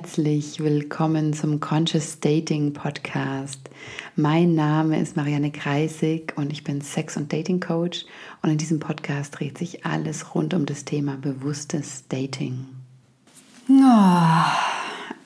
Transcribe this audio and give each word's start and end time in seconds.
herzlich 0.00 0.60
willkommen 0.60 1.32
zum 1.32 1.58
Conscious 1.58 2.20
Dating 2.20 2.72
Podcast. 2.72 3.68
Mein 4.14 4.54
Name 4.54 5.00
ist 5.00 5.16
Marianne 5.16 5.50
Kreisig 5.50 6.34
und 6.36 6.52
ich 6.52 6.62
bin 6.62 6.82
Sex- 6.82 7.16
und 7.16 7.32
Dating 7.32 7.58
Coach 7.58 8.04
und 8.40 8.50
in 8.50 8.58
diesem 8.58 8.78
Podcast 8.78 9.36
dreht 9.36 9.58
sich 9.58 9.84
alles 9.84 10.36
rund 10.36 10.54
um 10.54 10.66
das 10.66 10.84
Thema 10.84 11.16
bewusstes 11.16 12.04
Dating. 12.08 12.66
Oh, 13.68 14.44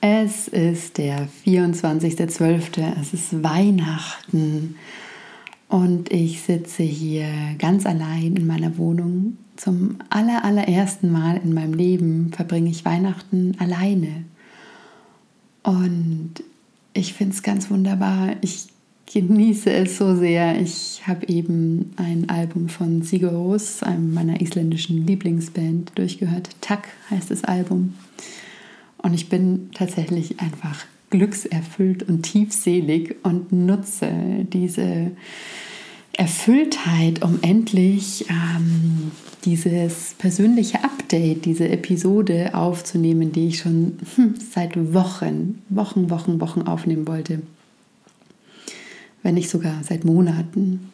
es 0.01 0.47
ist 0.47 0.97
der 0.97 1.27
24.12., 1.45 2.99
es 2.99 3.13
ist 3.13 3.43
Weihnachten 3.43 4.75
und 5.67 6.11
ich 6.11 6.41
sitze 6.41 6.81
hier 6.81 7.27
ganz 7.59 7.85
allein 7.85 8.37
in 8.37 8.47
meiner 8.47 8.75
Wohnung. 8.79 9.37
Zum 9.55 9.99
aller, 10.09 10.43
allerersten 10.43 11.11
Mal 11.11 11.39
in 11.43 11.53
meinem 11.53 11.75
Leben 11.75 12.31
verbringe 12.35 12.71
ich 12.71 12.85
Weihnachten 12.85 13.55
alleine. 13.59 14.25
Und 15.63 16.43
ich 16.93 17.13
finde 17.13 17.33
es 17.33 17.41
ganz 17.41 17.69
wunderbar. 17.69 18.35
Ich 18.41 18.67
genieße 19.11 19.71
es 19.71 19.97
so 19.97 20.15
sehr. 20.15 20.59
Ich 20.61 21.01
habe 21.07 21.27
eben 21.27 21.93
ein 21.97 22.29
Album 22.29 22.69
von 22.69 23.01
Sigur 23.01 23.31
Rós, 23.31 23.83
einem 23.83 24.13
meiner 24.13 24.41
isländischen 24.41 25.05
Lieblingsband, 25.05 25.91
durchgehört. 25.95 26.49
Tak 26.61 26.87
heißt 27.09 27.31
das 27.31 27.43
Album. 27.43 27.95
Und 28.97 29.13
ich 29.13 29.29
bin 29.29 29.69
tatsächlich 29.73 30.39
einfach 30.39 30.85
glückserfüllt 31.09 32.03
und 32.03 32.23
tiefselig 32.23 33.15
und 33.23 33.51
nutze 33.51 34.11
diese 34.51 35.11
Erfülltheit, 36.15 37.23
um 37.23 37.39
endlich 37.41 38.25
ähm, 38.29 39.11
dieses 39.45 40.13
persönliche 40.17 40.83
Update, 40.83 41.45
diese 41.45 41.67
Episode 41.67 42.51
aufzunehmen, 42.53 43.31
die 43.31 43.47
ich 43.47 43.59
schon 43.59 43.97
hm, 44.15 44.35
seit 44.53 44.93
Wochen, 44.93 45.61
Wochen, 45.69 46.09
Wochen, 46.09 46.39
Wochen 46.39 46.61
aufnehmen 46.61 47.07
wollte. 47.07 47.41
Wenn 49.23 49.35
nicht 49.35 49.49
sogar 49.49 49.83
seit 49.83 50.05
Monaten. 50.05 50.91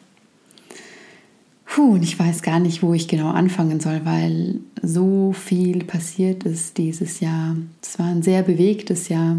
Puh, 1.66 1.92
und 1.92 2.02
ich 2.02 2.18
weiß 2.18 2.42
gar 2.42 2.58
nicht, 2.58 2.82
wo 2.82 2.94
ich 2.94 3.06
genau 3.06 3.28
anfangen 3.30 3.78
soll, 3.78 4.00
weil 4.04 4.60
so 4.82 5.32
viel 5.32 5.84
passiert 5.84 6.44
ist 6.44 6.78
dieses 6.78 7.20
Jahr. 7.20 7.56
Es 7.82 7.98
war 7.98 8.06
ein 8.06 8.22
sehr 8.22 8.42
bewegtes 8.42 9.08
Jahr. 9.08 9.36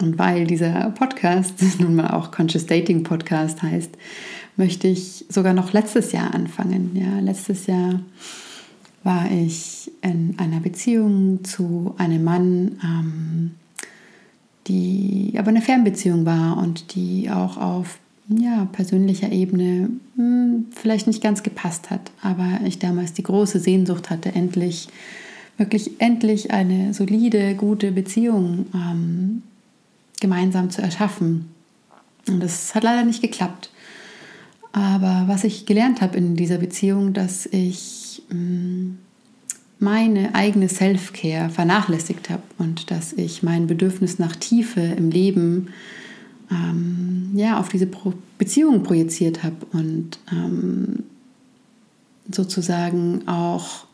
Und 0.00 0.18
weil 0.18 0.46
dieser 0.46 0.90
Podcast 0.90 1.54
nun 1.78 1.94
mal 1.94 2.10
auch 2.10 2.30
Conscious 2.30 2.66
Dating 2.66 3.04
Podcast 3.04 3.62
heißt, 3.62 3.90
möchte 4.56 4.88
ich 4.88 5.24
sogar 5.28 5.52
noch 5.52 5.72
letztes 5.72 6.12
Jahr 6.12 6.34
anfangen. 6.34 6.90
Ja, 6.94 7.20
letztes 7.20 7.66
Jahr 7.66 8.00
war 9.02 9.30
ich 9.30 9.90
in 10.02 10.34
einer 10.38 10.60
Beziehung 10.60 11.44
zu 11.44 11.94
einem 11.98 12.24
Mann, 12.24 12.78
ähm, 12.82 13.50
die 14.66 15.34
aber 15.36 15.48
eine 15.48 15.60
Fernbeziehung 15.60 16.24
war 16.24 16.56
und 16.56 16.94
die 16.94 17.30
auch 17.30 17.58
auf 17.58 17.98
ja, 18.28 18.66
persönlicher 18.72 19.30
Ebene 19.30 19.90
mh, 20.16 20.24
hm, 20.24 20.66
vielleicht 20.70 21.06
nicht 21.06 21.22
ganz 21.22 21.42
gepasst 21.42 21.90
hat. 21.90 22.10
Aber 22.22 22.60
ich 22.64 22.78
damals 22.78 23.12
die 23.12 23.22
große 23.22 23.58
Sehnsucht 23.58 24.08
hatte, 24.08 24.34
endlich, 24.34 24.88
wirklich 25.58 26.00
endlich 26.00 26.50
eine 26.50 26.94
solide, 26.94 27.54
gute 27.54 27.92
Beziehung 27.92 28.66
ähm, 28.74 29.42
gemeinsam 30.20 30.70
zu 30.70 30.80
erschaffen. 30.80 31.50
Und 32.26 32.40
das 32.40 32.74
hat 32.74 32.84
leider 32.84 33.04
nicht 33.04 33.20
geklappt. 33.20 33.70
Aber 34.74 35.26
was 35.28 35.44
ich 35.44 35.66
gelernt 35.66 36.00
habe 36.00 36.18
in 36.18 36.34
dieser 36.34 36.58
Beziehung, 36.58 37.12
dass 37.12 37.46
ich 37.46 38.24
mm, 38.28 38.96
meine 39.78 40.34
eigene 40.34 40.68
Self-Care 40.68 41.48
vernachlässigt 41.48 42.28
habe 42.28 42.42
und 42.58 42.90
dass 42.90 43.12
ich 43.12 43.44
mein 43.44 43.68
Bedürfnis 43.68 44.18
nach 44.18 44.34
Tiefe 44.34 44.80
im 44.80 45.12
Leben 45.12 45.68
ähm, 46.50 47.30
ja, 47.36 47.60
auf 47.60 47.68
diese 47.68 47.86
Pro 47.86 48.14
Beziehung 48.36 48.82
projiziert 48.82 49.44
habe 49.44 49.54
und 49.70 50.18
ähm, 50.32 51.04
sozusagen 52.32 53.28
auch, 53.28 53.86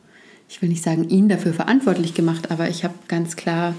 ich 0.49 0.63
will 0.63 0.71
nicht 0.71 0.83
sagen, 0.83 1.11
ihn 1.11 1.29
dafür 1.29 1.53
verantwortlich 1.53 2.15
gemacht, 2.15 2.51
aber 2.51 2.71
ich 2.71 2.85
habe 2.85 2.95
ganz 3.07 3.37
klar 3.37 3.75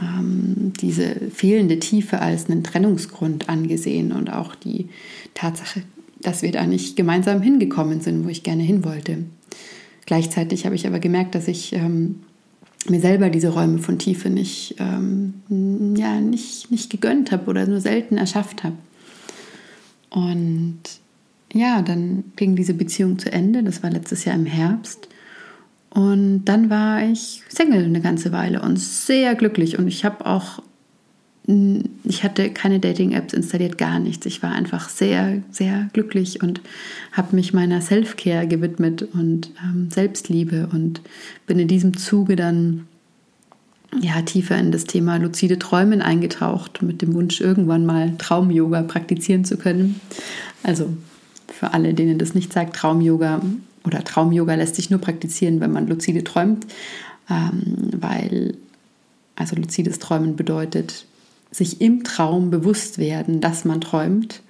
ähm, 0.00 0.72
diese 0.80 1.14
fehlende 1.30 1.78
Tiefe 1.78 2.20
als 2.20 2.48
einen 2.48 2.64
Trennungsgrund 2.64 3.50
angesehen 3.50 4.12
und 4.12 4.32
auch 4.32 4.54
die 4.54 4.88
Tatsache, 5.34 5.82
dass 6.20 6.42
wir 6.42 6.52
da 6.52 6.66
nicht 6.66 6.96
gemeinsam 6.96 7.42
hingekommen 7.42 8.00
sind, 8.00 8.24
wo 8.24 8.28
ich 8.28 8.42
gerne 8.42 8.62
hin 8.62 8.84
wollte. 8.84 9.24
Gleichzeitig 10.06 10.64
habe 10.64 10.74
ich 10.74 10.86
aber 10.86 11.00
gemerkt, 11.00 11.34
dass 11.34 11.48
ich 11.48 11.74
ähm, 11.74 12.20
mir 12.88 13.00
selber 13.00 13.30
diese 13.30 13.50
Räume 13.50 13.78
von 13.78 13.98
Tiefe 13.98 14.30
nicht, 14.30 14.76
ähm, 14.78 15.34
ja, 15.96 16.20
nicht, 16.20 16.70
nicht 16.70 16.90
gegönnt 16.90 17.30
habe 17.32 17.50
oder 17.50 17.66
nur 17.66 17.80
selten 17.80 18.16
erschafft 18.16 18.64
habe. 18.64 18.76
Und 20.10 20.78
ja, 21.52 21.82
dann 21.82 22.24
ging 22.36 22.56
diese 22.56 22.74
Beziehung 22.74 23.18
zu 23.18 23.30
Ende. 23.30 23.62
Das 23.62 23.82
war 23.82 23.90
letztes 23.90 24.24
Jahr 24.24 24.36
im 24.36 24.46
Herbst. 24.46 25.08
Und 25.90 26.44
dann 26.44 26.70
war 26.70 27.02
ich 27.02 27.42
Single 27.48 27.84
eine 27.84 28.00
ganze 28.00 28.32
Weile 28.32 28.62
und 28.62 28.78
sehr 28.78 29.34
glücklich. 29.34 29.78
Und 29.78 29.88
ich 29.88 30.04
habe 30.04 30.26
auch 30.26 30.62
ich 32.04 32.24
hatte 32.24 32.50
keine 32.50 32.78
Dating-Apps 32.78 33.32
installiert, 33.32 33.78
gar 33.78 33.98
nichts. 33.98 34.26
Ich 34.26 34.42
war 34.42 34.52
einfach 34.52 34.90
sehr, 34.90 35.42
sehr 35.50 35.88
glücklich 35.94 36.42
und 36.42 36.60
habe 37.12 37.34
mich 37.34 37.54
meiner 37.54 37.80
Self-Care 37.80 38.46
gewidmet 38.46 39.02
und 39.14 39.50
ähm, 39.64 39.88
Selbstliebe 39.90 40.68
und 40.70 41.00
bin 41.46 41.58
in 41.58 41.66
diesem 41.66 41.96
Zuge 41.96 42.36
dann 42.36 42.86
ja, 43.98 44.20
tiefer 44.20 44.58
in 44.58 44.72
das 44.72 44.84
Thema 44.84 45.16
luzide 45.16 45.58
Träumen 45.58 46.02
eingetaucht, 46.02 46.82
mit 46.82 47.00
dem 47.00 47.14
Wunsch, 47.14 47.40
irgendwann 47.40 47.86
mal 47.86 48.12
Traum-Yoga 48.18 48.82
praktizieren 48.82 49.46
zu 49.46 49.56
können. 49.56 49.98
Also 50.62 50.92
für 51.48 51.72
alle, 51.72 51.94
denen 51.94 52.18
das 52.18 52.34
nicht 52.34 52.52
sagt, 52.52 52.76
Traum-Yoga 52.76 53.40
oder 53.84 54.04
Traum-Yoga 54.04 54.54
lässt 54.54 54.74
sich 54.74 54.90
nur 54.90 55.00
praktizieren, 55.00 55.60
wenn 55.60 55.72
man 55.72 55.86
lucide 55.86 56.22
träumt, 56.24 56.66
ähm, 57.30 57.88
weil 57.98 58.58
also 59.34 59.56
luzides 59.56 59.98
Träumen 59.98 60.36
bedeutet, 60.36 61.06
sich 61.50 61.80
im 61.80 62.04
Traum 62.04 62.50
bewusst 62.50 62.98
werden, 62.98 63.40
dass 63.40 63.64
man 63.64 63.80
träumt. 63.80 64.42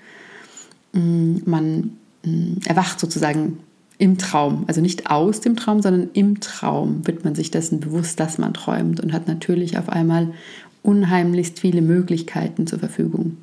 Mm, 0.92 1.36
man 1.44 1.92
mm, 2.24 2.58
erwacht 2.66 2.98
sozusagen 3.00 3.58
im 3.98 4.16
Traum, 4.16 4.64
also 4.68 4.80
nicht 4.80 5.10
aus 5.10 5.40
dem 5.40 5.56
Traum, 5.56 5.82
sondern 5.82 6.10
im 6.12 6.40
Traum 6.40 7.06
wird 7.06 7.24
man 7.24 7.34
sich 7.34 7.50
dessen 7.50 7.80
bewusst, 7.80 8.20
dass 8.20 8.38
man 8.38 8.54
träumt 8.54 9.00
und 9.00 9.12
hat 9.12 9.26
natürlich 9.26 9.76
auf 9.76 9.88
einmal 9.88 10.32
unheimlichst 10.82 11.58
viele 11.58 11.82
Möglichkeiten 11.82 12.66
zur 12.66 12.78
Verfügung. 12.78 13.38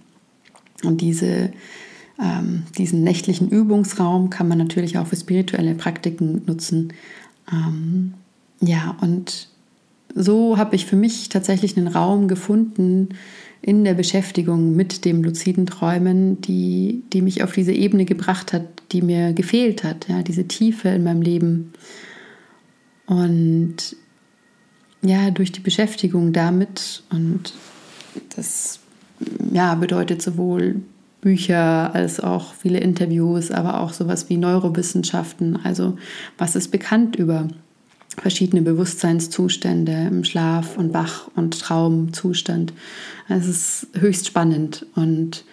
Und 0.84 1.02
diese, 1.02 1.52
ähm, 2.22 2.64
diesen 2.78 3.04
nächtlichen 3.04 3.50
Übungsraum 3.50 4.30
kann 4.30 4.48
man 4.48 4.58
natürlich 4.58 4.98
auch 4.98 5.08
für 5.08 5.18
spirituelle 5.18 5.76
Praktiken 5.76 6.44
nutzen. 6.46 6.94
Ähm, 7.52 8.14
ja, 8.62 8.96
und 9.02 9.50
so 10.14 10.58
habe 10.58 10.76
ich 10.78 10.86
für 10.86 10.96
mich 10.96 11.28
tatsächlich 11.28 11.76
einen 11.76 11.88
Raum 11.88 12.30
gefunden, 12.30 13.10
in 13.62 13.84
der 13.84 13.94
Beschäftigung 13.94 14.76
mit 14.76 15.06
dem 15.06 15.24
luziden 15.24 15.66
Träumen, 15.66 16.42
die, 16.42 17.04
die 17.14 17.22
mich 17.22 17.44
auf 17.44 17.54
diese 17.54 17.74
Ebene 17.74 18.06
gebracht 18.06 18.54
hat, 18.54 18.64
die 18.92 19.02
mir 19.02 19.34
gefehlt 19.34 19.84
hat, 19.84 20.08
ja, 20.08 20.22
diese 20.22 20.48
Tiefe 20.48 20.90
in 20.90 21.04
meinem 21.04 21.22
Leben. 21.22 21.74
Und 23.08 23.96
ja, 25.02 25.32
durch 25.32 25.52
die 25.52 25.62
Beschäftigung 25.62 26.34
damit 26.34 27.04
und 27.10 27.54
das 28.36 28.80
ja, 29.52 29.76
bedeutet 29.76 30.22
sowohl 30.22 30.82
Bücher 31.22 31.94
als 31.96 32.20
auch 32.20 32.54
viele 32.54 32.80
Interviews, 32.80 33.50
aber 33.50 33.80
auch 33.82 33.94
sowas 33.94 34.30
wie 34.30 34.38
Neurowissenschaften. 34.38 35.58
Also 35.64 35.98
was 36.38 36.56
ist 36.56 36.70
bekannt 36.70 37.16
über 37.16 37.48
verschiedene 38.18 38.62
Bewusstseinszustände 38.62 40.08
im 40.10 40.24
Schlaf- 40.24 40.78
und 40.78 40.94
Wach- 40.94 41.30
und 41.36 41.60
Traumzustand. 41.60 42.74
Es 43.28 43.48
ist 43.48 43.88
höchst 43.94 44.28
spannend 44.28 44.86
und 44.96 45.46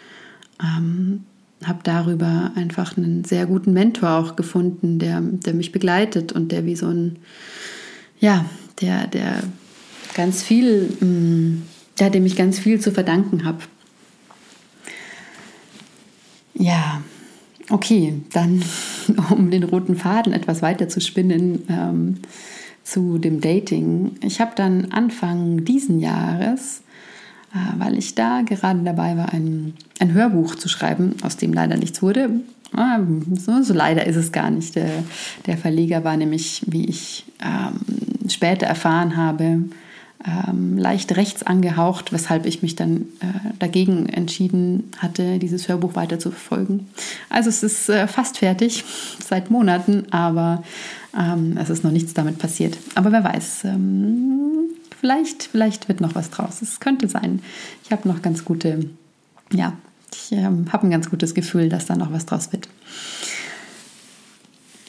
ähm, 0.62 1.24
habe 1.64 1.80
darüber 1.82 2.52
einfach 2.54 2.96
einen 2.96 3.24
sehr 3.24 3.46
guten 3.46 3.72
Mentor 3.72 4.10
auch 4.10 4.36
gefunden, 4.36 4.98
der, 4.98 5.20
der 5.20 5.54
mich 5.54 5.72
begleitet 5.72 6.32
und 6.32 6.52
der 6.52 6.64
wie 6.66 6.76
so 6.76 6.88
ein, 6.88 7.16
ja, 8.20 8.44
der, 8.80 9.06
der 9.06 9.42
ganz 10.14 10.42
viel, 10.42 10.88
mm, 11.00 11.62
ja, 11.98 12.10
dem 12.10 12.26
ich 12.26 12.36
ganz 12.36 12.58
viel 12.58 12.80
zu 12.80 12.90
verdanken 12.90 13.44
habe. 13.44 13.58
Ja, 16.54 17.02
okay, 17.70 18.14
dann 18.32 18.62
um 19.30 19.50
den 19.50 19.64
roten 19.64 19.96
Faden 19.96 20.32
etwas 20.32 20.62
weiter 20.62 20.88
zu 20.88 21.00
spinnen. 21.00 21.64
Ähm, 21.68 22.18
zu 22.84 23.18
dem 23.18 23.40
Dating. 23.40 24.12
Ich 24.22 24.40
habe 24.40 24.52
dann 24.56 24.92
Anfang 24.92 25.64
diesen 25.64 26.00
Jahres, 26.00 26.82
äh, 27.54 27.78
weil 27.78 27.98
ich 27.98 28.14
da 28.14 28.42
gerade 28.42 28.80
dabei 28.80 29.16
war, 29.16 29.32
ein, 29.32 29.74
ein 29.98 30.12
Hörbuch 30.12 30.54
zu 30.54 30.68
schreiben, 30.68 31.14
aus 31.22 31.36
dem 31.36 31.52
leider 31.52 31.76
nichts 31.76 32.02
wurde. 32.02 32.30
Ah, 32.74 33.00
so, 33.38 33.62
so, 33.62 33.74
leider 33.74 34.06
ist 34.06 34.16
es 34.16 34.32
gar 34.32 34.50
nicht. 34.50 34.76
Der, 34.76 35.04
der 35.46 35.58
Verleger 35.58 36.04
war 36.04 36.16
nämlich, 36.16 36.62
wie 36.66 36.86
ich 36.86 37.24
ähm, 37.44 38.30
später 38.30 38.66
erfahren 38.66 39.16
habe, 39.16 39.64
ähm, 40.24 40.78
leicht 40.78 41.16
rechts 41.16 41.42
angehaucht, 41.42 42.12
weshalb 42.12 42.46
ich 42.46 42.62
mich 42.62 42.76
dann 42.76 43.06
äh, 43.20 43.52
dagegen 43.58 44.08
entschieden 44.08 44.90
hatte, 44.98 45.38
dieses 45.38 45.68
Hörbuch 45.68 45.94
weiter 45.94 46.18
zu 46.18 46.30
verfolgen. 46.30 46.88
Also 47.28 47.48
es 47.48 47.62
ist 47.62 47.88
äh, 47.88 48.06
fast 48.06 48.38
fertig, 48.38 48.84
seit 49.24 49.50
Monaten, 49.50 50.06
aber 50.12 50.62
ähm, 51.18 51.56
es 51.60 51.70
ist 51.70 51.84
noch 51.84 51.90
nichts 51.90 52.14
damit 52.14 52.38
passiert. 52.38 52.78
Aber 52.94 53.12
wer 53.12 53.24
weiß, 53.24 53.64
ähm, 53.64 54.70
vielleicht, 55.00 55.44
vielleicht 55.44 55.88
wird 55.88 56.00
noch 56.00 56.14
was 56.14 56.30
draus. 56.30 56.62
Es 56.62 56.80
könnte 56.80 57.08
sein. 57.08 57.40
Ich 57.84 57.92
habe 57.92 58.08
noch 58.08 58.22
ganz 58.22 58.44
gute, 58.44 58.90
ja, 59.52 59.72
ich 60.14 60.32
ähm, 60.32 60.66
habe 60.72 60.86
ein 60.86 60.90
ganz 60.90 61.10
gutes 61.10 61.34
Gefühl, 61.34 61.68
dass 61.68 61.86
da 61.86 61.96
noch 61.96 62.12
was 62.12 62.26
draus 62.26 62.52
wird. 62.52 62.68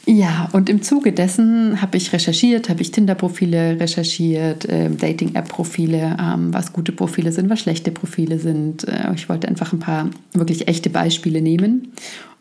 Ja, 0.05 0.49
und 0.51 0.69
im 0.69 0.81
Zuge 0.81 1.13
dessen 1.13 1.81
habe 1.81 1.95
ich 1.95 2.11
recherchiert, 2.11 2.67
habe 2.67 2.81
ich 2.81 2.91
Tinder-Profile 2.91 3.79
recherchiert, 3.79 4.65
äh, 4.65 4.89
Dating-App-Profile, 4.89 6.17
ähm, 6.19 6.53
was 6.53 6.73
gute 6.73 6.91
Profile 6.91 7.31
sind, 7.31 7.49
was 7.49 7.61
schlechte 7.61 7.91
Profile 7.91 8.37
sind. 8.37 8.85
Äh, 8.85 9.13
ich 9.15 9.29
wollte 9.29 9.47
einfach 9.47 9.71
ein 9.71 9.79
paar 9.79 10.09
wirklich 10.33 10.67
echte 10.67 10.89
Beispiele 10.89 11.41
nehmen. 11.41 11.93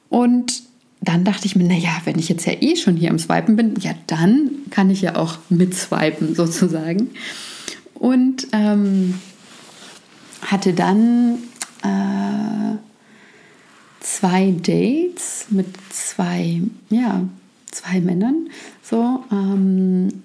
Und 0.09 0.64
dann 1.00 1.23
dachte 1.25 1.47
ich 1.47 1.55
mir, 1.55 1.64
naja, 1.64 1.91
wenn 2.05 2.19
ich 2.19 2.29
jetzt 2.29 2.47
ja 2.47 2.55
eh 2.61 2.75
schon 2.75 2.97
hier 2.97 3.11
am 3.11 3.19
Swipen 3.19 3.55
bin, 3.55 3.75
ja, 3.81 3.93
dann 4.09 4.50
kann 4.70 4.91
ich 4.91 5.03
ja 5.03 5.14
auch 5.14 5.38
mitswipen 5.49 6.35
sozusagen. 6.35 7.11
Und 7.94 8.49
ähm, 8.53 9.14
hatte 10.43 10.73
dann 10.73 11.38
äh, 11.85 12.76
zwei 14.00 14.50
Dates 14.50 15.47
mit 15.50 15.67
zwei, 15.91 16.61
ja, 16.91 17.23
zwei 17.72 18.00
Männern, 18.00 18.48
so 18.82 19.24
ähm, 19.32 20.22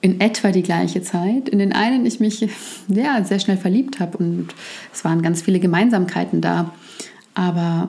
in 0.00 0.20
etwa 0.20 0.50
die 0.50 0.62
gleiche 0.62 1.00
Zeit. 1.02 1.48
In 1.48 1.58
den 1.58 1.72
einen 1.72 2.04
ich 2.04 2.20
mich 2.20 2.46
ja, 2.88 3.24
sehr 3.24 3.38
schnell 3.38 3.56
verliebt 3.56 4.00
habe 4.00 4.18
und 4.18 4.48
es 4.92 5.04
waren 5.04 5.22
ganz 5.22 5.40
viele 5.40 5.60
Gemeinsamkeiten 5.60 6.42
da. 6.42 6.74
Aber 7.34 7.88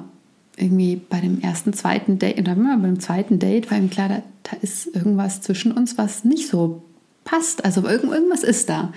irgendwie 0.55 0.95
bei 0.95 1.19
dem 1.19 1.41
ersten, 1.41 1.73
zweiten 1.73 2.17
Date, 2.17 2.39
oder 2.39 2.55
beim 2.55 2.99
zweiten 3.01 3.39
Date 3.39 3.69
war 3.69 3.77
ihm 3.77 3.89
klar, 3.89 4.07
da, 4.07 4.23
da, 4.43 4.57
ist 4.61 4.95
irgendwas 4.95 5.41
zwischen 5.41 5.73
uns, 5.73 5.97
was 5.97 6.23
nicht 6.23 6.47
so 6.47 6.83
passt. 7.25 7.65
Also 7.65 7.85
irgend, 7.85 8.13
irgendwas 8.13 8.43
ist 8.43 8.69
da. 8.69 8.93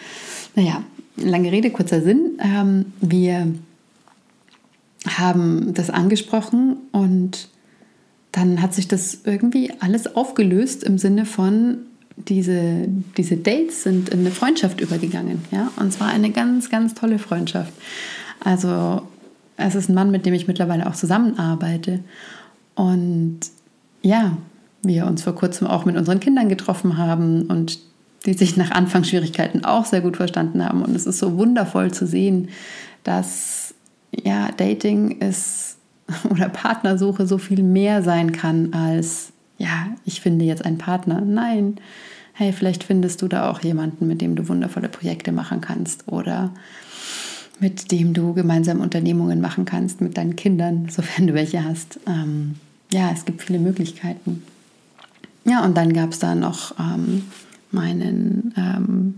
Naja, 0.55 0.85
lange 1.17 1.51
Rede, 1.51 1.71
kurzer 1.71 2.01
Sinn. 2.01 2.39
Ähm, 2.41 2.93
wir 3.01 3.53
haben 5.09 5.75
das 5.75 5.91
angesprochen 5.91 6.77
und 6.93 7.49
dann 8.33 8.61
hat 8.63 8.75
sich 8.75 8.89
das 8.89 9.21
irgendwie 9.25 9.73
alles 9.81 10.15
aufgelöst 10.15 10.85
im 10.85 10.99
Sinne 10.99 11.25
von, 11.25 11.79
diese, 12.17 12.89
diese 13.17 13.37
Dates 13.37 13.85
sind 13.85 14.09
in 14.09 14.21
eine 14.21 14.31
Freundschaft 14.31 14.81
übergegangen. 14.81 15.43
Ja? 15.51 15.71
Und 15.77 15.93
zwar 15.93 16.09
eine 16.09 16.31
ganz, 16.31 16.69
ganz 16.69 16.95
tolle 16.95 17.19
Freundschaft. 17.19 17.73
Also 18.41 19.03
es 19.57 19.75
ist 19.75 19.89
ein 19.89 19.95
Mann, 19.95 20.11
mit 20.11 20.27
dem 20.27 20.35
ich 20.35 20.49
mittlerweile 20.49 20.89
auch 20.89 20.95
zusammenarbeite. 20.95 22.01
Und 22.75 23.41
ja, 24.03 24.37
wir 24.83 25.07
uns 25.07 25.23
vor 25.23 25.35
kurzem 25.35 25.67
auch 25.67 25.85
mit 25.85 25.97
unseren 25.97 26.21
Kindern 26.21 26.49
getroffen 26.49 26.97
haben 26.97 27.43
und 27.43 27.79
die 28.27 28.35
sich 28.35 28.57
nach 28.57 28.71
Anfangsschwierigkeiten 28.71 29.65
auch 29.65 29.85
sehr 29.85 30.01
gut 30.01 30.17
verstanden 30.17 30.65
haben. 30.65 30.83
Und 30.83 30.95
es 30.95 31.07
ist 31.07 31.19
so 31.19 31.37
wundervoll 31.37 31.93
zu 31.93 32.07
sehen, 32.07 32.49
dass 33.05 33.75
ja, 34.13 34.49
Dating 34.57 35.19
ist 35.21 35.68
oder 36.31 36.49
Partnersuche 36.49 37.27
so 37.27 37.39
viel 37.39 37.63
mehr 37.63 38.03
sein 38.03 38.33
kann 38.33 38.73
als, 38.73 39.33
ja, 39.59 39.89
ich 40.05 40.21
finde 40.21 40.45
jetzt 40.45 40.65
einen 40.65 40.79
Partner. 40.79 41.21
Nein, 41.21 41.77
hey, 42.33 42.53
vielleicht 42.53 42.85
findest 42.85 43.23
du 43.23 43.29
da 43.29 43.51
auch 43.51 43.61
jemanden, 43.61 44.07
mit 44.07 44.21
dem 44.21 44.37
du 44.37 44.49
wundervolle 44.49 44.89
Projekte 44.89 45.33
machen 45.33 45.61
kannst 45.61 46.09
oder 46.09 46.53
mit 47.61 47.91
dem 47.91 48.15
du 48.15 48.35
gemeinsam 48.35 48.81
Unternehmungen 48.81 49.41
machen 49.41 49.65
kannst 49.65 50.01
mit 50.01 50.17
deinen 50.17 50.37
Kindern, 50.37 50.89
sofern 50.91 51.27
du 51.27 51.35
welche 51.35 51.65
hast. 51.65 51.99
Ähm, 52.07 52.55
ja, 52.93 53.11
es 53.13 53.25
gibt 53.25 53.43
viele 53.43 53.59
Möglichkeiten. 53.59 54.43
Ja, 55.45 55.65
und 55.65 55.77
dann 55.77 55.93
gab 55.93 56.13
es 56.13 56.19
da 56.19 56.35
noch 56.35 56.79
ähm, 56.79 57.25
meinen 57.71 58.55
ähm, 58.57 59.15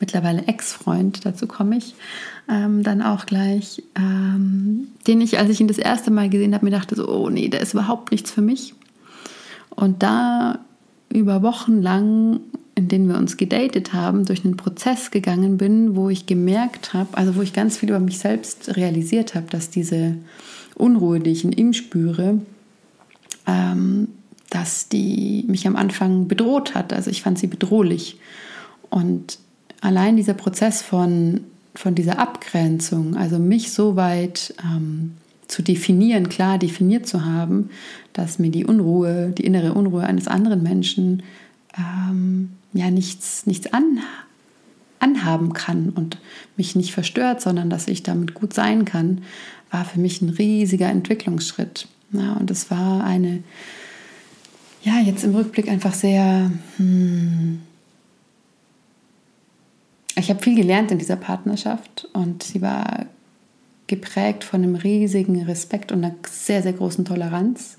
mittlerweile 0.00 0.46
Ex-Freund, 0.46 1.24
dazu 1.24 1.46
komme 1.46 1.76
ich 1.76 1.94
ähm, 2.48 2.82
dann 2.82 3.02
auch 3.02 3.26
gleich, 3.26 3.82
ähm, 3.96 4.88
den 5.06 5.20
ich, 5.20 5.38
als 5.38 5.50
ich 5.50 5.60
ihn 5.60 5.68
das 5.68 5.78
erste 5.78 6.10
Mal 6.10 6.30
gesehen 6.30 6.54
habe, 6.54 6.64
mir 6.64 6.70
dachte 6.70 6.96
so, 6.96 7.08
oh 7.08 7.28
nee, 7.28 7.48
der 7.48 7.60
ist 7.60 7.74
überhaupt 7.74 8.10
nichts 8.10 8.30
für 8.30 8.40
mich. 8.40 8.74
Und 9.70 10.02
da 10.02 10.58
über 11.10 11.42
Wochen 11.42 11.80
lang, 11.82 12.40
in 12.74 12.88
denen 12.88 13.08
wir 13.08 13.16
uns 13.16 13.36
gedatet 13.36 13.92
haben, 13.92 14.24
durch 14.24 14.44
einen 14.44 14.56
Prozess 14.56 15.10
gegangen 15.10 15.58
bin, 15.58 15.96
wo 15.96 16.08
ich 16.08 16.26
gemerkt 16.26 16.94
habe, 16.94 17.16
also 17.16 17.36
wo 17.36 17.42
ich 17.42 17.52
ganz 17.52 17.76
viel 17.76 17.90
über 17.90 18.00
mich 18.00 18.18
selbst 18.18 18.76
realisiert 18.76 19.34
habe, 19.34 19.46
dass 19.50 19.70
diese 19.70 20.16
Unruhe, 20.74 21.20
die 21.20 21.30
ich 21.30 21.44
in 21.44 21.52
ihm 21.52 21.72
spüre, 21.72 22.40
ähm, 23.46 24.08
dass 24.50 24.88
die 24.88 25.44
mich 25.48 25.66
am 25.66 25.76
Anfang 25.76 26.28
bedroht 26.28 26.74
hat. 26.74 26.92
Also 26.92 27.10
ich 27.10 27.22
fand 27.22 27.38
sie 27.38 27.46
bedrohlich. 27.46 28.18
Und 28.90 29.38
allein 29.80 30.16
dieser 30.16 30.34
Prozess 30.34 30.82
von, 30.82 31.40
von 31.74 31.94
dieser 31.94 32.18
Abgrenzung, 32.18 33.16
also 33.16 33.38
mich 33.38 33.72
so 33.72 33.96
weit 33.96 34.54
ähm, 34.62 35.12
zu 35.46 35.62
definieren, 35.62 36.28
klar 36.28 36.58
definiert 36.58 37.06
zu 37.06 37.24
haben, 37.24 37.70
dass 38.12 38.38
mir 38.38 38.50
die 38.50 38.64
Unruhe, 38.64 39.32
die 39.36 39.44
innere 39.44 39.74
Unruhe 39.74 40.04
eines 40.04 40.28
anderen 40.28 40.62
Menschen 40.62 41.22
ähm, 41.76 42.50
ja 42.72 42.90
nichts, 42.90 43.46
nichts 43.46 43.72
an, 43.72 44.00
anhaben 45.00 45.52
kann 45.52 45.90
und 45.90 46.18
mich 46.56 46.76
nicht 46.76 46.92
verstört, 46.92 47.40
sondern 47.40 47.70
dass 47.70 47.88
ich 47.88 48.02
damit 48.02 48.34
gut 48.34 48.52
sein 48.52 48.84
kann, 48.84 49.22
war 49.70 49.84
für 49.84 50.00
mich 50.00 50.20
ein 50.22 50.30
riesiger 50.30 50.88
Entwicklungsschritt. 50.88 51.88
Ja, 52.12 52.34
und 52.34 52.50
es 52.50 52.70
war 52.70 53.04
eine, 53.04 53.42
ja, 54.82 54.98
jetzt 55.00 55.24
im 55.24 55.34
Rückblick 55.34 55.68
einfach 55.68 55.94
sehr, 55.94 56.50
hm, 56.76 57.60
ich 60.18 60.30
habe 60.30 60.42
viel 60.42 60.56
gelernt 60.56 60.90
in 60.90 60.98
dieser 60.98 61.16
Partnerschaft 61.16 62.08
und 62.12 62.42
sie 62.42 62.60
war 62.60 63.06
geprägt 63.86 64.44
von 64.44 64.62
einem 64.62 64.74
riesigen 64.74 65.42
Respekt 65.44 65.92
und 65.92 66.04
einer 66.04 66.14
sehr, 66.28 66.62
sehr 66.62 66.72
großen 66.72 67.04
Toleranz. 67.04 67.78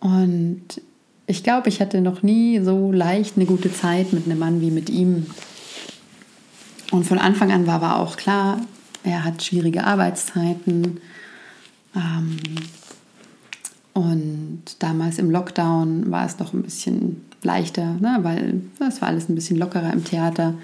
Und 0.00 0.82
ich 1.26 1.42
glaube, 1.42 1.68
ich 1.68 1.80
hatte 1.80 2.00
noch 2.00 2.22
nie 2.22 2.60
so 2.60 2.92
leicht 2.92 3.36
eine 3.36 3.46
gute 3.46 3.72
Zeit 3.72 4.12
mit 4.12 4.26
einem 4.26 4.38
Mann 4.38 4.60
wie 4.60 4.70
mit 4.70 4.90
ihm. 4.90 5.26
Und 6.90 7.04
von 7.04 7.18
Anfang 7.18 7.52
an 7.52 7.66
war 7.66 7.82
aber 7.82 8.00
auch 8.00 8.16
klar, 8.16 8.60
er 9.02 9.24
hat 9.24 9.42
schwierige 9.42 9.84
Arbeitszeiten. 9.84 11.00
Ähm, 11.94 12.38
und 13.94 14.62
damals 14.80 15.18
im 15.18 15.30
Lockdown 15.30 16.10
war 16.10 16.26
es 16.26 16.36
doch 16.36 16.52
ein 16.52 16.62
bisschen 16.62 17.24
leichter, 17.44 17.94
ne? 18.00 18.18
weil 18.22 18.62
das 18.78 19.00
war 19.00 19.08
alles 19.08 19.28
ein 19.28 19.34
bisschen 19.34 19.58
lockerer 19.58 19.92
im 19.92 20.04
Theater. 20.04 20.54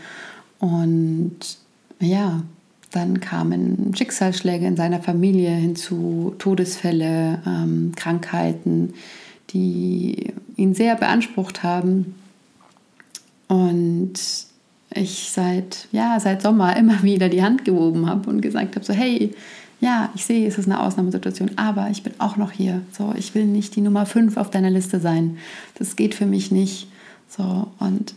Und 0.59 1.37
ja, 2.01 2.43
dann 2.91 3.21
kamen 3.21 3.95
Schicksalsschläge 3.95 4.67
in 4.67 4.77
seiner 4.77 5.01
Familie 5.01 5.51
hinzu, 5.51 6.35
Todesfälle, 6.39 7.41
ähm, 7.47 7.93
Krankheiten, 7.95 8.95
die 9.51 10.33
ihn 10.57 10.75
sehr 10.75 10.97
beansprucht 10.97 11.63
haben. 11.63 12.15
Und 13.49 14.15
ich 14.93 15.31
seit, 15.31 15.89
ja, 15.93 16.19
seit 16.19 16.43
Sommer 16.43 16.77
immer 16.79 17.03
wieder 17.03 17.29
die 17.29 17.43
Hand 17.43 17.65
gehoben 17.65 18.07
habe 18.07 18.29
und 18.29 18.41
gesagt 18.41 18.75
habe, 18.75 18.85
so 18.85 18.93
hey, 18.93 19.33
ja, 19.81 20.11
ich 20.15 20.27
sehe, 20.27 20.47
es 20.47 20.59
ist 20.59 20.67
eine 20.67 20.81
Ausnahmesituation, 20.81 21.53
aber 21.57 21.89
ich 21.91 22.03
bin 22.03 22.13
auch 22.19 22.37
noch 22.37 22.53
hier. 22.53 22.83
So, 22.97 23.15
ich 23.17 23.35
will 23.35 23.47
nicht 23.47 23.75
die 23.77 23.81
Nummer 23.81 24.05
5 24.05 24.37
auf 24.37 24.51
deiner 24.51 24.71
Liste 24.71 25.01
sein. 25.01 25.39
Das 25.75 25.97
geht 25.97 26.15
für 26.15 26.27
mich 26.27 26.51
nicht. 26.51 26.89
So, 27.29 27.69
und 27.79 28.15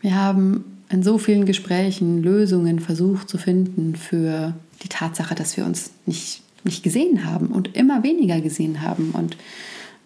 wir 0.00 0.16
haben 0.16 0.64
in 0.88 1.02
so 1.02 1.18
vielen 1.18 1.46
Gesprächen 1.46 2.22
Lösungen 2.22 2.80
versucht 2.80 3.28
zu 3.28 3.38
finden 3.38 3.94
für 3.94 4.54
die 4.82 4.88
Tatsache, 4.88 5.36
dass 5.36 5.56
wir 5.56 5.64
uns 5.64 5.92
nicht, 6.04 6.42
nicht 6.64 6.82
gesehen 6.82 7.24
haben 7.24 7.48
und 7.48 7.76
immer 7.76 8.02
weniger 8.02 8.40
gesehen 8.40 8.82
haben. 8.82 9.12
Und 9.12 9.36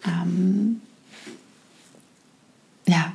ähm, 0.05 0.81
ja, 2.87 3.13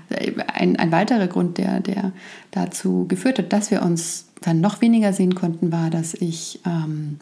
ein, 0.53 0.77
ein 0.77 0.91
weiterer 0.91 1.29
Grund, 1.29 1.59
der, 1.59 1.81
der 1.81 2.13
dazu 2.51 3.07
geführt 3.07 3.39
hat, 3.39 3.53
dass 3.53 3.71
wir 3.71 3.83
uns 3.83 4.27
dann 4.41 4.61
noch 4.61 4.81
weniger 4.81 5.13
sehen 5.13 5.37
konnten, 5.37 5.71
war, 5.71 5.91
dass 5.91 6.15
ich 6.15 6.61
ähm, 6.67 7.19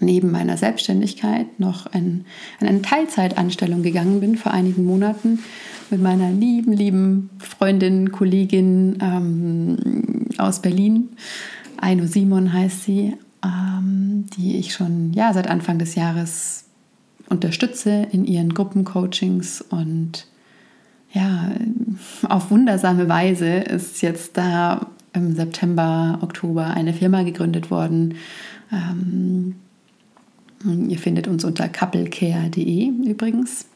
neben 0.00 0.30
meiner 0.30 0.56
Selbstständigkeit 0.56 1.58
noch 1.58 1.92
in, 1.92 2.24
in 2.60 2.66
eine 2.66 2.82
Teilzeitanstellung 2.82 3.82
gegangen 3.82 4.20
bin 4.20 4.36
vor 4.36 4.52
einigen 4.52 4.84
Monaten 4.84 5.40
mit 5.90 6.02
meiner 6.02 6.30
lieben, 6.30 6.72
lieben 6.72 7.30
Freundin, 7.38 8.12
Kollegin 8.12 8.98
ähm, 9.00 10.26
aus 10.38 10.60
Berlin. 10.60 11.10
Aino 11.80 12.06
Simon 12.06 12.52
heißt 12.52 12.84
sie, 12.84 13.14
ähm, 13.44 14.26
die 14.36 14.56
ich 14.56 14.72
schon 14.72 15.12
ja, 15.12 15.32
seit 15.32 15.48
Anfang 15.48 15.78
des 15.78 15.94
Jahres 15.94 16.64
unterstütze 17.28 18.06
in 18.12 18.24
ihren 18.24 18.54
Gruppencoachings 18.54 19.60
und 19.62 20.26
ja, 21.12 21.50
auf 22.28 22.50
wundersame 22.50 23.08
Weise 23.08 23.46
ist 23.46 24.02
jetzt 24.02 24.36
da 24.36 24.86
im 25.12 25.34
September, 25.34 26.18
Oktober 26.20 26.66
eine 26.66 26.92
Firma 26.92 27.22
gegründet 27.22 27.70
worden. 27.70 28.16
Ähm, 28.70 29.56
ihr 30.66 30.98
findet 30.98 31.28
uns 31.28 31.44
unter 31.44 31.68
couplecare.de 31.68 32.88
übrigens. 33.08 33.66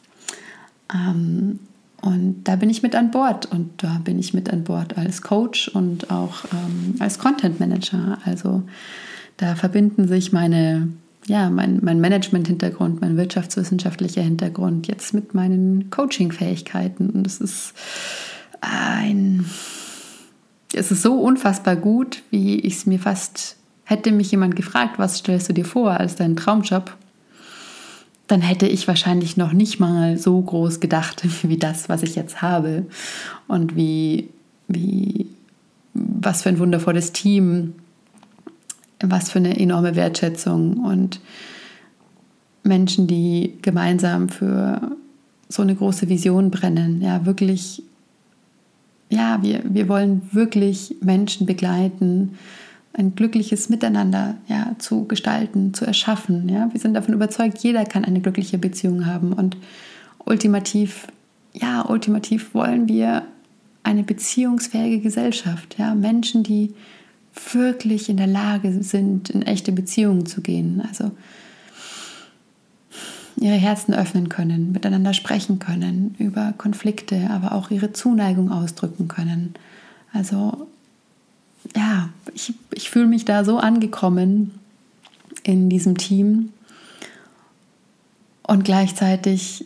Ähm, 0.93 1.59
und 2.01 2.43
da 2.45 2.55
bin 2.55 2.69
ich 2.69 2.81
mit 2.81 2.95
an 2.95 3.11
Bord 3.11 3.45
und 3.45 3.83
da 3.83 4.01
bin 4.03 4.17
ich 4.17 4.33
mit 4.33 4.49
an 4.51 4.63
Bord 4.63 4.97
als 4.97 5.21
Coach 5.21 5.67
und 5.67 6.09
auch 6.09 6.45
ähm, 6.51 6.95
als 6.99 7.19
Content 7.19 7.59
Manager. 7.59 8.17
Also 8.25 8.63
da 9.37 9.55
verbinden 9.55 10.07
sich 10.07 10.31
meine, 10.31 10.89
ja, 11.27 11.49
mein, 11.51 11.79
mein 11.83 12.01
Management-Hintergrund, 12.01 13.01
mein 13.01 13.17
wirtschaftswissenschaftlicher 13.17 14.23
Hintergrund 14.23 14.87
jetzt 14.87 15.13
mit 15.13 15.35
meinen 15.35 15.91
Coaching-Fähigkeiten. 15.91 17.11
Und 17.11 17.27
es 17.27 17.39
ist 17.39 17.73
ein, 18.61 19.45
es 20.73 20.91
ist 20.91 21.03
so 21.03 21.19
unfassbar 21.19 21.75
gut, 21.75 22.23
wie 22.31 22.59
ich 22.59 22.77
es 22.77 22.85
mir 22.87 22.99
fast 22.99 23.57
hätte 23.91 24.11
mich 24.11 24.31
jemand 24.31 24.55
gefragt, 24.55 24.97
was 24.97 25.17
stellst 25.17 25.49
du 25.49 25.53
dir 25.53 25.65
vor 25.65 25.91
als 25.91 26.15
deinen 26.15 26.35
Traumjob? 26.35 26.97
dann 28.31 28.41
hätte 28.41 28.65
ich 28.65 28.87
wahrscheinlich 28.87 29.35
noch 29.35 29.51
nicht 29.51 29.81
mal 29.81 30.17
so 30.17 30.39
groß 30.39 30.79
gedacht 30.79 31.23
wie 31.43 31.57
das, 31.57 31.89
was 31.89 32.01
ich 32.01 32.15
jetzt 32.15 32.41
habe. 32.41 32.85
Und 33.47 33.75
wie, 33.75 34.29
wie, 34.69 35.27
was 35.93 36.43
für 36.43 36.49
ein 36.49 36.59
wundervolles 36.59 37.11
Team, 37.11 37.73
was 39.01 39.29
für 39.31 39.39
eine 39.39 39.59
enorme 39.59 39.95
Wertschätzung 39.95 40.77
und 40.77 41.19
Menschen, 42.63 43.07
die 43.07 43.57
gemeinsam 43.61 44.29
für 44.29 44.95
so 45.49 45.61
eine 45.61 45.75
große 45.75 46.07
Vision 46.07 46.51
brennen. 46.51 47.01
Ja, 47.01 47.25
wirklich, 47.25 47.83
ja, 49.09 49.39
wir, 49.41 49.61
wir 49.65 49.89
wollen 49.89 50.21
wirklich 50.31 50.95
Menschen 51.01 51.45
begleiten, 51.45 52.37
ein 52.93 53.15
glückliches 53.15 53.69
Miteinander 53.69 54.35
ja, 54.47 54.75
zu 54.77 55.05
gestalten, 55.05 55.73
zu 55.73 55.85
erschaffen. 55.85 56.49
Ja? 56.49 56.69
Wir 56.71 56.79
sind 56.79 56.93
davon 56.93 57.13
überzeugt, 57.13 57.59
jeder 57.59 57.85
kann 57.85 58.05
eine 58.05 58.21
glückliche 58.21 58.57
Beziehung 58.57 59.05
haben. 59.05 59.33
Und 59.33 59.57
ultimativ, 60.25 61.07
ja, 61.53 61.87
ultimativ 61.87 62.53
wollen 62.53 62.87
wir 62.87 63.23
eine 63.83 64.03
beziehungsfähige 64.03 64.99
Gesellschaft. 64.99 65.77
Ja? 65.77 65.95
Menschen, 65.95 66.43
die 66.43 66.73
wirklich 67.53 68.09
in 68.09 68.17
der 68.17 68.27
Lage 68.27 68.83
sind, 68.83 69.29
in 69.29 69.41
echte 69.41 69.71
Beziehungen 69.71 70.25
zu 70.25 70.41
gehen. 70.41 70.81
Also 70.85 71.11
ihre 73.37 73.55
Herzen 73.55 73.93
öffnen 73.93 74.27
können, 74.27 74.73
miteinander 74.73 75.13
sprechen 75.13 75.59
können, 75.59 76.15
über 76.19 76.53
Konflikte, 76.57 77.29
aber 77.31 77.53
auch 77.53 77.71
ihre 77.71 77.93
Zuneigung 77.93 78.51
ausdrücken 78.51 79.07
können. 79.07 79.53
Also 80.13 80.67
ja, 81.75 82.09
ich, 82.33 82.53
ich 82.73 82.89
fühle 82.89 83.07
mich 83.07 83.25
da 83.25 83.43
so 83.43 83.57
angekommen 83.57 84.51
in 85.43 85.69
diesem 85.69 85.97
Team. 85.97 86.51
Und 88.43 88.65
gleichzeitig 88.65 89.65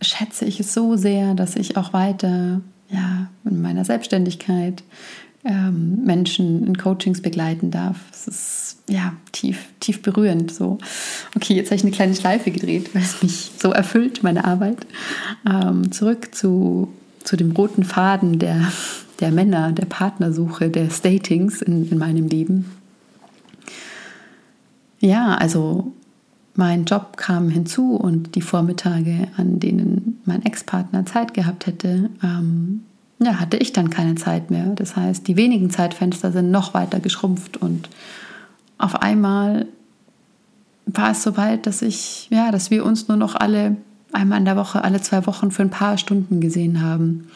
schätze 0.00 0.44
ich 0.44 0.60
es 0.60 0.74
so 0.74 0.96
sehr, 0.96 1.34
dass 1.34 1.56
ich 1.56 1.76
auch 1.76 1.92
weiter 1.92 2.60
ja, 2.88 3.28
in 3.44 3.62
meiner 3.62 3.84
Selbstständigkeit 3.84 4.82
ähm, 5.44 6.04
Menschen 6.04 6.66
in 6.66 6.76
Coachings 6.76 7.22
begleiten 7.22 7.70
darf. 7.70 7.96
Es 8.12 8.28
ist 8.28 8.76
ja 8.88 9.14
tief, 9.32 9.58
tief 9.80 10.02
berührend. 10.02 10.52
So, 10.52 10.78
okay, 11.34 11.54
jetzt 11.54 11.68
habe 11.68 11.76
ich 11.76 11.82
eine 11.82 11.90
kleine 11.90 12.14
Schleife 12.14 12.50
gedreht, 12.50 12.94
weil 12.94 13.02
es 13.02 13.22
mich 13.22 13.50
so 13.58 13.72
erfüllt, 13.72 14.22
meine 14.22 14.44
Arbeit. 14.44 14.86
Ähm, 15.48 15.90
zurück 15.90 16.34
zu, 16.34 16.92
zu 17.24 17.36
dem 17.36 17.52
roten 17.52 17.84
Faden 17.84 18.38
der 18.38 18.70
der 19.22 19.32
Männer, 19.32 19.72
der 19.72 19.86
Partnersuche, 19.86 20.68
der 20.68 20.90
Statings 20.90 21.62
in, 21.62 21.88
in 21.90 21.98
meinem 21.98 22.26
Leben. 22.26 22.66
Ja, 25.00 25.34
also 25.34 25.92
mein 26.54 26.84
Job 26.84 27.16
kam 27.16 27.48
hinzu 27.48 27.94
und 27.96 28.34
die 28.34 28.42
Vormittage, 28.42 29.28
an 29.36 29.58
denen 29.58 30.20
mein 30.26 30.44
Ex-Partner 30.44 31.06
Zeit 31.06 31.34
gehabt 31.34 31.66
hätte, 31.66 32.10
ähm, 32.22 32.82
ja, 33.20 33.40
hatte 33.40 33.56
ich 33.56 33.72
dann 33.72 33.90
keine 33.90 34.16
Zeit 34.16 34.50
mehr. 34.50 34.66
Das 34.74 34.96
heißt, 34.96 35.26
die 35.26 35.36
wenigen 35.36 35.70
Zeitfenster 35.70 36.32
sind 36.32 36.50
noch 36.50 36.74
weiter 36.74 37.00
geschrumpft 37.00 37.56
und 37.56 37.88
auf 38.78 38.96
einmal 38.96 39.66
war 40.86 41.12
es 41.12 41.22
soweit, 41.22 41.66
dass 41.66 41.82
ich, 41.82 42.28
ja, 42.30 42.50
dass 42.50 42.70
wir 42.70 42.84
uns 42.84 43.08
nur 43.08 43.16
noch 43.16 43.36
alle 43.36 43.76
einmal 44.12 44.38
in 44.38 44.44
der 44.44 44.56
Woche, 44.56 44.82
alle 44.82 45.00
zwei 45.00 45.26
Wochen 45.26 45.52
für 45.52 45.62
ein 45.62 45.70
paar 45.70 45.96
Stunden 45.96 46.40
gesehen 46.40 46.82
haben. 46.82 47.28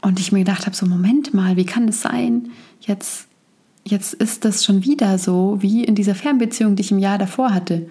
Und 0.00 0.20
ich 0.20 0.32
mir 0.32 0.40
gedacht 0.40 0.66
habe, 0.66 0.76
so 0.76 0.86
Moment 0.86 1.34
mal, 1.34 1.56
wie 1.56 1.66
kann 1.66 1.86
das 1.86 2.02
sein? 2.02 2.50
Jetzt, 2.80 3.26
jetzt 3.84 4.14
ist 4.14 4.44
das 4.44 4.64
schon 4.64 4.84
wieder 4.84 5.18
so 5.18 5.58
wie 5.60 5.84
in 5.84 5.94
dieser 5.94 6.14
Fernbeziehung, 6.14 6.76
die 6.76 6.82
ich 6.82 6.92
im 6.92 6.98
Jahr 6.98 7.18
davor 7.18 7.52
hatte. 7.52 7.88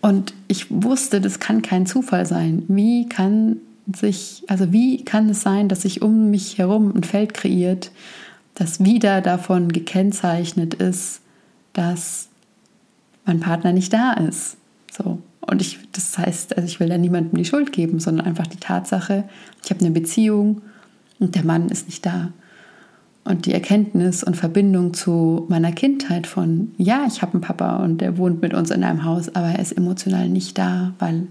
Und 0.00 0.34
ich 0.48 0.66
wusste, 0.70 1.20
das 1.20 1.40
kann 1.40 1.62
kein 1.62 1.86
Zufall 1.86 2.26
sein. 2.26 2.62
Wie 2.68 3.08
kann 3.08 3.56
sich, 3.92 4.42
also 4.48 4.72
wie 4.72 5.04
kann 5.04 5.28
es 5.28 5.42
sein, 5.42 5.68
dass 5.68 5.82
sich 5.82 6.02
um 6.02 6.30
mich 6.30 6.58
herum 6.58 6.92
ein 6.94 7.04
Feld 7.04 7.34
kreiert, 7.34 7.90
das 8.54 8.84
wieder 8.84 9.20
davon 9.20 9.72
gekennzeichnet 9.72 10.74
ist, 10.74 11.20
dass 11.72 12.28
mein 13.24 13.40
Partner 13.40 13.72
nicht 13.72 13.92
da 13.92 14.12
ist. 14.12 14.56
So. 14.92 15.18
Und 15.46 15.60
ich, 15.60 15.78
das 15.92 16.16
heißt, 16.16 16.56
also 16.56 16.66
ich 16.66 16.80
will 16.80 16.88
da 16.88 16.98
niemandem 16.98 17.36
die 17.36 17.44
Schuld 17.44 17.72
geben, 17.72 18.00
sondern 18.00 18.26
einfach 18.26 18.46
die 18.46 18.58
Tatsache, 18.58 19.24
ich 19.62 19.70
habe 19.70 19.80
eine 19.80 19.90
Beziehung 19.90 20.62
und 21.18 21.34
der 21.34 21.44
Mann 21.44 21.68
ist 21.68 21.86
nicht 21.86 22.04
da. 22.04 22.32
Und 23.24 23.46
die 23.46 23.54
Erkenntnis 23.54 24.22
und 24.22 24.36
Verbindung 24.36 24.92
zu 24.92 25.46
meiner 25.48 25.72
Kindheit 25.72 26.26
von, 26.26 26.72
ja, 26.76 27.06
ich 27.08 27.22
habe 27.22 27.32
einen 27.32 27.40
Papa 27.40 27.76
und 27.76 28.00
der 28.00 28.18
wohnt 28.18 28.42
mit 28.42 28.52
uns 28.52 28.70
in 28.70 28.84
einem 28.84 29.04
Haus, 29.04 29.34
aber 29.34 29.46
er 29.48 29.58
ist 29.60 29.72
emotional 29.72 30.28
nicht 30.28 30.58
da, 30.58 30.92
weil 30.98 31.26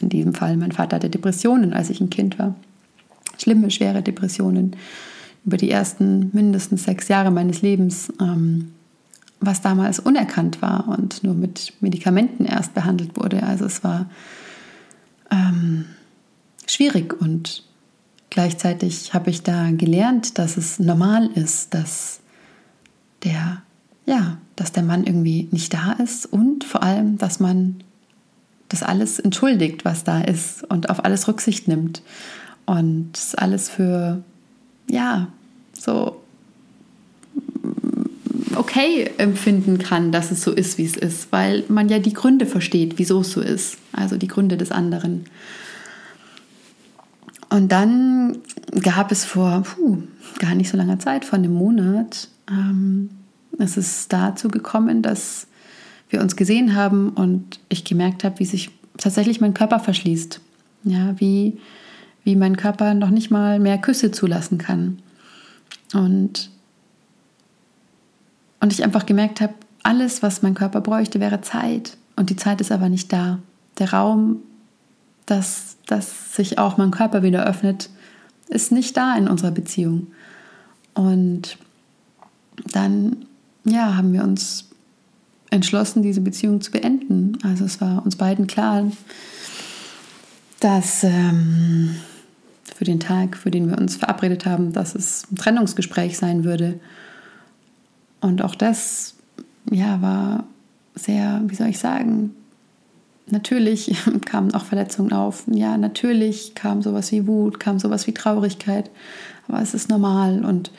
in 0.00 0.08
diesem 0.10 0.34
Fall 0.34 0.56
mein 0.56 0.70
Vater 0.70 0.96
hatte 0.96 1.10
Depressionen, 1.10 1.72
als 1.72 1.90
ich 1.90 2.00
ein 2.00 2.10
Kind 2.10 2.38
war. 2.38 2.54
Schlimme, 3.36 3.70
schwere 3.70 4.02
Depressionen 4.02 4.76
über 5.44 5.56
die 5.56 5.70
ersten 5.70 6.30
mindestens 6.32 6.84
sechs 6.84 7.08
Jahre 7.08 7.30
meines 7.30 7.62
Lebens. 7.62 8.12
Ähm, 8.20 8.72
was 9.40 9.60
damals 9.60 10.00
unerkannt 10.00 10.62
war 10.62 10.88
und 10.88 11.22
nur 11.22 11.34
mit 11.34 11.72
Medikamenten 11.80 12.44
erst 12.44 12.74
behandelt 12.74 13.16
wurde. 13.16 13.42
Also 13.42 13.64
es 13.64 13.84
war 13.84 14.10
ähm, 15.30 15.86
schwierig 16.66 17.20
und 17.20 17.64
gleichzeitig 18.30 19.14
habe 19.14 19.30
ich 19.30 19.42
da 19.42 19.70
gelernt, 19.70 20.38
dass 20.38 20.56
es 20.56 20.78
normal 20.78 21.26
ist, 21.34 21.74
dass 21.74 22.20
der, 23.24 23.62
ja, 24.06 24.38
dass 24.56 24.72
der 24.72 24.82
Mann 24.82 25.04
irgendwie 25.04 25.48
nicht 25.50 25.72
da 25.72 25.92
ist 25.92 26.26
und 26.26 26.64
vor 26.64 26.82
allem, 26.82 27.18
dass 27.18 27.40
man 27.40 27.82
das 28.68 28.82
alles 28.82 29.18
entschuldigt, 29.18 29.84
was 29.84 30.04
da 30.04 30.20
ist 30.20 30.64
und 30.64 30.90
auf 30.90 31.04
alles 31.04 31.26
Rücksicht 31.26 31.68
nimmt 31.68 32.02
und 32.66 33.12
alles 33.36 33.70
für, 33.70 34.22
ja, 34.90 35.28
so 35.72 36.20
okay 38.58 39.10
empfinden 39.18 39.78
kann, 39.78 40.12
dass 40.12 40.30
es 40.30 40.42
so 40.42 40.52
ist, 40.52 40.78
wie 40.78 40.84
es 40.84 40.96
ist, 40.96 41.32
weil 41.32 41.64
man 41.68 41.88
ja 41.88 41.98
die 41.98 42.12
Gründe 42.12 42.46
versteht, 42.46 42.98
wieso 42.98 43.20
es 43.20 43.32
so 43.32 43.40
ist, 43.40 43.78
also 43.92 44.16
die 44.16 44.28
Gründe 44.28 44.56
des 44.56 44.70
anderen. 44.70 45.24
Und 47.50 47.72
dann 47.72 48.38
gab 48.82 49.10
es 49.10 49.24
vor 49.24 49.62
puh, 49.62 50.02
gar 50.38 50.54
nicht 50.54 50.70
so 50.70 50.76
langer 50.76 50.98
Zeit, 50.98 51.24
vor 51.24 51.38
einem 51.38 51.54
Monat, 51.54 52.28
ähm, 52.50 53.10
es 53.58 53.76
ist 53.76 54.12
dazu 54.12 54.48
gekommen, 54.48 55.02
dass 55.02 55.46
wir 56.10 56.20
uns 56.20 56.36
gesehen 56.36 56.74
haben 56.74 57.10
und 57.10 57.58
ich 57.68 57.84
gemerkt 57.84 58.24
habe, 58.24 58.38
wie 58.38 58.44
sich 58.44 58.70
tatsächlich 58.96 59.40
mein 59.40 59.54
Körper 59.54 59.80
verschließt. 59.80 60.40
Ja, 60.84 61.14
wie, 61.18 61.58
wie 62.24 62.36
mein 62.36 62.56
Körper 62.56 62.94
noch 62.94 63.10
nicht 63.10 63.30
mal 63.30 63.58
mehr 63.58 63.78
Küsse 63.78 64.10
zulassen 64.10 64.58
kann. 64.58 65.00
Und 65.92 66.50
und 68.60 68.72
ich 68.72 68.84
einfach 68.84 69.06
gemerkt 69.06 69.40
habe, 69.40 69.54
alles, 69.82 70.22
was 70.22 70.42
mein 70.42 70.54
Körper 70.54 70.80
bräuchte, 70.80 71.20
wäre 71.20 71.40
Zeit. 71.40 71.96
Und 72.16 72.30
die 72.30 72.36
Zeit 72.36 72.60
ist 72.60 72.72
aber 72.72 72.88
nicht 72.88 73.12
da. 73.12 73.38
Der 73.78 73.92
Raum, 73.92 74.42
dass, 75.26 75.76
dass 75.86 76.34
sich 76.34 76.58
auch 76.58 76.76
mein 76.76 76.90
Körper 76.90 77.22
wieder 77.22 77.46
öffnet, 77.46 77.90
ist 78.48 78.72
nicht 78.72 78.96
da 78.96 79.16
in 79.16 79.28
unserer 79.28 79.50
Beziehung. 79.50 80.08
Und 80.94 81.58
dann, 82.72 83.24
ja, 83.64 83.96
haben 83.96 84.12
wir 84.12 84.24
uns 84.24 84.68
entschlossen, 85.50 86.02
diese 86.02 86.20
Beziehung 86.20 86.60
zu 86.60 86.70
beenden. 86.70 87.38
Also 87.42 87.64
es 87.64 87.80
war 87.80 88.04
uns 88.04 88.16
beiden 88.16 88.46
klar, 88.46 88.90
dass 90.60 91.04
ähm, 91.04 91.94
für 92.74 92.84
den 92.84 93.00
Tag, 93.00 93.36
für 93.36 93.50
den 93.50 93.68
wir 93.68 93.78
uns 93.78 93.96
verabredet 93.96 94.44
haben, 94.44 94.72
dass 94.72 94.94
es 94.94 95.26
ein 95.30 95.36
Trennungsgespräch 95.36 96.18
sein 96.18 96.44
würde. 96.44 96.80
Und 98.20 98.42
auch 98.42 98.54
das 98.54 99.14
ja, 99.70 100.00
war 100.02 100.44
sehr, 100.94 101.42
wie 101.46 101.54
soll 101.54 101.68
ich 101.68 101.78
sagen, 101.78 102.34
natürlich 103.26 103.94
kamen 104.24 104.54
auch 104.54 104.64
Verletzungen 104.64 105.12
auf. 105.12 105.44
Ja, 105.46 105.76
natürlich 105.76 106.54
kam 106.54 106.82
sowas 106.82 107.12
wie 107.12 107.26
Wut, 107.26 107.60
kam 107.60 107.78
sowas 107.78 108.06
wie 108.06 108.14
Traurigkeit. 108.14 108.90
Aber 109.46 109.60
es 109.60 109.74
ist 109.74 109.88
normal 109.88 110.44
und 110.44 110.70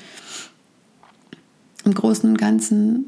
im 1.86 1.93
Großen 1.93 2.29
und 2.29 2.38
Ganzen 2.38 3.05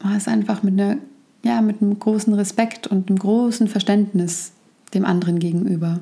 war 0.00 0.16
es 0.16 0.28
einfach 0.28 0.62
mit, 0.62 0.74
einer, 0.74 0.96
ja, 1.44 1.60
mit 1.60 1.82
einem 1.82 1.98
großen 1.98 2.32
Respekt 2.34 2.86
und 2.86 3.08
einem 3.08 3.18
großen 3.18 3.68
Verständnis 3.68 4.52
dem 4.94 5.04
anderen 5.04 5.38
gegenüber. 5.38 6.00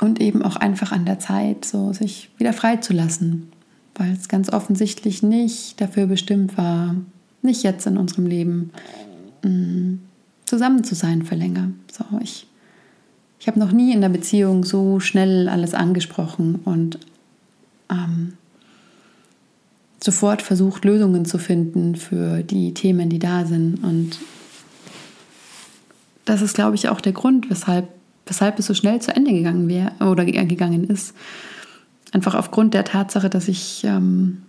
Und 0.00 0.20
eben 0.20 0.42
auch 0.42 0.56
einfach 0.56 0.92
an 0.92 1.04
der 1.04 1.18
Zeit, 1.18 1.64
so 1.64 1.92
sich 1.92 2.30
wieder 2.38 2.52
freizulassen, 2.52 3.50
weil 3.94 4.12
es 4.12 4.28
ganz 4.28 4.52
offensichtlich 4.52 5.22
nicht 5.22 5.80
dafür 5.80 6.06
bestimmt 6.06 6.56
war, 6.56 6.94
nicht 7.42 7.62
jetzt 7.62 7.86
in 7.86 7.96
unserem 7.96 8.26
Leben, 8.26 8.70
mm, 9.42 9.94
zusammen 10.44 10.84
zu 10.84 10.94
sein 10.94 11.22
für 11.22 11.34
länger. 11.34 11.70
So, 11.90 12.04
ich 12.22 12.46
ich 13.40 13.48
habe 13.48 13.58
noch 13.58 13.72
nie 13.72 13.92
in 13.92 14.02
der 14.02 14.10
Beziehung 14.10 14.64
so 14.64 15.00
schnell 15.00 15.48
alles 15.48 15.72
angesprochen 15.72 16.60
und 16.66 16.98
ähm, 17.90 18.34
sofort 20.04 20.42
versucht, 20.42 20.84
Lösungen 20.84 21.24
zu 21.24 21.38
finden 21.38 21.96
für 21.96 22.42
die 22.42 22.74
Themen, 22.74 23.08
die 23.08 23.18
da 23.18 23.46
sind. 23.46 23.82
Und 23.82 24.18
das 26.26 26.42
ist, 26.42 26.54
glaube 26.54 26.74
ich, 26.74 26.90
auch 26.90 27.00
der 27.00 27.12
Grund, 27.12 27.48
weshalb, 27.48 27.88
weshalb 28.26 28.58
es 28.58 28.66
so 28.66 28.74
schnell 28.74 29.00
zu 29.00 29.16
Ende 29.16 29.32
gegangen 29.32 29.68
wäre 29.68 29.92
oder 30.00 30.26
gegangen 30.26 30.84
ist. 30.84 31.14
Einfach 32.12 32.34
aufgrund 32.34 32.74
der 32.74 32.84
Tatsache, 32.84 33.30
dass 33.30 33.48
ich 33.48 33.82
ähm, 33.84 34.42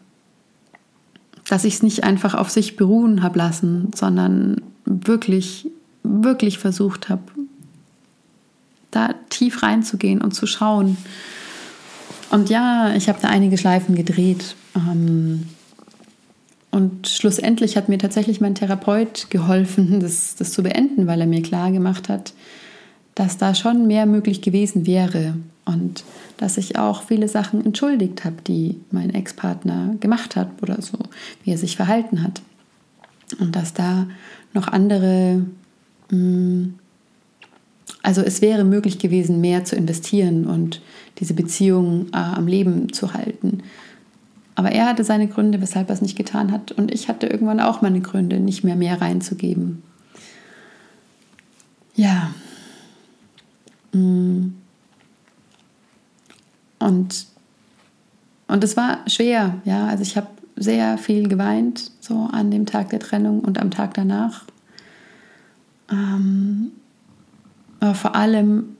dass 1.51 1.65
ich 1.65 1.75
es 1.75 1.84
nicht 1.84 2.06
einfach 2.06 2.34
auf 2.34 2.50
sich 2.50 2.77
beruhen 2.77 3.24
habe 3.24 3.38
lassen, 3.38 3.91
sondern 3.94 4.62
wirklich, 4.86 5.68
wirklich 6.03 6.60
versucht 6.60 7.10
habe, 7.10 7.24
da 8.89 9.10
tief 9.30 9.62
reinzugehen 9.62 10.22
und 10.22 10.34
zu 10.34 10.46
schauen. 10.46 10.96
Und 12.30 12.50
ja, 12.50 12.94
ich 12.96 13.10
habe 13.10 13.20
da 13.22 13.27
einige 13.27 13.58
Schleifen 13.58 13.96
gedreht. 13.96 14.56
Ähm, 14.75 15.48
und 16.72 17.10
schlussendlich 17.10 17.75
hat 17.75 17.89
mir 17.89 17.98
tatsächlich 17.98 18.39
mein 18.39 18.56
Therapeut 18.56 19.30
geholfen, 19.30 20.00
das, 20.00 20.36
das 20.36 20.53
zu 20.53 20.63
beenden, 20.63 21.08
weil 21.08 21.20
er 21.20 21.27
mir 21.27 21.41
klar 21.41 21.72
gemacht 21.72 22.08
hat, 22.08 22.34
dass 23.13 23.38
da 23.38 23.56
schon 23.56 23.88
mehr 23.88 24.06
möglich 24.06 24.41
gewesen 24.41 24.86
wäre 24.86 25.36
und 25.65 26.06
dass 26.41 26.57
ich 26.57 26.75
auch 26.75 27.03
viele 27.03 27.27
Sachen 27.27 27.63
entschuldigt 27.63 28.25
habe, 28.25 28.38
die 28.48 28.81
mein 28.89 29.13
Ex-Partner 29.13 29.93
gemacht 30.00 30.36
hat 30.36 30.50
oder 30.63 30.81
so, 30.81 30.98
wie 31.43 31.51
er 31.51 31.57
sich 31.60 31.75
verhalten 31.75 32.24
hat. 32.24 32.41
Und 33.39 33.55
dass 33.55 33.75
da 33.75 34.07
noch 34.51 34.67
andere, 34.67 35.45
mm, 36.10 36.63
also 38.01 38.21
es 38.24 38.41
wäre 38.41 38.63
möglich 38.63 38.98
gewesen, 38.98 39.39
mehr 39.39 39.65
zu 39.65 39.75
investieren 39.75 40.48
und 40.48 40.81
diese 41.19 41.36
Beziehung 41.36 42.07
äh, 42.12 42.17
am 42.17 42.48
Leben 42.48 42.91
zu 42.91 43.13
halten. 43.13 43.62
Aber 44.55 44.71
er 44.71 44.88
hatte 44.88 45.03
seine 45.03 45.27
Gründe, 45.27 45.62
weshalb 45.62 45.89
er 45.89 45.93
es 45.93 46.01
nicht 46.01 46.17
getan 46.17 46.51
hat. 46.51 46.71
Und 46.71 46.91
ich 46.91 47.07
hatte 47.07 47.27
irgendwann 47.27 47.60
auch 47.60 47.83
meine 47.83 48.01
Gründe, 48.01 48.39
nicht 48.39 48.63
mehr 48.63 48.75
mehr 48.75 49.00
reinzugeben. 49.00 49.83
Ja. 51.93 52.33
Mm. 53.93 54.53
Und, 56.82 57.28
und 58.48 58.64
es 58.64 58.76
war 58.76 59.00
schwer, 59.08 59.56
ja. 59.66 59.88
Also 59.88 60.04
ich 60.04 60.18
habe 60.18 60.28
sehr 60.56 60.98
viel 60.98 61.28
geweint, 61.28 61.92
so 62.00 62.28
an 62.32 62.52
dem 62.52 62.66
Tag 62.66 62.90
der 62.90 63.00
Trennung 63.00 63.40
und 63.40 63.60
am 63.60 63.72
Tag 63.72 63.94
danach. 63.94 64.44
Ähm, 65.92 66.72
aber 67.80 67.96
vor 67.96 68.15
allem, 68.15 68.76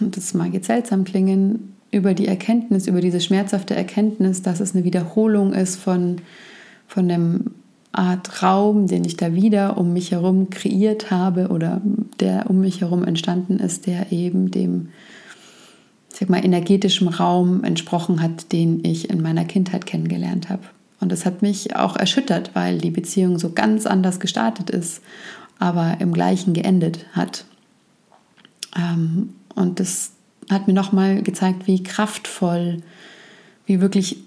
das 0.00 0.34
mag 0.34 0.52
jetzt 0.52 0.66
seltsam 0.66 1.04
klingen, 1.04 1.74
über 1.90 2.14
die 2.14 2.28
Erkenntnis, 2.28 2.86
über 2.86 3.00
diese 3.00 3.20
schmerzhafte 3.20 3.74
Erkenntnis, 3.74 4.42
dass 4.42 4.60
es 4.60 4.74
eine 4.74 4.84
Wiederholung 4.84 5.52
ist 5.52 5.76
von, 5.76 6.16
von 6.86 7.08
dem 7.08 7.46
Art 7.92 8.42
Raum, 8.42 8.86
den 8.86 9.04
ich 9.04 9.16
da 9.16 9.34
wieder 9.34 9.76
um 9.76 9.92
mich 9.92 10.12
herum 10.12 10.50
kreiert 10.50 11.10
habe 11.10 11.48
oder 11.48 11.80
der 12.20 12.48
um 12.48 12.60
mich 12.60 12.80
herum 12.80 13.02
entstanden 13.02 13.58
ist, 13.58 13.86
der 13.86 14.12
eben 14.12 14.52
dem 14.52 14.90
sag 16.12 16.28
mal, 16.28 16.44
energetischen 16.44 17.08
Raum 17.08 17.64
entsprochen 17.64 18.22
hat, 18.22 18.52
den 18.52 18.84
ich 18.84 19.10
in 19.10 19.22
meiner 19.22 19.44
Kindheit 19.44 19.86
kennengelernt 19.86 20.48
habe. 20.48 20.62
Und 21.00 21.10
das 21.10 21.24
hat 21.24 21.42
mich 21.42 21.76
auch 21.76 21.96
erschüttert, 21.96 22.50
weil 22.54 22.78
die 22.78 22.90
Beziehung 22.90 23.38
so 23.38 23.52
ganz 23.52 23.86
anders 23.86 24.20
gestartet 24.20 24.70
ist, 24.70 25.00
aber 25.58 25.96
im 26.00 26.12
gleichen 26.12 26.52
geendet 26.52 27.06
hat. 27.12 27.44
Ähm, 28.76 29.34
und 29.54 29.80
das 29.80 30.12
hat 30.50 30.66
mir 30.66 30.74
nochmal 30.74 31.22
gezeigt, 31.22 31.66
wie 31.66 31.82
kraftvoll, 31.82 32.82
wie 33.66 33.80
wirklich 33.80 34.18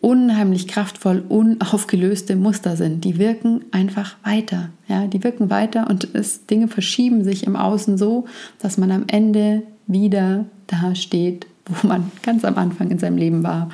unheimlich 0.00 0.68
kraftvoll 0.68 1.24
unaufgelöste 1.28 2.36
Muster 2.36 2.76
sind. 2.76 3.04
Die 3.04 3.18
wirken 3.18 3.64
einfach 3.70 4.16
weiter. 4.24 4.70
Ja, 4.88 5.06
die 5.06 5.22
wirken 5.24 5.50
weiter 5.50 5.88
und 5.88 6.14
es, 6.14 6.46
Dinge 6.46 6.68
verschieben 6.68 7.24
sich 7.24 7.46
im 7.46 7.56
Außen 7.56 7.98
so, 7.98 8.26
dass 8.58 8.78
man 8.78 8.90
am 8.90 9.04
Ende 9.06 9.62
wieder 9.86 10.46
da 10.66 10.94
steht, 10.94 11.46
wo 11.66 11.86
man 11.86 12.10
ganz 12.22 12.44
am 12.44 12.56
Anfang 12.56 12.90
in 12.90 12.98
seinem 12.98 13.16
Leben 13.16 13.42
war. 13.42 13.70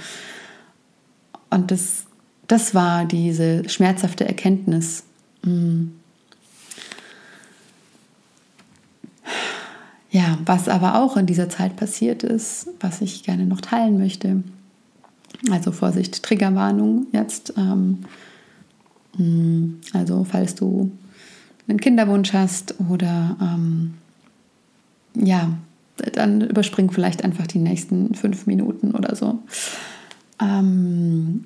Und 1.51 1.71
das, 1.71 2.05
das 2.49 2.75
war 2.75 3.05
diese 3.05 3.69
schmerzhafte 3.69 4.27
Erkenntnis. 4.27 5.05
Hm. 5.45 5.93
Ja, 10.11 10.39
was 10.45 10.69
aber 10.69 10.97
auch 11.03 11.17
in 11.17 11.25
dieser 11.25 11.49
Zeit 11.49 11.77
passiert 11.77 12.23
ist, 12.23 12.69
was 12.81 13.01
ich 13.01 13.23
gerne 13.23 13.47
noch 13.47 13.63
teilen 13.63 13.99
möchte. 13.99 14.43
Also 15.51 15.73
Vorsicht, 15.73 16.23
Triggerwarnung 16.23 17.07
jetzt. 17.13 17.55
Ähm, 17.57 18.05
hm, 19.17 19.81
also 19.93 20.25
falls 20.25 20.55
du 20.55 20.93
einen 21.67 21.81
Kinderwunsch 21.81 22.33
hast 22.33 22.75
oder 22.91 23.37
ähm, 23.41 23.95
ja, 25.15 25.53
dann 25.97 26.41
überspring 26.41 26.91
vielleicht 26.91 27.25
einfach 27.25 27.47
die 27.47 27.59
nächsten 27.59 28.15
fünf 28.15 28.47
Minuten 28.47 28.93
oder 28.93 29.15
so. 29.15 29.41
Ähm, 30.41 31.45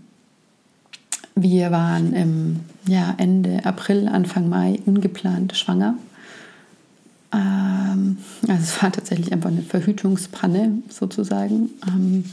wir 1.35 1.71
waren 1.71 2.13
im 2.15 2.61
ja, 2.89 3.15
Ende 3.19 3.65
April, 3.65 4.09
Anfang 4.09 4.49
Mai 4.49 4.81
ungeplant 4.87 5.57
schwanger. 5.57 5.97
Ähm, 7.33 8.19
also 8.49 8.63
es 8.63 8.83
war 8.83 8.93
tatsächlich 8.93 9.33
einfach 9.33 9.51
eine 9.51 9.63
Verhütungspanne 9.63 10.79
sozusagen. 10.89 11.71
Ähm, 11.87 12.25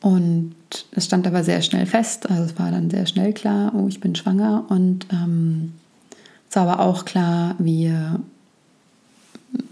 und 0.00 0.54
es 0.92 1.04
stand 1.04 1.26
aber 1.26 1.42
sehr 1.42 1.62
schnell 1.62 1.86
fest, 1.86 2.28
also 2.30 2.44
es 2.44 2.58
war 2.58 2.70
dann 2.70 2.90
sehr 2.90 3.06
schnell 3.06 3.32
klar, 3.32 3.72
oh, 3.74 3.88
ich 3.88 4.00
bin 4.00 4.14
schwanger. 4.14 4.64
Und 4.68 5.06
ähm, 5.12 5.72
es 6.48 6.56
war 6.56 6.68
aber 6.68 6.80
auch 6.80 7.04
klar, 7.04 7.54
wir 7.58 8.20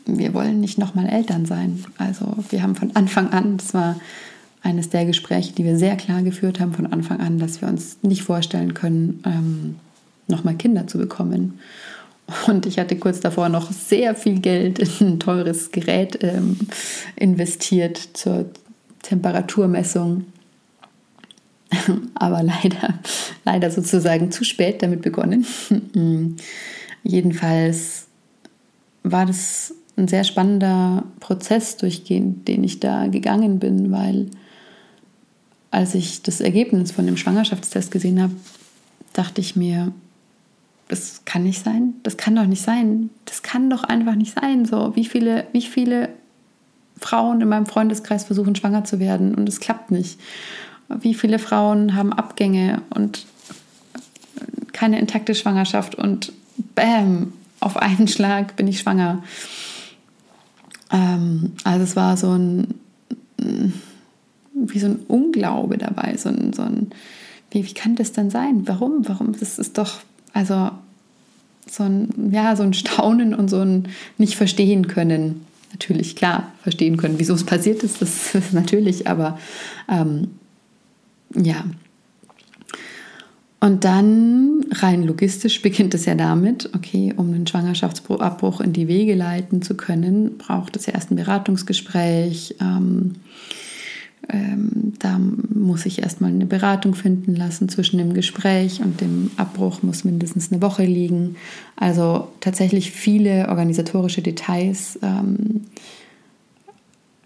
wir 0.06 0.34
wollen 0.34 0.60
nicht 0.60 0.78
nochmal 0.78 1.08
Eltern 1.08 1.46
sein. 1.46 1.84
Also 1.98 2.36
wir 2.50 2.62
haben 2.62 2.74
von 2.74 2.94
Anfang 2.94 3.30
an, 3.30 3.56
das 3.56 3.74
war 3.74 3.96
eines 4.62 4.88
der 4.88 5.04
Gespräche, 5.04 5.52
die 5.52 5.64
wir 5.64 5.76
sehr 5.76 5.96
klar 5.96 6.22
geführt 6.22 6.60
haben 6.60 6.72
von 6.72 6.86
Anfang 6.86 7.20
an, 7.20 7.38
dass 7.38 7.60
wir 7.60 7.68
uns 7.68 7.98
nicht 8.02 8.22
vorstellen 8.22 8.74
können, 8.74 9.22
ähm, 9.26 9.76
nochmal 10.26 10.56
Kinder 10.56 10.86
zu 10.86 10.98
bekommen. 10.98 11.60
Und 12.46 12.64
ich 12.64 12.78
hatte 12.78 12.96
kurz 12.96 13.20
davor 13.20 13.50
noch 13.50 13.70
sehr 13.70 14.14
viel 14.14 14.40
Geld 14.40 14.78
in 14.78 15.06
ein 15.06 15.20
teures 15.20 15.70
Gerät 15.70 16.18
ähm, 16.22 16.56
investiert 17.16 17.98
zur 18.14 18.46
Temperaturmessung. 19.02 20.24
Aber 22.14 22.42
leider, 22.42 22.98
leider 23.44 23.70
sozusagen 23.70 24.32
zu 24.32 24.44
spät 24.44 24.82
damit 24.82 25.02
begonnen. 25.02 25.46
Jedenfalls 27.02 28.06
war 29.02 29.26
das 29.26 29.74
ein 29.96 30.08
sehr 30.08 30.24
spannender 30.24 31.04
Prozess, 31.20 31.76
durch 31.76 32.04
den 32.04 32.44
ich 32.46 32.80
da 32.80 33.06
gegangen 33.06 33.58
bin, 33.58 33.92
weil 33.92 34.28
als 35.70 35.94
ich 35.94 36.22
das 36.22 36.40
Ergebnis 36.40 36.92
von 36.92 37.06
dem 37.06 37.16
Schwangerschaftstest 37.16 37.90
gesehen 37.90 38.22
habe, 38.22 38.32
dachte 39.12 39.40
ich 39.40 39.56
mir, 39.56 39.92
das 40.88 41.22
kann 41.24 41.44
nicht 41.44 41.64
sein, 41.64 41.94
das 42.02 42.16
kann 42.16 42.36
doch 42.36 42.46
nicht 42.46 42.62
sein, 42.62 43.10
das 43.24 43.42
kann 43.42 43.70
doch 43.70 43.84
einfach 43.84 44.14
nicht 44.14 44.34
sein. 44.38 44.66
So, 44.66 44.94
wie 44.94 45.04
viele, 45.04 45.46
wie 45.52 45.62
viele 45.62 46.10
Frauen 47.00 47.40
in 47.40 47.48
meinem 47.48 47.66
Freundeskreis 47.66 48.24
versuchen 48.24 48.54
schwanger 48.54 48.84
zu 48.84 49.00
werden 49.00 49.34
und 49.34 49.48
es 49.48 49.60
klappt 49.60 49.90
nicht. 49.90 50.20
Wie 50.88 51.14
viele 51.14 51.38
Frauen 51.38 51.94
haben 51.94 52.12
Abgänge 52.12 52.82
und 52.94 53.26
keine 54.72 54.98
intakte 54.98 55.34
Schwangerschaft 55.34 55.94
und 55.94 56.32
bam, 56.74 57.32
auf 57.60 57.76
einen 57.76 58.08
Schlag 58.08 58.56
bin 58.56 58.68
ich 58.68 58.80
schwanger. 58.80 59.22
Ähm, 60.94 61.52
also 61.64 61.82
es 61.82 61.96
war 61.96 62.16
so 62.16 62.30
ein, 62.30 62.74
wie 64.54 64.78
so 64.78 64.86
ein 64.86 65.00
Unglaube 65.08 65.76
dabei, 65.76 66.16
so 66.16 66.28
ein, 66.28 66.52
so 66.52 66.62
ein 66.62 66.90
wie, 67.50 67.66
wie 67.66 67.74
kann 67.74 67.96
das 67.96 68.12
denn 68.12 68.30
sein? 68.30 68.66
Warum? 68.66 69.06
Warum? 69.08 69.38
Das 69.38 69.58
ist 69.58 69.76
doch, 69.76 70.00
also 70.32 70.70
so 71.68 71.82
ein, 71.82 72.30
ja, 72.30 72.54
so 72.56 72.62
ein 72.62 72.74
Staunen 72.74 73.34
und 73.34 73.48
so 73.48 73.60
ein 73.60 73.88
nicht 74.18 74.36
verstehen 74.36 74.86
können. 74.86 75.44
Natürlich, 75.72 76.14
klar, 76.14 76.52
verstehen 76.62 76.96
können, 76.96 77.18
wieso 77.18 77.34
es 77.34 77.44
passiert 77.44 77.82
ist, 77.82 78.00
das 78.00 78.34
ist 78.34 78.52
natürlich, 78.52 79.08
aber 79.08 79.38
ähm, 79.88 80.28
ja. 81.34 81.64
Und 83.64 83.84
dann 83.84 84.66
rein 84.72 85.04
logistisch 85.04 85.62
beginnt 85.62 85.94
es 85.94 86.04
ja 86.04 86.14
damit, 86.14 86.68
okay, 86.74 87.14
um 87.16 87.32
einen 87.32 87.46
Schwangerschaftsabbruch 87.46 88.60
in 88.60 88.74
die 88.74 88.88
Wege 88.88 89.14
leiten 89.14 89.62
zu 89.62 89.74
können, 89.74 90.36
braucht 90.36 90.76
es 90.76 90.84
ja 90.84 90.92
erst 90.92 91.10
ein 91.10 91.16
Beratungsgespräch. 91.16 92.56
Ähm, 92.60 93.14
ähm, 94.28 94.92
da 94.98 95.18
muss 95.18 95.86
ich 95.86 96.02
erstmal 96.02 96.30
eine 96.30 96.44
Beratung 96.44 96.94
finden 96.94 97.34
lassen 97.34 97.70
zwischen 97.70 97.96
dem 97.96 98.12
Gespräch 98.12 98.82
und 98.82 99.00
dem 99.00 99.30
Abbruch 99.38 99.82
muss 99.82 100.04
mindestens 100.04 100.52
eine 100.52 100.60
Woche 100.60 100.84
liegen. 100.84 101.36
Also 101.74 102.28
tatsächlich 102.40 102.90
viele 102.90 103.48
organisatorische 103.48 104.20
Details, 104.20 104.98
ähm, 105.00 105.62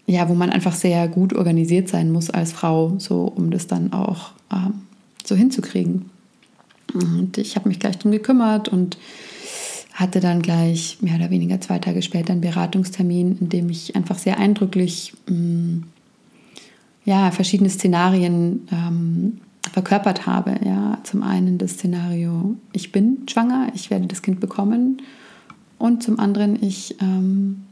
ja, 0.05 0.29
wo 0.29 0.35
man 0.35 0.51
einfach 0.51 0.73
sehr 0.73 1.09
gut 1.09 1.33
organisiert 1.33 1.89
sein 1.89 2.13
muss 2.13 2.29
als 2.29 2.53
Frau, 2.53 2.95
so 2.97 3.23
um 3.23 3.51
das 3.51 3.67
dann 3.67 3.91
auch 3.91 4.31
ähm, 4.53 4.83
so 5.25 5.35
hinzukriegen. 5.35 6.05
Und 6.93 7.37
ich 7.37 7.55
habe 7.55 7.69
mich 7.69 7.79
gleich 7.79 7.97
darum 7.97 8.11
gekümmert 8.11 8.69
und 8.69 8.97
hatte 9.93 10.21
dann 10.21 10.41
gleich 10.41 10.97
mehr 11.01 11.15
oder 11.15 11.29
weniger 11.29 11.59
zwei 11.59 11.79
Tage 11.79 12.01
später 12.01 12.31
einen 12.31 12.41
Beratungstermin, 12.41 13.37
in 13.39 13.49
dem 13.49 13.69
ich 13.69 13.95
einfach 13.95 14.17
sehr 14.17 14.37
eindrücklich 14.37 15.13
mm, 15.27 15.79
ja, 17.03 17.31
verschiedene 17.31 17.69
Szenarien 17.69 18.67
ähm, 18.71 19.41
verkörpert 19.71 20.25
habe. 20.25 20.55
Ja, 20.65 20.99
zum 21.03 21.21
einen 21.21 21.57
das 21.57 21.71
Szenario, 21.71 22.55
ich 22.71 22.91
bin 22.91 23.23
schwanger, 23.29 23.67
ich 23.75 23.89
werde 23.89 24.07
das 24.07 24.21
Kind 24.21 24.39
bekommen. 24.39 25.01
Und 25.77 26.03
zum 26.03 26.19
anderen, 26.19 26.61
ich, 26.61 26.95
ähm, 27.01 27.63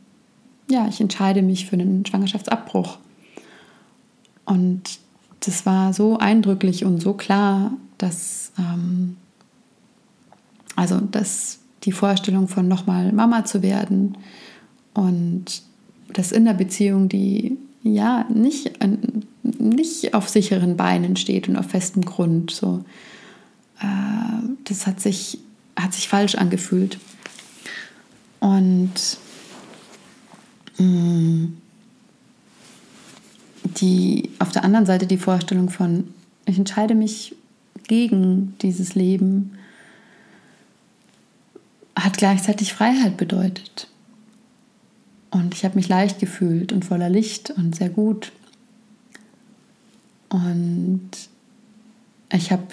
ja, 0.70 0.88
ich 0.88 1.00
entscheide 1.00 1.42
mich 1.42 1.66
für 1.66 1.76
einen 1.76 2.06
Schwangerschaftsabbruch. 2.06 2.98
Und 4.46 5.00
das 5.42 5.66
war 5.66 5.94
so 5.94 6.18
eindrücklich 6.18 6.84
und 6.84 7.02
so 7.02 7.14
klar, 7.14 7.72
dass, 7.98 8.52
ähm, 8.58 9.18
also, 10.76 11.00
dass 11.00 11.60
die 11.84 11.92
Vorstellung 11.92 12.48
von 12.48 12.68
nochmal 12.68 13.12
Mama 13.12 13.46
zu 13.46 13.62
werden 13.62 14.18
und 14.94 15.62
das 16.12 16.32
in 16.32 16.46
der 16.46 16.54
Beziehung, 16.54 17.10
die 17.10 17.58
ja 17.84 18.26
nicht, 18.30 18.72
nicht 19.44 20.14
auf 20.14 20.30
sicheren 20.30 20.76
Beinen 20.78 21.16
steht 21.16 21.48
und 21.48 21.56
auf 21.56 21.68
festem 21.68 22.04
Grund. 22.04 22.52
So, 22.52 22.84
äh, 23.80 24.48
das 24.66 24.88
hat 24.88 25.00
sich, 25.00 25.40
hat 25.76 25.94
sich 25.94 26.10
falsch 26.10 26.36
angefühlt. 26.36 27.00
Und 28.40 28.92
mh, 30.78 30.86
mm, 30.86 31.58
die, 33.64 34.32
auf 34.40 34.52
der 34.52 34.64
anderen 34.64 34.86
Seite 34.86 35.08
die 35.08 35.18
Vorstellung 35.18 35.70
von, 35.70 36.14
ich 36.46 36.58
entscheide 36.58 36.96
mich 36.96 37.36
gegen 37.88 38.56
dieses 38.62 38.96
Leben, 38.96 39.58
hat 41.96 42.18
gleichzeitig 42.18 42.74
Freiheit 42.74 43.18
bedeutet. 43.18 43.88
Und 45.32 45.54
ich 45.54 45.66
habe 45.66 45.76
mich 45.76 45.90
leicht 45.90 46.20
gefühlt 46.20 46.72
und 46.72 46.86
voller 46.86 47.10
Licht 47.10 47.52
und 47.52 47.76
sehr 47.76 47.90
gut. 47.90 48.32
Und 50.30 51.10
ich 52.32 52.52
habe 52.52 52.68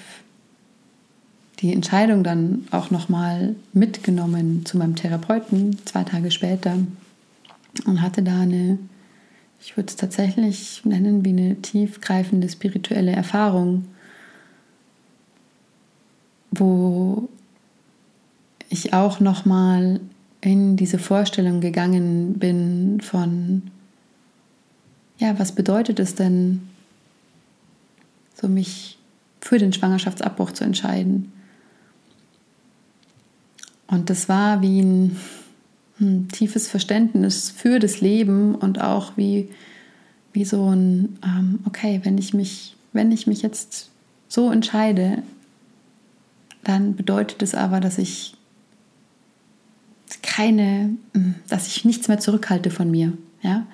die 1.61 1.73
Entscheidung 1.73 2.25
dann 2.25 2.67
auch 2.71 2.91
nochmal 2.91 3.55
mitgenommen 3.73 4.67
zu 4.67 4.77
meinem 4.77 4.97
Therapeuten 4.97 5.79
zwei 5.87 6.05
Tage 6.05 6.31
später 6.31 6.77
und 7.87 8.03
hatte 8.03 8.23
da 8.23 8.41
eine, 8.41 8.79
ich 9.61 9.77
würde 9.77 9.89
es 9.89 9.97
tatsächlich 9.97 10.85
nennen, 10.85 11.25
wie 11.25 11.31
eine 11.31 11.57
tiefgreifende 11.63 12.49
spirituelle 12.49 13.13
Erfahrung, 13.13 13.87
wo 16.55 17.29
ich 18.69 18.93
auch 18.93 19.21
nochmal 19.21 20.01
in 20.41 20.77
diese 20.77 20.99
Vorstellung 20.99 21.61
gegangen 21.61 22.35
bin 22.35 23.01
von, 23.01 23.63
ja, 25.19 25.39
was 25.39 25.53
bedeutet 25.53 25.99
es 26.01 26.15
denn, 26.15 26.69
so 28.35 28.49
mich 28.49 28.99
für 29.41 29.59
den 29.59 29.73
Schwangerschaftsabbruch 29.73 30.53
zu 30.53 30.65
entscheiden. 30.65 31.33
Und 33.87 34.11
das 34.11 34.29
war 34.29 34.61
wie 34.61 34.81
ein 34.81 35.17
hm, 35.99 36.29
tiefes 36.29 36.69
Verständnis 36.69 37.51
für 37.51 37.79
das 37.79 38.01
Leben 38.01 38.55
und 38.55 38.81
auch 38.81 39.17
wie, 39.17 39.49
wie 40.33 40.45
so 40.45 40.69
ein, 40.71 41.19
ähm, 41.25 41.61
okay, 41.65 42.01
wenn 42.03 42.19
ich, 42.19 42.35
mich, 42.35 42.77
wenn 42.93 43.13
ich 43.13 43.27
mich 43.27 43.43
jetzt 43.43 43.91
so 44.29 44.51
entscheide, 44.51 45.23
dann 46.65 46.97
bedeutet 46.97 47.43
es 47.43 47.55
aber, 47.55 47.81
dass 47.81 47.99
ich 47.99 48.37
keine, 50.23 50.97
hm, 51.13 51.35
dass 51.49 51.69
ich 51.69 51.85
nichts 51.85 52.09
mehr 52.09 52.19
zurückhalte 52.19 52.71
von 52.71 52.91
mir, 52.91 53.13
ja, 53.43 53.67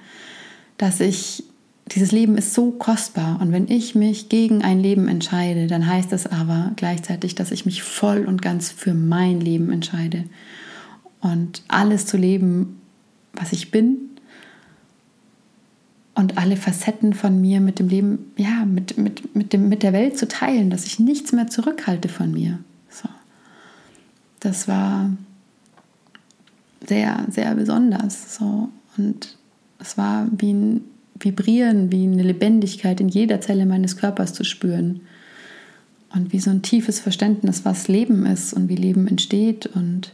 dass 0.79 1.01
ich 1.01 1.45
dieses 1.93 2.13
Leben 2.13 2.37
ist 2.37 2.55
so 2.55 2.71
kostbar 2.71 3.41
und 3.41 3.53
wenn 3.53 3.69
ich 3.69 3.95
mich 3.95 4.29
gegen 4.29 4.63
ein 4.63 4.81
Leben 4.81 5.09
entscheide, 5.09 5.67
dann 5.67 5.87
heißt 5.87 6.13
das 6.13 6.27
aber 6.27 6.73
gleichzeitig, 6.77 7.35
dass 7.35 7.51
ich 7.51 7.67
mich 7.67 7.83
voll 7.83 8.27
und 8.27 8.43
ganz 8.43 8.71
für 8.71 8.95
mein 8.95 9.41
Leben 9.41 9.71
entscheide 9.73 10.25
und 11.21 11.63
alles 11.69 12.07
zu 12.07 12.17
leben, 12.17 12.81
was 13.33 13.53
ich 13.53 13.71
bin 13.71 13.99
und 16.15 16.39
alle 16.39 16.57
Facetten 16.57 17.15
von 17.15 17.41
mir 17.41 17.61
mit 17.61 17.79
dem 17.79 17.89
Leben, 17.89 18.33
ja, 18.37 18.65
mit, 18.65 18.99
mit, 18.99 19.35
mit, 19.35 19.53
dem, 19.53 19.69
mit 19.69 19.83
der 19.83 19.93
Welt 19.93 20.19
zu 20.19 20.29
teilen, 20.29 20.71
dass 20.71 20.85
ich 20.85 20.99
nichts 21.01 21.33
mehr 21.33 21.49
zurückhalte 21.49 22.09
von 22.09 22.33
mir. 22.33 22.59
So. 22.91 23.09
Das 24.41 24.69
war 24.69 25.11
sehr, 26.87 27.27
sehr 27.31 27.55
besonders. 27.55 28.37
So. 28.37 28.69
Und 28.97 29.37
es 29.79 29.97
war 29.97 30.27
wie 30.33 30.53
ein 30.53 30.81
Vibrieren, 31.19 31.93
wie 31.93 32.05
eine 32.05 32.23
Lebendigkeit 32.23 33.01
in 33.01 33.09
jeder 33.09 33.41
Zelle 33.41 33.67
meines 33.67 33.97
Körpers 33.97 34.33
zu 34.33 34.45
spüren. 34.45 35.03
Und 36.13 36.33
wie 36.33 36.41
so 36.41 36.51
ein 36.51 36.63
tiefes 36.63 36.99
Verständnis, 36.99 37.65
was 37.65 37.87
Leben 37.87 38.27
ist 38.27 38.53
und 38.53 38.69
wie 38.69 38.77
Leben 38.77 39.07
entsteht 39.07 39.67
und 39.67 40.13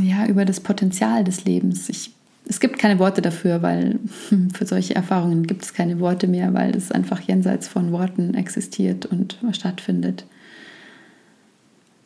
ja, 0.00 0.26
über 0.26 0.44
das 0.44 0.60
Potenzial 0.60 1.22
des 1.22 1.44
Lebens. 1.44 1.88
Ich, 1.88 2.12
es 2.48 2.58
gibt 2.58 2.78
keine 2.78 2.98
Worte 2.98 3.22
dafür, 3.22 3.62
weil 3.62 4.00
für 4.52 4.66
solche 4.66 4.94
Erfahrungen 4.94 5.46
gibt 5.46 5.62
es 5.62 5.74
keine 5.74 6.00
Worte 6.00 6.26
mehr, 6.26 6.54
weil 6.54 6.74
es 6.74 6.90
einfach 6.90 7.20
jenseits 7.20 7.68
von 7.68 7.92
Worten 7.92 8.34
existiert 8.34 9.06
und 9.06 9.38
stattfindet. 9.52 10.24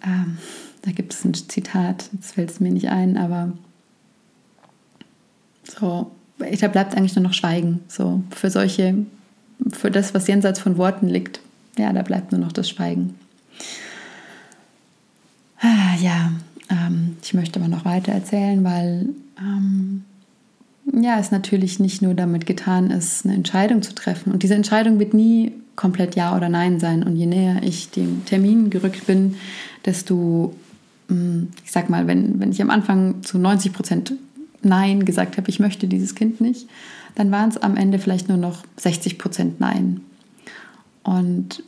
Ähm, 0.07 0.39
da 0.83 0.93
gibt 0.93 1.13
es 1.13 1.25
ein 1.25 1.35
Zitat, 1.35 2.09
jetzt 2.13 2.35
fällt 2.35 2.51
es 2.51 2.61
mir 2.61 2.71
nicht 2.71 2.89
ein, 2.89 3.17
aber 3.17 3.53
so, 5.65 6.11
da 6.39 6.69
bleibt 6.69 6.97
eigentlich 6.97 7.17
nur 7.17 7.25
noch 7.25 7.35
Schweigen. 7.35 7.81
So, 7.89 8.23
für 8.31 8.51
solche, 8.51 8.95
für 9.73 9.91
das, 9.91 10.15
was 10.15 10.29
jenseits 10.29 10.61
von 10.61 10.79
Worten 10.79 11.09
liegt, 11.09 11.41
ja, 11.77 11.93
da 11.93 12.03
bleibt 12.03 12.33
nur 12.33 12.41
noch 12.41 12.53
das 12.53 12.69
Schweigen. 12.69 13.17
Ah, 15.61 15.97
ja, 16.01 16.33
ähm, 16.71 17.17
ich 17.23 17.35
möchte 17.35 17.59
aber 17.59 17.69
noch 17.69 17.85
weiter 17.85 18.13
erzählen, 18.13 18.63
weil 18.63 19.09
ähm, 19.39 20.05
ja, 20.93 21.19
es 21.19 21.31
natürlich 21.31 21.81
nicht 21.81 22.03
nur 22.03 22.15
damit 22.15 22.47
getan 22.47 22.91
ist, 22.91 23.25
eine 23.25 23.35
Entscheidung 23.35 23.83
zu 23.83 23.95
treffen. 23.95 24.33
Und 24.33 24.43
diese 24.43 24.55
Entscheidung 24.55 24.99
wird 24.99 25.15
nie 25.15 25.53
komplett 25.75 26.17
Ja 26.17 26.37
oder 26.37 26.49
Nein 26.49 26.81
sein. 26.81 27.03
Und 27.03 27.17
je 27.17 27.27
näher 27.27 27.63
ich 27.63 27.91
dem 27.91 28.25
Termin 28.25 28.71
gerückt 28.71 29.07
bin, 29.07 29.37
desto 29.87 30.55
Mm, 31.09 31.45
ich 31.65 31.73
sag 31.73 31.89
mal, 31.89 32.07
wenn, 32.07 32.41
wenn 32.41 32.51
ich 32.51 32.61
am 32.63 32.71
Anfang 32.71 33.23
zu 33.23 33.39
90 33.39 33.73
Prozent 33.73 34.13
Nein 34.63 35.05
gesagt 35.05 35.37
habe, 35.37 35.49
ich 35.49 35.61
möchte 35.61 35.87
dieses 35.87 36.15
Kind 36.15 36.41
nicht, 36.41 36.69
dann 37.15 37.31
waren 37.31 37.49
es 37.49 37.57
am 37.59 37.77
Ende 37.77 37.99
vielleicht 37.99 38.29
nur 38.29 38.39
noch 38.39 38.65
60 38.77 39.19
Prozent 39.19 39.61
Nein. 39.61 40.01
Und 41.03 41.63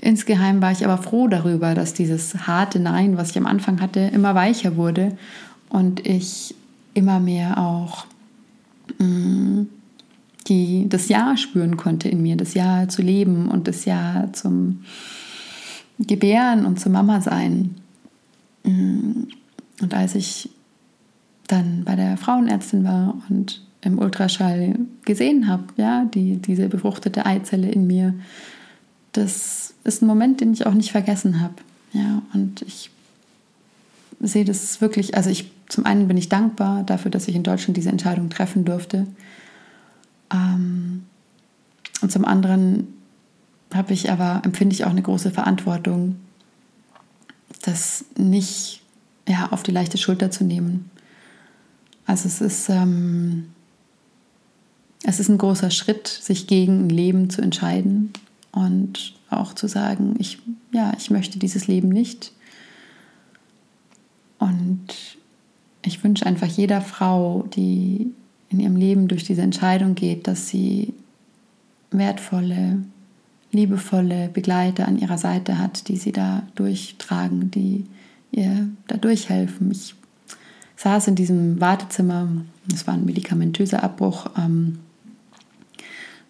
insgeheim 0.00 0.62
war 0.62 0.72
ich 0.72 0.84
aber 0.84 0.98
froh 0.98 1.28
darüber, 1.28 1.74
dass 1.74 1.94
dieses 1.94 2.46
harte 2.46 2.78
Nein, 2.78 3.16
was 3.16 3.30
ich 3.30 3.38
am 3.38 3.46
Anfang 3.46 3.80
hatte, 3.80 4.00
immer 4.00 4.34
weicher 4.34 4.76
wurde 4.76 5.16
und 5.68 6.06
ich 6.06 6.54
immer 6.94 7.18
mehr 7.18 7.58
auch 7.58 8.06
mh, 8.98 9.06
mm, 9.06 9.68
die, 10.48 10.88
das 10.88 11.08
Ja 11.08 11.36
spüren 11.36 11.76
konnte 11.76 12.08
in 12.08 12.22
mir, 12.22 12.36
das 12.36 12.54
Ja 12.54 12.88
zu 12.88 13.02
leben 13.02 13.48
und 13.48 13.68
das 13.68 13.84
Ja 13.84 14.28
zum 14.32 14.84
Gebären 16.06 16.66
und 16.66 16.80
zum 16.80 16.92
Mama 16.92 17.20
sein. 17.20 17.76
Mm. 18.64 19.24
Und 19.80 19.94
als 19.94 20.14
ich 20.14 20.50
dann 21.48 21.82
bei 21.84 21.96
der 21.96 22.16
Frauenärztin 22.16 22.84
war 22.84 23.20
und 23.28 23.62
im 23.80 23.98
Ultraschall 23.98 24.76
gesehen 25.04 25.48
habe, 25.48 25.64
ja, 25.76 26.04
die, 26.04 26.36
diese 26.36 26.68
befruchtete 26.68 27.26
Eizelle 27.26 27.70
in 27.70 27.86
mir, 27.86 28.14
das 29.10 29.74
ist 29.84 30.02
ein 30.02 30.06
Moment, 30.06 30.40
den 30.40 30.52
ich 30.52 30.66
auch 30.66 30.74
nicht 30.74 30.92
vergessen 30.92 31.40
habe. 31.40 31.54
Ja, 31.92 32.22
und 32.32 32.62
ich 32.62 32.90
sehe 34.20 34.44
das 34.44 34.80
wirklich, 34.80 35.16
also 35.16 35.30
ich 35.30 35.50
zum 35.68 35.84
einen 35.84 36.06
bin 36.06 36.16
ich 36.16 36.28
dankbar 36.28 36.84
dafür, 36.84 37.10
dass 37.10 37.28
ich 37.28 37.34
in 37.34 37.42
Deutschland 37.42 37.76
diese 37.76 37.88
Entscheidung 37.88 38.30
treffen 38.30 38.64
durfte. 38.64 39.06
Ähm, 40.32 41.04
und 42.02 42.12
zum 42.12 42.24
anderen 42.24 42.88
habe 43.74 43.92
ich 43.92 44.10
aber, 44.10 44.42
empfinde 44.44 44.74
ich 44.74 44.84
auch 44.84 44.90
eine 44.90 45.02
große 45.02 45.30
Verantwortung, 45.30 46.16
das 47.62 48.04
nicht 48.16 48.82
ja, 49.28 49.48
auf 49.50 49.62
die 49.62 49.70
leichte 49.70 49.98
Schulter 49.98 50.30
zu 50.30 50.44
nehmen. 50.44 50.90
Also 52.06 52.26
es 52.26 52.40
ist, 52.40 52.68
ähm, 52.68 53.52
es 55.04 55.20
ist 55.20 55.28
ein 55.28 55.38
großer 55.38 55.70
Schritt, 55.70 56.08
sich 56.08 56.46
gegen 56.46 56.86
ein 56.86 56.88
Leben 56.90 57.30
zu 57.30 57.40
entscheiden 57.40 58.12
und 58.50 59.14
auch 59.30 59.54
zu 59.54 59.68
sagen, 59.68 60.16
ich, 60.18 60.38
ja, 60.72 60.92
ich 60.98 61.10
möchte 61.10 61.38
dieses 61.38 61.66
Leben 61.66 61.88
nicht. 61.88 62.32
Und 64.38 65.16
ich 65.84 66.02
wünsche 66.02 66.26
einfach 66.26 66.48
jeder 66.48 66.80
Frau, 66.80 67.46
die 67.54 68.12
in 68.48 68.60
ihrem 68.60 68.76
Leben 68.76 69.08
durch 69.08 69.24
diese 69.24 69.42
Entscheidung 69.42 69.94
geht, 69.94 70.26
dass 70.26 70.48
sie 70.48 70.92
wertvolle, 71.90 72.82
liebevolle 73.52 74.28
Begleiter 74.28 74.88
an 74.88 74.98
ihrer 74.98 75.18
Seite 75.18 75.58
hat, 75.58 75.88
die 75.88 75.96
sie 75.96 76.12
da 76.12 76.42
durchtragen, 76.54 77.50
die 77.50 77.84
ihr 78.30 78.68
da 78.88 78.96
durchhelfen. 78.96 79.70
Ich 79.70 79.94
saß 80.76 81.08
in 81.08 81.14
diesem 81.14 81.60
Wartezimmer, 81.60 82.28
es 82.72 82.86
war 82.86 82.94
ein 82.94 83.04
medikamentöser 83.04 83.82
Abbruch, 83.82 84.26
ähm, 84.36 84.78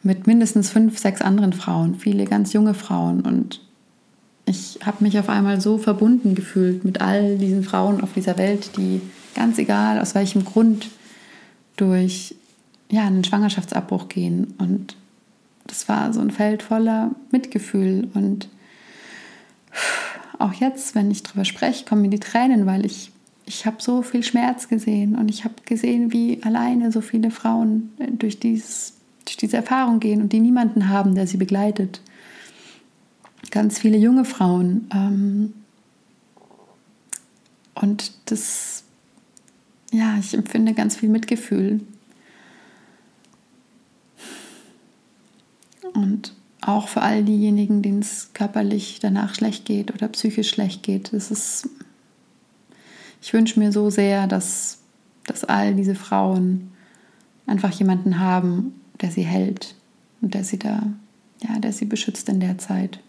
mit 0.02 0.26
mindestens 0.26 0.70
fünf, 0.70 0.98
sechs 0.98 1.22
anderen 1.22 1.52
Frauen, 1.52 1.94
viele 1.94 2.24
ganz 2.24 2.52
junge 2.52 2.74
Frauen. 2.74 3.20
Und 3.20 3.60
ich 4.46 4.80
habe 4.84 5.04
mich 5.04 5.16
auf 5.18 5.28
einmal 5.28 5.60
so 5.60 5.78
verbunden 5.78 6.34
gefühlt 6.34 6.84
mit 6.84 7.00
all 7.00 7.38
diesen 7.38 7.62
Frauen 7.62 8.00
auf 8.00 8.12
dieser 8.12 8.36
Welt, 8.36 8.76
die 8.76 9.00
ganz 9.36 9.58
egal 9.58 10.00
aus 10.00 10.16
welchem 10.16 10.44
Grund 10.44 10.88
durch 11.76 12.34
ja, 12.90 13.06
einen 13.06 13.22
Schwangerschaftsabbruch 13.22 14.08
gehen. 14.08 14.54
Und 14.58 14.96
das 15.66 15.88
war 15.88 16.12
so 16.12 16.20
ein 16.20 16.30
Feld 16.30 16.62
voller 16.62 17.10
Mitgefühl. 17.30 18.08
Und 18.14 18.48
auch 20.38 20.52
jetzt, 20.54 20.94
wenn 20.94 21.10
ich 21.10 21.22
darüber 21.22 21.44
spreche, 21.44 21.84
kommen 21.84 22.02
mir 22.02 22.10
die 22.10 22.20
Tränen, 22.20 22.66
weil 22.66 22.84
ich, 22.84 23.12
ich 23.46 23.66
habe 23.66 23.76
so 23.80 24.02
viel 24.02 24.22
Schmerz 24.22 24.68
gesehen 24.68 25.16
und 25.16 25.28
ich 25.28 25.44
habe 25.44 25.54
gesehen, 25.64 26.12
wie 26.12 26.42
alleine 26.42 26.92
so 26.92 27.00
viele 27.00 27.30
Frauen 27.30 27.90
durch, 28.18 28.40
dieses, 28.40 28.94
durch 29.24 29.36
diese 29.36 29.56
Erfahrung 29.56 30.00
gehen 30.00 30.20
und 30.22 30.32
die 30.32 30.40
niemanden 30.40 30.88
haben, 30.88 31.14
der 31.14 31.26
sie 31.26 31.36
begleitet. 31.36 32.00
Ganz 33.50 33.78
viele 33.78 33.98
junge 33.98 34.24
Frauen. 34.24 34.88
Ähm, 34.94 35.52
und 37.74 38.12
das, 38.26 38.84
ja, 39.90 40.16
ich 40.18 40.34
empfinde 40.34 40.74
ganz 40.74 40.96
viel 40.96 41.08
Mitgefühl. 41.08 41.80
Und 45.94 46.34
auch 46.60 46.88
für 46.88 47.02
all 47.02 47.24
diejenigen, 47.24 47.82
denen 47.82 48.00
es 48.00 48.30
körperlich 48.34 48.98
danach 49.00 49.34
schlecht 49.34 49.64
geht 49.64 49.92
oder 49.92 50.08
psychisch 50.08 50.48
schlecht 50.48 50.82
geht. 50.82 51.12
Das 51.12 51.30
ist, 51.30 51.68
ich 53.20 53.32
wünsche 53.32 53.58
mir 53.58 53.72
so 53.72 53.90
sehr, 53.90 54.26
dass, 54.26 54.78
dass 55.26 55.44
all 55.44 55.74
diese 55.74 55.94
Frauen 55.94 56.70
einfach 57.46 57.72
jemanden 57.72 58.20
haben, 58.20 58.80
der 59.00 59.10
sie 59.10 59.24
hält 59.24 59.74
und 60.20 60.34
der 60.34 60.44
sie 60.44 60.58
da, 60.58 60.82
ja, 61.42 61.58
der 61.58 61.72
sie 61.72 61.84
beschützt 61.84 62.28
in 62.28 62.40
der 62.40 62.58
Zeit. 62.58 63.00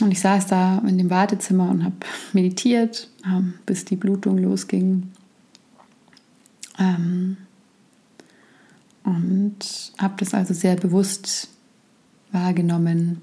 Und 0.00 0.12
ich 0.12 0.20
saß 0.20 0.46
da 0.46 0.78
in 0.86 0.98
dem 0.98 1.10
Wartezimmer 1.10 1.70
und 1.70 1.84
habe 1.84 1.96
meditiert, 2.32 3.08
ähm, 3.24 3.54
bis 3.66 3.84
die 3.84 3.96
Blutung 3.96 4.38
losging. 4.38 5.10
Ähm, 6.78 7.36
und 9.08 9.92
habe 9.96 10.14
das 10.18 10.34
also 10.34 10.52
sehr 10.52 10.76
bewusst 10.76 11.48
wahrgenommen. 12.30 13.22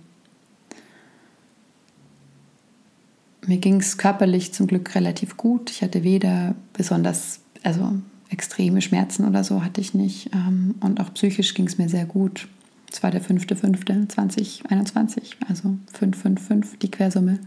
Mir 3.46 3.58
ging 3.58 3.80
es 3.80 4.00
körperlich 4.00 4.52
zum 4.52 4.66
Glück 4.66 4.96
relativ 4.96 5.38
gut. 5.38 5.70
Ich 5.70 5.84
hatte 5.84 6.04
weder 6.04 6.56
besonders, 6.74 7.42
also 7.62 7.94
extreme 8.30 8.82
Schmerzen 8.82 9.28
oder 9.28 9.44
so 9.44 9.64
hatte 9.64 9.80
ich 9.80 9.94
nicht. 9.94 10.34
Ähm, 10.34 10.74
und 10.80 11.00
auch 11.00 11.14
psychisch 11.14 11.54
ging 11.54 11.68
es 11.68 11.78
mir 11.78 11.88
sehr 11.88 12.06
gut. 12.06 12.48
Es 12.92 13.04
war 13.04 13.12
der 13.12 13.22
5.5.2021, 13.22 15.34
also 15.48 15.78
555, 15.94 16.80
die 16.80 16.90
Quersumme. 16.90 17.38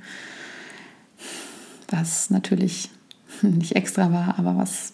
Was 1.88 2.30
natürlich 2.30 2.88
nicht 3.42 3.74
extra 3.74 4.12
war, 4.12 4.38
aber 4.38 4.56
was 4.56 4.92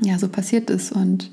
ja 0.00 0.18
so 0.18 0.28
passiert 0.28 0.68
ist. 0.70 0.90
Und 0.90 1.30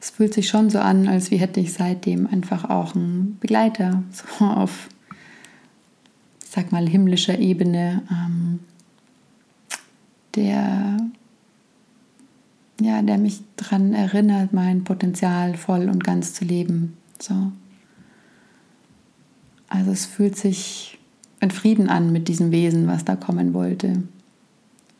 es 0.00 0.10
fühlt 0.10 0.34
sich 0.34 0.48
schon 0.48 0.70
so 0.70 0.78
an, 0.78 1.08
als 1.08 1.30
wie 1.30 1.38
hätte 1.38 1.60
ich 1.60 1.72
seitdem 1.72 2.26
einfach 2.26 2.68
auch 2.70 2.94
einen 2.94 3.38
Begleiter, 3.40 4.02
so 4.12 4.44
auf, 4.44 4.88
ich 6.42 6.50
sag 6.50 6.70
mal, 6.72 6.88
himmlischer 6.88 7.38
Ebene, 7.38 8.02
ähm, 8.10 8.60
der, 10.34 10.98
ja, 12.80 13.02
der 13.02 13.18
mich 13.18 13.42
daran 13.56 13.92
erinnert, 13.92 14.52
mein 14.52 14.84
Potenzial 14.84 15.56
voll 15.56 15.88
und 15.88 16.04
ganz 16.04 16.32
zu 16.32 16.44
leben. 16.44 16.96
So. 17.20 17.52
Also 19.68 19.90
es 19.90 20.06
fühlt 20.06 20.36
sich 20.36 20.98
in 21.40 21.50
Frieden 21.50 21.88
an 21.88 22.12
mit 22.12 22.28
diesem 22.28 22.52
Wesen, 22.52 22.86
was 22.86 23.04
da 23.04 23.16
kommen 23.16 23.52
wollte. 23.52 24.04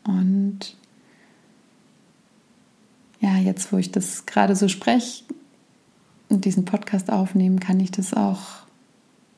Und 0.03 0.75
ja, 3.19 3.37
jetzt 3.37 3.71
wo 3.73 3.77
ich 3.77 3.91
das 3.91 4.25
gerade 4.25 4.55
so 4.55 4.67
spreche 4.67 5.23
und 6.29 6.45
diesen 6.45 6.65
Podcast 6.65 7.11
aufnehme, 7.11 7.59
kann 7.59 7.79
ich 7.79 7.91
das 7.91 8.13
auch, 8.13 8.39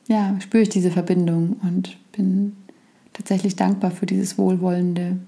ja, 0.08 0.38
spüre 0.40 0.62
ich 0.62 0.68
diese 0.68 0.90
Verbindung 0.90 1.56
und 1.62 1.96
bin 2.12 2.56
tatsächlich 3.12 3.56
dankbar 3.56 3.90
für 3.90 4.06
dieses 4.06 4.38
Wohlwollende, 4.38 5.18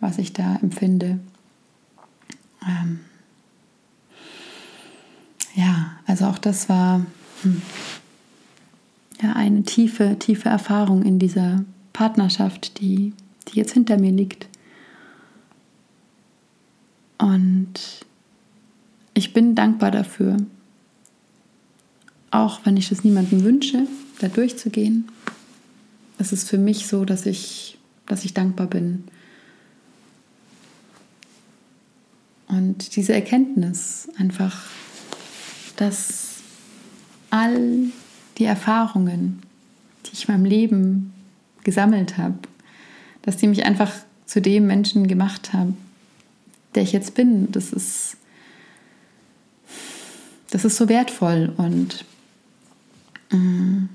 was 0.00 0.18
ich 0.18 0.32
da 0.32 0.56
empfinde. 0.56 1.18
Ähm 2.66 3.00
ja, 5.54 5.92
also 6.06 6.26
auch 6.26 6.38
das 6.38 6.68
war 6.68 7.04
hm, 7.42 7.62
ja 9.22 9.32
eine 9.34 9.62
tiefe, 9.64 10.16
tiefe 10.18 10.48
Erfahrung 10.48 11.02
in 11.02 11.18
dieser 11.18 11.64
Partnerschaft, 11.92 12.80
die, 12.80 13.12
die 13.48 13.56
jetzt 13.58 13.72
hinter 13.72 13.98
mir 13.98 14.12
liegt. 14.12 14.49
Und 17.20 17.74
ich 19.12 19.34
bin 19.34 19.54
dankbar 19.54 19.90
dafür, 19.90 20.38
auch 22.30 22.60
wenn 22.64 22.78
ich 22.78 22.90
es 22.90 23.04
niemandem 23.04 23.44
wünsche, 23.44 23.86
da 24.20 24.28
durchzugehen. 24.28 25.06
Es 26.18 26.32
ist 26.32 26.48
für 26.48 26.56
mich 26.56 26.86
so, 26.86 27.04
dass 27.04 27.26
ich, 27.26 27.78
dass 28.06 28.24
ich 28.24 28.32
dankbar 28.32 28.68
bin. 28.68 29.04
Und 32.48 32.96
diese 32.96 33.12
Erkenntnis 33.12 34.08
einfach, 34.18 34.64
dass 35.76 36.38
all 37.28 37.84
die 38.38 38.44
Erfahrungen, 38.44 39.42
die 40.06 40.12
ich 40.14 40.26
in 40.26 40.34
meinem 40.34 40.46
Leben 40.46 41.12
gesammelt 41.64 42.16
habe, 42.16 42.38
dass 43.22 43.36
die 43.36 43.46
mich 43.46 43.66
einfach 43.66 43.92
zu 44.24 44.40
dem 44.40 44.66
Menschen 44.66 45.06
gemacht 45.06 45.52
haben, 45.52 45.76
der 46.74 46.82
ich 46.82 46.92
jetzt 46.92 47.14
bin, 47.14 47.50
das 47.52 47.72
ist, 47.72 48.16
das 50.50 50.64
ist 50.64 50.76
so 50.76 50.88
wertvoll 50.88 51.52
und 51.56 52.04
mm, 53.30 53.86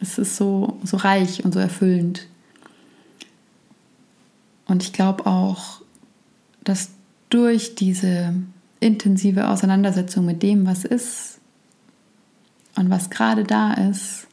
es 0.00 0.18
ist 0.18 0.36
so, 0.36 0.78
so 0.84 0.96
reich 0.96 1.44
und 1.44 1.52
so 1.52 1.58
erfüllend. 1.58 2.26
Und 4.66 4.82
ich 4.82 4.92
glaube 4.92 5.26
auch, 5.26 5.80
dass 6.62 6.90
durch 7.30 7.74
diese 7.74 8.34
intensive 8.80 9.48
Auseinandersetzung 9.48 10.24
mit 10.24 10.42
dem, 10.42 10.66
was 10.66 10.84
ist 10.84 11.40
und 12.76 12.90
was 12.90 13.10
gerade 13.10 13.44
da 13.44 13.74
ist, 13.74 14.26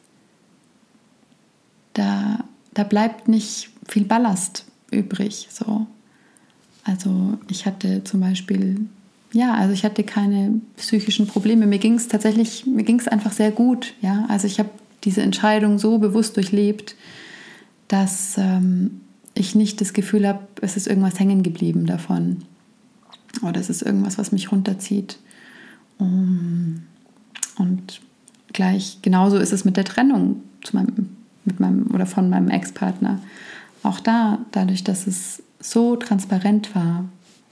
da, 1.93 2.43
da 2.73 2.83
bleibt 2.83 3.27
nicht 3.27 3.69
viel 3.87 4.05
Ballast 4.05 4.65
übrig. 4.91 5.47
So. 5.51 5.87
Also 6.85 7.37
ich 7.49 7.65
hatte 7.65 8.03
zum 8.03 8.21
Beispiel, 8.21 8.85
ja, 9.33 9.55
also 9.55 9.73
ich 9.73 9.83
hatte 9.83 10.03
keine 10.03 10.61
psychischen 10.77 11.27
Probleme. 11.27 11.65
Mir 11.65 11.79
ging 11.79 11.95
es 11.95 12.07
tatsächlich, 12.07 12.65
mir 12.65 12.83
ging 12.83 12.99
es 12.99 13.07
einfach 13.07 13.33
sehr 13.33 13.51
gut. 13.51 13.93
Ja, 14.01 14.25
also 14.29 14.47
ich 14.47 14.59
habe 14.59 14.69
diese 15.03 15.21
Entscheidung 15.21 15.79
so 15.79 15.97
bewusst 15.97 16.37
durchlebt, 16.37 16.95
dass 17.87 18.37
ähm, 18.37 19.01
ich 19.33 19.55
nicht 19.55 19.81
das 19.81 19.93
Gefühl 19.93 20.27
habe, 20.27 20.39
es 20.61 20.77
ist 20.77 20.87
irgendwas 20.87 21.19
hängen 21.19 21.43
geblieben 21.43 21.87
davon 21.87 22.43
oder 23.41 23.59
es 23.59 23.69
ist 23.69 23.81
irgendwas, 23.81 24.17
was 24.17 24.31
mich 24.31 24.51
runterzieht. 24.51 25.17
Um, 25.97 26.83
und 27.57 28.01
gleich 28.53 28.99
genauso 29.01 29.37
ist 29.37 29.53
es 29.53 29.65
mit 29.65 29.77
der 29.77 29.85
Trennung 29.85 30.41
zu 30.61 30.75
meinem 30.75 31.09
mit 31.45 31.59
meinem 31.59 31.87
oder 31.93 32.05
von 32.05 32.29
meinem 32.29 32.49
Ex-Partner. 32.49 33.19
Auch 33.85 33.99
da, 33.99 34.39
dadurch, 34.51 34.83
dass 34.83 35.05
es 35.05 35.43
so 35.59 35.95
transparent 35.95 36.73
war 36.73 37.05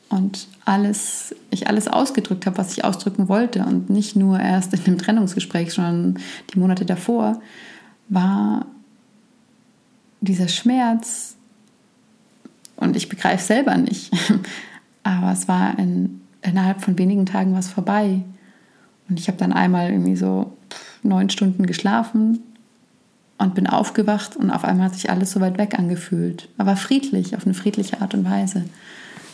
und 0.09 0.47
alles, 0.65 1.35
ich 1.51 1.67
alles 1.67 1.87
ausgedrückt 1.87 2.47
habe, 2.47 2.57
was 2.57 2.71
ich 2.71 2.83
ausdrücken 2.83 3.29
wollte 3.29 3.63
und 3.63 3.91
nicht 3.91 4.15
nur 4.15 4.39
erst 4.39 4.73
in 4.73 4.83
dem 4.83 4.97
Trennungsgespräch, 4.97 5.73
sondern 5.73 6.19
die 6.51 6.57
Monate 6.57 6.85
davor, 6.85 7.39
war 8.09 8.65
dieser 10.21 10.47
Schmerz. 10.47 11.35
Und 12.77 12.95
ich 12.95 13.09
begreife 13.09 13.43
selber 13.43 13.77
nicht, 13.77 14.11
aber 15.03 15.33
es 15.33 15.47
war 15.47 15.77
in, 15.77 16.21
innerhalb 16.41 16.81
von 16.81 16.97
wenigen 16.97 17.27
Tagen 17.27 17.53
was 17.53 17.69
vorbei. 17.69 18.23
Und 19.07 19.19
ich 19.19 19.27
habe 19.27 19.37
dann 19.37 19.53
einmal 19.53 19.91
irgendwie 19.91 20.15
so 20.15 20.51
neun 21.03 21.29
Stunden 21.29 21.67
geschlafen 21.67 22.39
und 23.37 23.55
bin 23.55 23.67
aufgewacht 23.67 24.35
und 24.35 24.51
auf 24.51 24.63
einmal 24.63 24.87
hat 24.87 24.95
sich 24.95 25.09
alles 25.09 25.31
so 25.31 25.41
weit 25.41 25.57
weg 25.57 25.77
angefühlt, 25.77 26.49
aber 26.57 26.75
friedlich, 26.75 27.35
auf 27.35 27.45
eine 27.45 27.53
friedliche 27.53 28.01
Art 28.01 28.13
und 28.13 28.25
Weise. 28.25 28.65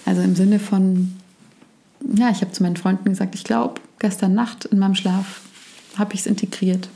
Also 0.06 0.22
im 0.22 0.36
Sinne 0.36 0.60
von, 0.60 1.16
ja, 2.16 2.30
ich 2.30 2.42
habe 2.42 2.52
zu 2.52 2.64
meinen 2.64 2.78
Freunden 2.78 3.10
gesagt, 3.10 3.36
ich 3.36 3.44
glaube, 3.44 3.82
gestern 4.00 4.34
Nacht 4.34 4.66
in 4.66 4.80
meinem 4.80 4.96
Schlaf 4.96 5.42
habe 5.98 6.14
ich 6.14 6.22
es 6.22 6.26
integriert. 6.26 6.90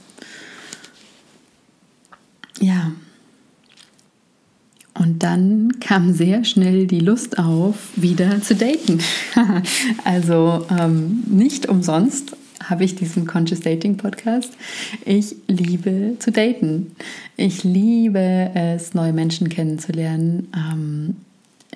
Ja. 2.60 2.92
Und 4.96 5.24
dann 5.24 5.80
kam 5.80 6.14
sehr 6.14 6.46
schnell 6.46 6.86
die 6.86 7.00
Lust 7.00 7.40
auf, 7.40 7.76
wieder 7.96 8.42
zu 8.42 8.56
daten. 8.56 9.00
also 10.06 10.66
ähm, 10.70 11.24
nicht 11.28 11.68
umsonst 11.68 12.36
habe 12.70 12.84
ich 12.84 12.96
diesen 12.96 13.26
Conscious 13.26 13.62
Dating 13.62 13.98
Podcast. 13.98 14.54
Ich 15.06 15.36
liebe 15.48 16.16
zu 16.20 16.32
daten. 16.32 16.96
Ich 17.38 17.64
liebe 17.64 18.52
es, 18.54 18.94
neue 18.94 19.14
Menschen 19.14 19.50
kennenzulernen. 19.50 20.48
Ähm, 20.56 21.16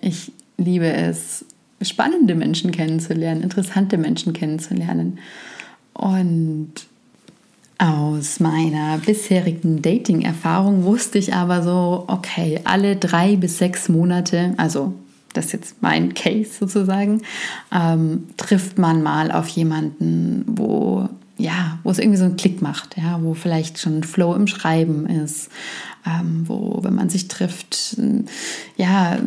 ich 0.02 0.32
liebe 0.58 0.92
es, 0.92 1.46
spannende 1.82 2.36
Menschen 2.36 2.72
kennenzulernen, 2.72 3.44
interessante 3.44 3.98
Menschen 3.98 4.34
kennenzulernen. 4.34 5.20
Und 5.94 6.72
aus 7.78 8.40
meiner 8.40 8.98
bisherigen 8.98 9.82
Dating-Erfahrung 9.82 10.84
wusste 10.84 11.20
ich 11.20 11.34
aber 11.34 11.62
so, 11.62 12.06
okay, 12.08 12.60
alle 12.64 12.96
drei 12.96 13.36
bis 13.36 13.60
sechs 13.60 13.88
Monate, 13.88 14.54
also 14.58 14.94
das 15.38 15.48
ist 15.48 15.54
jetzt 15.54 15.82
mein 15.82 16.14
Case 16.14 16.52
sozusagen, 16.60 17.22
ähm, 17.74 18.26
trifft 18.38 18.78
man 18.78 19.04
mal 19.04 19.32
auf 19.32 19.48
jemanden, 19.48 20.44
wo 20.48 21.10
ja, 21.40 21.78
wo 21.84 21.92
es 21.92 22.00
irgendwie 22.00 22.18
so 22.18 22.26
einen 22.26 22.36
Klick 22.36 22.62
macht, 22.62 22.98
ja, 22.98 23.20
wo 23.22 23.36
vielleicht 23.36 23.80
schon 23.80 24.04
Flow 24.04 24.34
im 24.34 24.48
Schreiben 24.48 25.06
ist, 25.06 25.50
ähm, 26.06 26.46
wo, 26.48 26.80
wenn 26.82 26.96
man 26.96 27.10
sich 27.10 27.28
trifft, 27.28 27.98
ja, 28.76 29.18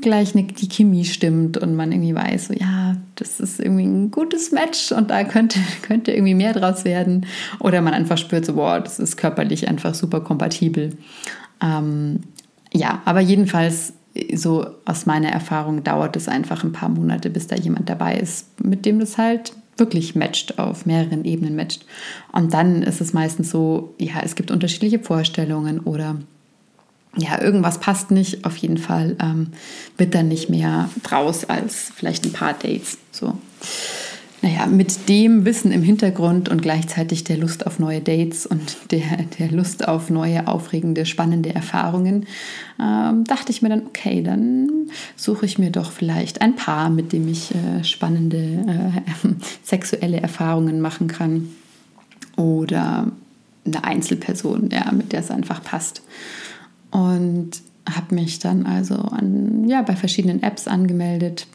gleich 0.00 0.34
eine, 0.34 0.44
die 0.44 0.68
Chemie 0.68 1.04
stimmt 1.04 1.58
und 1.58 1.76
man 1.76 1.92
irgendwie 1.92 2.14
weiß, 2.14 2.48
so, 2.48 2.54
ja, 2.54 2.96
das 3.16 3.38
ist 3.38 3.60
irgendwie 3.60 3.84
ein 3.84 4.10
gutes 4.10 4.50
Match 4.50 4.92
und 4.92 5.10
da 5.10 5.24
könnte, 5.24 5.58
könnte 5.82 6.12
irgendwie 6.12 6.34
mehr 6.34 6.54
draus 6.54 6.84
werden. 6.84 7.26
Oder 7.58 7.82
man 7.82 7.92
einfach 7.92 8.18
spürt, 8.18 8.46
so, 8.46 8.54
boah, 8.54 8.80
das 8.80 8.98
ist 8.98 9.16
körperlich 9.16 9.68
einfach 9.68 9.94
super 9.94 10.20
kompatibel. 10.20 10.96
Ähm, 11.62 12.20
ja, 12.72 13.02
aber 13.04 13.20
jedenfalls 13.20 13.92
so 14.34 14.66
aus 14.84 15.06
meiner 15.06 15.30
Erfahrung 15.30 15.84
dauert 15.84 16.16
es 16.16 16.28
einfach 16.28 16.64
ein 16.64 16.72
paar 16.72 16.88
Monate, 16.88 17.30
bis 17.30 17.46
da 17.46 17.56
jemand 17.56 17.88
dabei 17.88 18.16
ist, 18.16 18.62
mit 18.62 18.84
dem 18.84 19.00
das 19.00 19.18
halt 19.18 19.52
wirklich 19.76 20.14
matcht, 20.14 20.58
auf 20.58 20.84
mehreren 20.86 21.24
Ebenen 21.24 21.56
matcht. 21.56 21.84
Und 22.32 22.52
dann 22.52 22.82
ist 22.82 23.00
es 23.00 23.12
meistens 23.12 23.50
so, 23.50 23.94
ja, 23.98 24.20
es 24.22 24.34
gibt 24.34 24.50
unterschiedliche 24.50 24.98
Vorstellungen 24.98 25.80
oder 25.80 26.16
ja, 27.16 27.40
irgendwas 27.40 27.78
passt 27.78 28.10
nicht. 28.10 28.44
Auf 28.44 28.56
jeden 28.56 28.78
Fall 28.78 29.16
ähm, 29.20 29.48
wird 29.96 30.14
dann 30.14 30.28
nicht 30.28 30.48
mehr 30.48 30.88
draus 31.02 31.44
als 31.44 31.92
vielleicht 31.94 32.24
ein 32.24 32.32
paar 32.32 32.54
Dates. 32.54 32.98
So 33.10 33.36
naja, 34.42 34.66
mit 34.66 35.08
dem 35.08 35.44
Wissen 35.44 35.70
im 35.70 35.84
Hintergrund 35.84 36.48
und 36.48 36.62
gleichzeitig 36.62 37.22
der 37.22 37.36
Lust 37.36 37.64
auf 37.64 37.78
neue 37.78 38.00
Dates 38.00 38.44
und 38.44 38.76
der, 38.90 39.02
der 39.38 39.52
Lust 39.52 39.86
auf 39.86 40.10
neue, 40.10 40.48
aufregende, 40.48 41.06
spannende 41.06 41.54
Erfahrungen, 41.54 42.26
ähm, 42.80 43.22
dachte 43.22 43.52
ich 43.52 43.62
mir 43.62 43.68
dann, 43.68 43.86
okay, 43.86 44.20
dann 44.20 44.68
suche 45.14 45.46
ich 45.46 45.60
mir 45.60 45.70
doch 45.70 45.92
vielleicht 45.92 46.42
ein 46.42 46.56
Paar, 46.56 46.90
mit 46.90 47.12
dem 47.12 47.28
ich 47.28 47.54
äh, 47.54 47.84
spannende 47.84 48.36
äh, 48.36 49.28
sexuelle 49.62 50.20
Erfahrungen 50.20 50.80
machen 50.80 51.06
kann. 51.06 51.48
Oder 52.36 53.12
eine 53.64 53.84
Einzelperson, 53.84 54.70
ja, 54.72 54.90
mit 54.90 55.12
der 55.12 55.20
es 55.20 55.30
einfach 55.30 55.62
passt. 55.62 56.02
Und 56.90 57.50
habe 57.88 58.14
mich 58.14 58.40
dann 58.40 58.66
also 58.66 58.96
an, 58.96 59.68
ja, 59.68 59.82
bei 59.82 59.94
verschiedenen 59.94 60.42
Apps 60.42 60.66
angemeldet, 60.66 61.46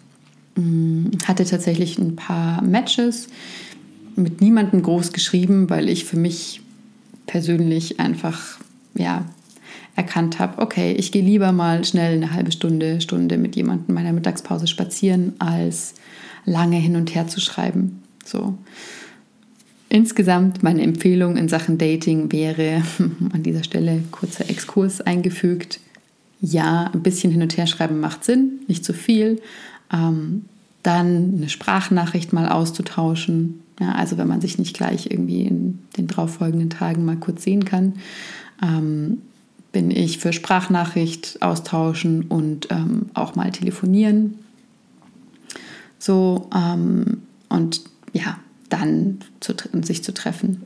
hatte 1.26 1.46
tatsächlich 1.46 1.98
ein 1.98 2.16
paar 2.16 2.62
Matches 2.64 3.28
mit 4.16 4.42
niemandem 4.42 4.82
groß 4.82 5.14
geschrieben, 5.14 5.70
weil 5.70 5.90
ich 5.90 6.06
für 6.06 6.18
mich 6.18 6.62
persönlich 7.28 8.00
einfach 8.00 8.60
ja 8.96 9.26
erkannt 9.96 10.40
habe, 10.40 10.62
okay, 10.62 10.94
ich 10.94 11.12
gehe 11.12 11.24
lieber 11.24 11.52
mal 11.52 11.84
schnell 11.84 12.16
eine 12.16 12.32
halbe 12.32 12.52
Stunde, 12.52 13.02
Stunde 13.02 13.38
mit 13.38 13.56
jemandem 13.56 13.96
meiner 13.96 14.14
Mittagspause 14.14 14.68
spazieren, 14.68 15.34
als 15.40 15.96
lange 16.46 16.78
hin 16.78 16.96
und 16.96 17.14
her 17.16 17.28
zu 17.28 17.42
schreiben. 17.42 18.04
So. 18.24 18.58
Insgesamt 19.90 20.64
meine 20.64 20.82
Empfehlung 20.84 21.36
in 21.38 21.50
Sachen 21.50 21.78
Dating 21.78 22.32
wäre 22.32 22.84
an 23.34 23.44
dieser 23.44 23.64
Stelle 23.64 24.04
kurzer 24.12 24.50
Exkurs 24.50 25.02
eingefügt. 25.02 25.80
Ja, 26.42 26.92
ein 26.94 27.02
bisschen 27.02 27.32
hin 27.32 27.42
und 27.42 27.58
her 27.58 27.66
schreiben 27.66 28.00
macht 28.00 28.24
Sinn, 28.24 28.60
nicht 28.68 28.86
zu 28.86 28.94
viel, 28.94 29.42
ähm, 29.92 30.46
dann 30.84 31.34
eine 31.36 31.50
Sprachnachricht 31.50 32.34
mal 32.34 32.50
auszutauschen. 32.50 33.62
Ja, 33.80 33.94
also 33.94 34.18
wenn 34.18 34.28
man 34.28 34.42
sich 34.42 34.58
nicht 34.58 34.76
gleich 34.76 35.12
irgendwie 35.12 35.44
in 35.44 35.80
den 35.98 36.08
darauffolgenden 36.08 36.70
Tagen 36.70 37.06
mal 37.06 37.18
kurz 37.18 37.44
sehen 37.44 37.66
kann, 37.66 37.94
ähm, 38.64 39.22
bin 39.72 39.92
ich 39.92 40.18
für 40.18 40.34
Sprachnachricht 40.34 41.42
austauschen 41.42 42.24
und 42.24 42.72
ähm, 42.72 43.08
auch 43.14 43.36
mal 43.36 43.52
telefonieren. 43.52 44.40
So 46.00 46.50
ähm, 46.56 47.24
und 47.50 47.82
ja, 48.14 48.40
dann 48.70 49.20
zu, 49.40 49.54
sich 49.84 50.04
zu 50.04 50.14
treffen. 50.14 50.64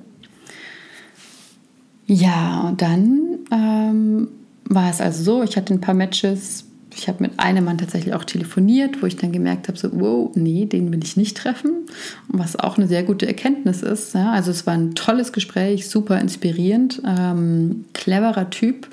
Ja, 2.05 2.61
und 2.61 2.81
dann 2.81 3.39
ähm, 3.51 4.27
war 4.65 4.89
es 4.89 5.01
also 5.01 5.23
so, 5.23 5.43
ich 5.43 5.57
hatte 5.57 5.73
ein 5.73 5.81
paar 5.81 5.95
Matches 5.95 6.65
ich 6.95 7.07
habe 7.07 7.23
mit 7.23 7.39
einem 7.39 7.65
Mann 7.65 7.77
tatsächlich 7.77 8.13
auch 8.13 8.23
telefoniert, 8.23 9.01
wo 9.01 9.05
ich 9.05 9.15
dann 9.15 9.31
gemerkt 9.31 9.67
habe, 9.67 9.77
so, 9.77 9.89
wow, 9.93 10.31
nee, 10.35 10.65
den 10.65 10.91
will 10.91 11.03
ich 11.03 11.17
nicht 11.17 11.37
treffen. 11.37 11.71
Was 12.27 12.55
auch 12.55 12.77
eine 12.77 12.87
sehr 12.87 13.03
gute 13.03 13.27
Erkenntnis 13.27 13.81
ist. 13.81 14.13
Ja. 14.13 14.31
Also 14.31 14.51
es 14.51 14.67
war 14.67 14.73
ein 14.73 14.95
tolles 14.95 15.31
Gespräch, 15.31 15.89
super 15.89 16.19
inspirierend, 16.19 17.01
ähm, 17.05 17.85
cleverer 17.93 18.49
Typ. 18.49 18.87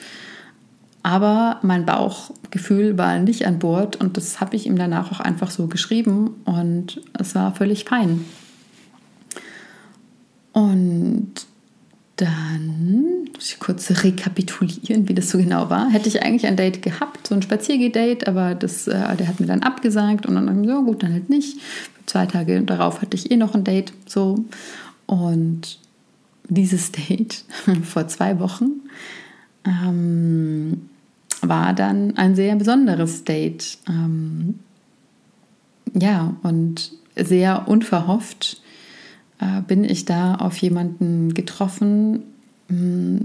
Aber 1.03 1.59
mein 1.63 1.87
Bauchgefühl 1.87 2.99
war 2.99 3.19
nicht 3.19 3.47
an 3.47 3.59
Bord 3.59 3.97
und 3.97 4.17
das 4.17 4.41
habe 4.41 4.57
ich 4.57 4.67
ihm 4.67 4.77
danach 4.77 5.13
auch 5.13 5.21
einfach 5.21 5.51
so 5.51 5.67
geschrieben 5.67 6.35
und 6.45 7.01
es 7.19 7.35
war 7.35 7.55
völlig 7.55 7.85
fein. 7.85 8.25
Und 10.53 11.33
dann 12.19 13.29
muss 13.33 13.53
ich 13.53 13.61
kurz 13.61 13.91
rekapitulieren, 14.03 15.09
wie 15.09 15.15
das 15.15 15.31
so 15.31 15.39
genau 15.39 15.71
war. 15.71 15.89
Hätte 15.89 16.09
ich 16.09 16.23
eigentlich 16.23 16.47
ein 16.47 16.57
Date 16.57 16.83
gehabt, 16.83 17.29
so 17.29 17.35
ein 17.35 17.43
Spaziergeh-Date, 17.43 18.27
aber 18.27 18.57
das, 18.57 18.89
äh, 18.89 19.17
der 19.17 19.29
hat 19.29 19.39
mir 19.39 19.47
dann 19.47 19.63
abgesagt 19.63 20.27
und 20.27 20.35
dann 20.35 20.47
dachte 20.47 20.61
ich, 20.61 20.67
ja 20.67 20.81
gut, 20.81 21.03
dann 21.03 21.13
halt 21.13 21.31
nicht. 21.31 21.59
Zwei 22.07 22.27
Tage 22.27 22.61
darauf 22.63 23.03
hatte 23.03 23.17
ich 23.17 23.31
eh 23.31 23.37
noch 23.37 23.55
ein 23.55 23.63
Date. 23.63 23.93
So. 24.07 24.45
Und 25.07 25.79
dieses 26.49 26.91
Date 27.09 27.45
vor 27.85 28.09
zwei 28.09 28.41
Wochen 28.41 28.81
ähm, 29.65 30.89
war 31.41 31.73
dann 31.73 32.17
ein 32.17 32.35
sehr 32.35 32.57
besonderes 32.57 33.23
Date. 33.23 33.79
Ähm, 33.89 34.59
ja, 35.95 36.35
und 36.43 36.93
sehr 37.15 37.69
unverhofft 37.69 38.61
äh, 39.41 39.63
bin 39.63 39.85
ich 39.85 40.05
da 40.05 40.37
auf 40.37 40.57
jemanden 40.59 41.35
getroffen, 41.35 42.25
mm, 42.69 43.19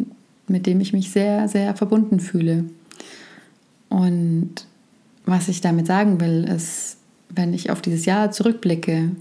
mit 0.47 0.65
dem 0.65 0.81
ich 0.81 0.93
mich 0.93 1.11
sehr, 1.11 1.47
sehr 1.47 1.75
verbunden 1.75 2.19
fühle. 2.19 2.65
Und 3.89 4.65
was 5.25 5.47
ich 5.47 5.61
damit 5.61 5.87
sagen 5.87 6.19
will, 6.19 6.43
ist, 6.43 6.97
wenn 7.29 7.53
ich 7.53 7.69
auf 7.69 7.81
dieses 7.81 8.05
Jahr 8.05 8.31
zurückblicke, 8.31 9.11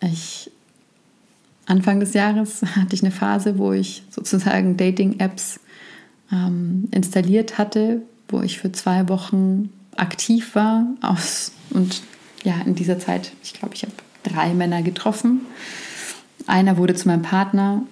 ich 0.00 0.50
Anfang 1.66 2.00
des 2.00 2.14
Jahres 2.14 2.62
hatte 2.76 2.94
ich 2.94 3.02
eine 3.02 3.12
Phase, 3.12 3.58
wo 3.58 3.72
ich 3.72 4.02
sozusagen 4.10 4.76
Dating-Apps 4.76 5.60
ähm, 6.30 6.88
installiert 6.90 7.58
hatte, 7.58 8.02
wo 8.28 8.40
ich 8.40 8.58
für 8.58 8.72
zwei 8.72 9.08
Wochen 9.08 9.70
aktiv 9.96 10.54
war 10.54 10.86
aus 11.02 11.52
und 11.70 12.02
ja, 12.44 12.60
in 12.62 12.74
dieser 12.74 12.98
Zeit, 12.98 13.32
ich 13.42 13.52
glaube, 13.52 13.74
ich 13.74 13.82
habe 13.82 13.92
drei 14.22 14.54
Männer 14.54 14.82
getroffen. 14.82 15.42
Einer 16.46 16.76
wurde 16.76 16.94
zu 16.94 17.08
meinem 17.08 17.22
Partner, 17.22 17.82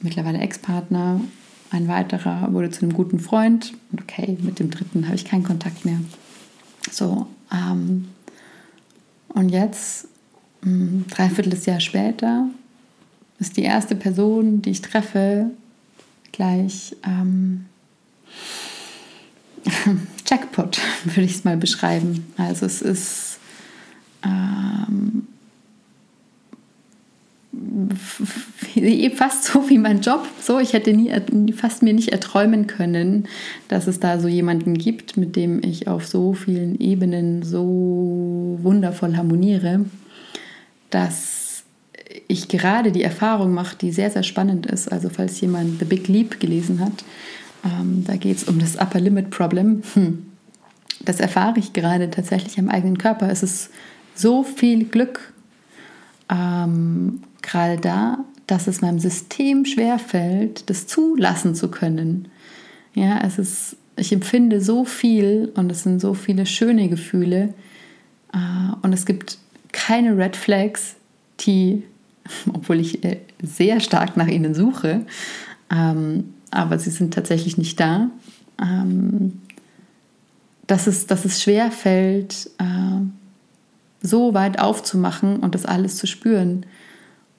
mittlerweile 0.00 0.38
Ex-Partner. 0.38 1.20
ein 1.70 1.88
weiterer 1.88 2.52
wurde 2.52 2.70
zu 2.70 2.82
einem 2.82 2.92
guten 2.92 3.18
Freund. 3.18 3.72
Und 3.90 4.02
okay, 4.02 4.36
mit 4.40 4.58
dem 4.58 4.70
dritten 4.70 5.06
habe 5.06 5.16
ich 5.16 5.24
keinen 5.24 5.44
Kontakt 5.44 5.84
mehr. 5.84 6.00
So, 6.90 7.26
ähm, 7.50 8.08
und 9.28 9.48
jetzt, 9.48 10.08
ein 10.62 11.06
dreiviertel 11.08 11.58
Jahr 11.64 11.80
später, 11.80 12.48
ist 13.38 13.56
die 13.56 13.62
erste 13.62 13.96
Person, 13.96 14.62
die 14.62 14.70
ich 14.70 14.82
treffe, 14.82 15.50
gleich 16.32 16.94
ähm, 17.04 17.66
Jackpot, 20.26 20.80
würde 21.04 21.22
ich 21.22 21.36
es 21.36 21.44
mal 21.44 21.56
beschreiben. 21.56 22.26
Also 22.36 22.66
es 22.66 22.82
ist 22.82 23.38
ähm, 24.24 25.21
fast 29.16 29.44
so 29.44 29.68
wie 29.68 29.78
mein 29.78 30.00
Job. 30.00 30.26
So, 30.40 30.58
ich 30.58 30.72
hätte 30.72 30.92
nie, 30.92 31.10
fast 31.52 31.82
mir 31.82 31.92
nicht 31.92 32.10
erträumen 32.10 32.66
können, 32.66 33.28
dass 33.68 33.86
es 33.86 34.00
da 34.00 34.18
so 34.18 34.28
jemanden 34.28 34.74
gibt, 34.74 35.16
mit 35.16 35.36
dem 35.36 35.62
ich 35.62 35.88
auf 35.88 36.06
so 36.06 36.32
vielen 36.32 36.78
Ebenen 36.80 37.42
so 37.42 38.58
wundervoll 38.62 39.16
harmoniere, 39.16 39.84
dass 40.90 41.64
ich 42.28 42.48
gerade 42.48 42.92
die 42.92 43.02
Erfahrung 43.02 43.52
mache, 43.52 43.76
die 43.76 43.92
sehr, 43.92 44.10
sehr 44.10 44.22
spannend 44.22 44.66
ist. 44.66 44.90
Also 44.90 45.08
falls 45.08 45.40
jemand 45.40 45.78
The 45.78 45.84
Big 45.84 46.08
Leap 46.08 46.40
gelesen 46.40 46.80
hat, 46.80 47.04
ähm, 47.64 48.04
da 48.06 48.16
geht 48.16 48.36
es 48.36 48.44
um 48.44 48.58
das 48.58 48.76
Upper 48.76 49.00
Limit 49.00 49.30
Problem. 49.30 49.82
Hm. 49.94 50.26
Das 51.04 51.20
erfahre 51.20 51.58
ich 51.58 51.72
gerade 51.72 52.10
tatsächlich 52.10 52.58
am 52.58 52.68
eigenen 52.68 52.98
Körper. 52.98 53.28
Es 53.30 53.42
ist 53.42 53.70
so 54.14 54.42
viel 54.42 54.84
Glück 54.84 55.32
ähm, 56.30 57.22
gerade 57.42 57.78
da, 57.80 58.24
dass 58.46 58.66
es 58.66 58.80
meinem 58.80 58.98
System 58.98 59.64
schwerfällt, 59.64 60.68
das 60.70 60.86
zulassen 60.86 61.54
zu 61.54 61.68
können. 61.68 62.28
Ja, 62.94 63.20
es 63.24 63.38
ist, 63.38 63.76
ich 63.96 64.12
empfinde 64.12 64.60
so 64.60 64.84
viel 64.84 65.52
und 65.54 65.70
es 65.70 65.82
sind 65.82 66.00
so 66.00 66.14
viele 66.14 66.46
schöne 66.46 66.88
Gefühle 66.88 67.54
äh, 68.32 68.74
und 68.82 68.92
es 68.92 69.06
gibt 69.06 69.38
keine 69.72 70.16
Red 70.16 70.36
Flags, 70.36 70.96
die, 71.40 71.82
obwohl 72.52 72.80
ich 72.80 73.04
äh, 73.04 73.18
sehr 73.42 73.80
stark 73.80 74.16
nach 74.16 74.28
ihnen 74.28 74.54
suche, 74.54 75.06
ähm, 75.70 76.34
aber 76.50 76.78
sie 76.78 76.90
sind 76.90 77.14
tatsächlich 77.14 77.56
nicht 77.56 77.80
da, 77.80 78.10
ähm, 78.60 79.40
dass, 80.66 80.86
es, 80.86 81.06
dass 81.06 81.24
es 81.24 81.42
schwer 81.42 81.70
fällt, 81.70 82.50
äh, 82.58 83.00
so 84.02 84.34
weit 84.34 84.58
aufzumachen 84.58 85.38
und 85.38 85.54
das 85.54 85.64
alles 85.64 85.96
zu 85.96 86.06
spüren. 86.06 86.66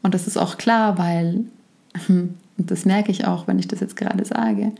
Und 0.04 0.14
das 0.14 0.28
ist 0.28 0.38
auch 0.38 0.58
klar, 0.58 1.00
weil, 1.00 1.46
und 2.08 2.38
das 2.58 2.86
merke 2.86 3.12
ich 3.12 3.26
auch, 3.26 3.48
wenn 3.48 3.58
ich 3.58 3.68
das 3.68 3.80
jetzt 3.80 3.96
gerade 3.96 4.24
sage, 4.24 4.74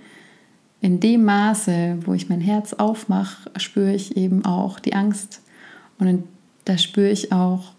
in 0.82 1.00
dem 1.00 1.24
Maße, 1.24 2.00
wo 2.06 2.14
ich 2.14 2.30
mein 2.30 2.42
Herz 2.42 2.74
aufmache, 2.74 3.50
spüre 3.58 3.94
ich 3.94 4.18
eben 4.18 4.44
auch 4.46 4.80
die 4.80 4.94
Angst. 4.94 5.42
Und 5.98 6.26
da 6.66 6.78
spüre 6.78 7.10
ich 7.10 7.32
auch, 7.32 7.72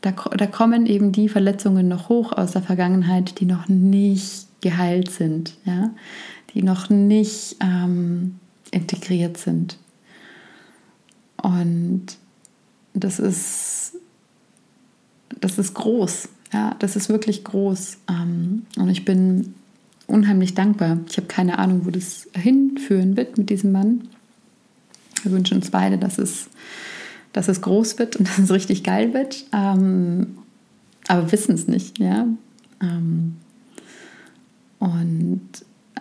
da, 0.00 0.10
da 0.10 0.46
kommen 0.48 0.86
eben 0.86 1.12
die 1.12 1.28
Verletzungen 1.28 1.86
noch 1.86 2.08
hoch 2.08 2.32
aus 2.32 2.50
der 2.50 2.62
Vergangenheit, 2.62 3.38
die 3.38 3.44
noch 3.44 3.68
nicht 3.68 4.48
geheilt 4.60 5.12
sind, 5.12 5.54
ja? 5.64 5.90
die 6.52 6.64
noch 6.64 6.90
nicht 6.90 7.56
ähm, 7.60 8.40
integriert 8.72 9.36
sind. 9.36 9.78
Und 11.40 12.06
das 12.94 13.20
ist, 13.20 13.94
das 15.40 15.58
ist 15.58 15.74
groß. 15.74 16.28
Ja, 16.52 16.76
das 16.78 16.96
ist 16.96 17.08
wirklich 17.08 17.44
groß. 17.44 17.98
Ähm, 18.08 18.66
und 18.76 18.88
ich 18.90 19.04
bin 19.04 19.54
unheimlich 20.06 20.54
dankbar. 20.54 20.98
Ich 21.08 21.16
habe 21.16 21.26
keine 21.26 21.58
Ahnung, 21.58 21.86
wo 21.86 21.90
das 21.90 22.28
hinführen 22.34 23.16
wird 23.16 23.38
mit 23.38 23.50
diesem 23.50 23.72
Mann. 23.72 24.08
Wir 25.22 25.32
wünschen 25.32 25.56
uns 25.56 25.70
beide, 25.70 25.98
dass 25.98 26.18
es, 26.18 26.48
dass 27.32 27.48
es 27.48 27.60
groß 27.62 27.98
wird 27.98 28.16
und 28.16 28.28
dass 28.28 28.38
es 28.38 28.50
richtig 28.50 28.84
geil 28.84 29.14
wird. 29.14 29.44
Ähm, 29.52 30.38
aber 31.08 31.32
wissen 31.32 31.54
es 31.54 31.66
nicht, 31.66 31.98
ja. 31.98 32.26
Ähm, 32.80 33.36
und 34.78 35.40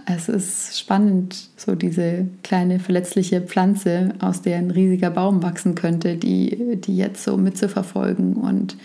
es 0.06 0.30
ist 0.30 0.80
spannend, 0.80 1.50
so 1.56 1.76
diese 1.76 2.28
kleine 2.44 2.80
verletzliche 2.80 3.42
Pflanze, 3.42 4.14
aus 4.20 4.42
der 4.42 4.58
ein 4.58 4.72
riesiger 4.72 5.12
Baum 5.12 5.44
wachsen 5.44 5.76
könnte, 5.76 6.18
die, 6.18 6.78
die 6.78 6.98
jetzt 6.98 7.24
so 7.24 7.38
mitzuverfolgen 7.38 8.34
und 8.34 8.76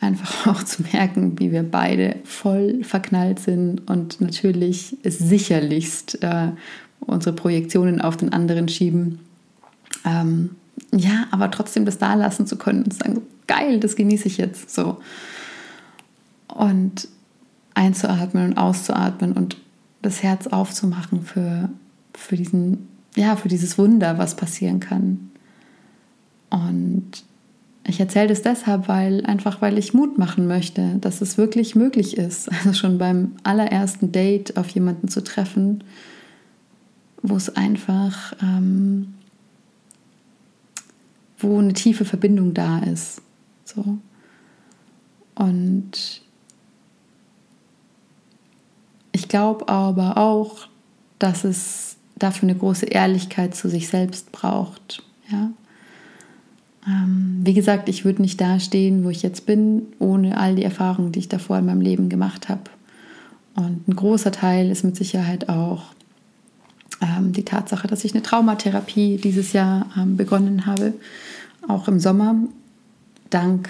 einfach 0.00 0.46
auch 0.54 0.62
zu 0.62 0.82
merken, 0.92 1.38
wie 1.38 1.52
wir 1.52 1.62
beide 1.62 2.16
voll 2.24 2.84
verknallt 2.84 3.38
sind 3.40 3.88
und 3.88 4.20
natürlich 4.20 4.96
sicherlichst 5.04 6.22
äh, 6.22 6.48
unsere 7.00 7.34
Projektionen 7.34 8.00
auf 8.00 8.16
den 8.16 8.32
anderen 8.32 8.68
schieben. 8.68 9.20
Ähm, 10.04 10.50
ja, 10.94 11.26
aber 11.30 11.50
trotzdem 11.50 11.84
das 11.84 11.98
da 11.98 12.14
lassen 12.14 12.46
zu 12.46 12.56
können 12.56 12.84
und 12.84 12.94
sagen, 12.94 13.22
geil, 13.46 13.80
das 13.80 13.96
genieße 13.96 14.28
ich 14.28 14.38
jetzt 14.38 14.74
so. 14.74 14.98
Und 16.48 17.08
einzuatmen 17.74 18.46
und 18.46 18.58
auszuatmen 18.58 19.32
und 19.32 19.56
das 20.02 20.22
Herz 20.22 20.46
aufzumachen 20.46 21.22
für, 21.22 21.68
für 22.14 22.36
diesen, 22.36 22.88
ja, 23.16 23.36
für 23.36 23.48
dieses 23.48 23.76
Wunder, 23.76 24.18
was 24.18 24.36
passieren 24.36 24.80
kann. 24.80 25.30
Und 26.48 27.24
ich 27.88 28.00
erzähle 28.00 28.28
das 28.28 28.42
deshalb, 28.42 28.88
weil 28.88 29.24
einfach, 29.26 29.62
weil 29.62 29.78
ich 29.78 29.94
Mut 29.94 30.18
machen 30.18 30.48
möchte, 30.48 30.96
dass 31.00 31.20
es 31.20 31.38
wirklich 31.38 31.74
möglich 31.74 32.16
ist. 32.16 32.50
Also 32.56 32.72
schon 32.72 32.98
beim 32.98 33.36
allerersten 33.44 34.12
Date 34.12 34.56
auf 34.56 34.68
jemanden 34.70 35.08
zu 35.08 35.22
treffen, 35.22 35.84
wo 37.22 37.36
es 37.36 37.54
einfach, 37.54 38.34
ähm, 38.42 39.14
wo 41.38 41.58
eine 41.58 41.74
tiefe 41.74 42.04
Verbindung 42.04 42.54
da 42.54 42.80
ist. 42.80 43.22
So. 43.64 43.98
Und 45.36 46.22
ich 49.12 49.28
glaube 49.28 49.68
aber 49.68 50.16
auch, 50.16 50.68
dass 51.18 51.44
es 51.44 51.96
dafür 52.16 52.48
eine 52.48 52.58
große 52.58 52.86
Ehrlichkeit 52.86 53.54
zu 53.54 53.68
sich 53.68 53.88
selbst 53.88 54.32
braucht. 54.32 55.02
Ja? 55.30 55.50
Ähm, 56.86 57.40
wie 57.42 57.54
gesagt, 57.54 57.88
ich 57.88 58.04
würde 58.04 58.22
nicht 58.22 58.40
dastehen, 58.40 59.04
wo 59.04 59.10
ich 59.10 59.22
jetzt 59.22 59.46
bin, 59.46 59.82
ohne 59.98 60.38
all 60.38 60.54
die 60.54 60.64
Erfahrungen, 60.64 61.12
die 61.12 61.20
ich 61.20 61.28
davor 61.28 61.58
in 61.58 61.66
meinem 61.66 61.80
Leben 61.80 62.08
gemacht 62.08 62.48
habe. 62.48 62.62
Und 63.54 63.88
ein 63.88 63.96
großer 63.96 64.32
Teil 64.32 64.70
ist 64.70 64.84
mit 64.84 64.96
Sicherheit 64.96 65.48
auch 65.48 65.94
ähm, 67.00 67.32
die 67.32 67.44
Tatsache, 67.44 67.88
dass 67.88 68.04
ich 68.04 68.14
eine 68.14 68.22
Traumatherapie 68.22 69.18
dieses 69.22 69.52
Jahr 69.52 69.86
ähm, 69.96 70.16
begonnen 70.16 70.66
habe, 70.66 70.94
auch 71.66 71.88
im 71.88 71.98
Sommer. 71.98 72.36
Dank 73.30 73.68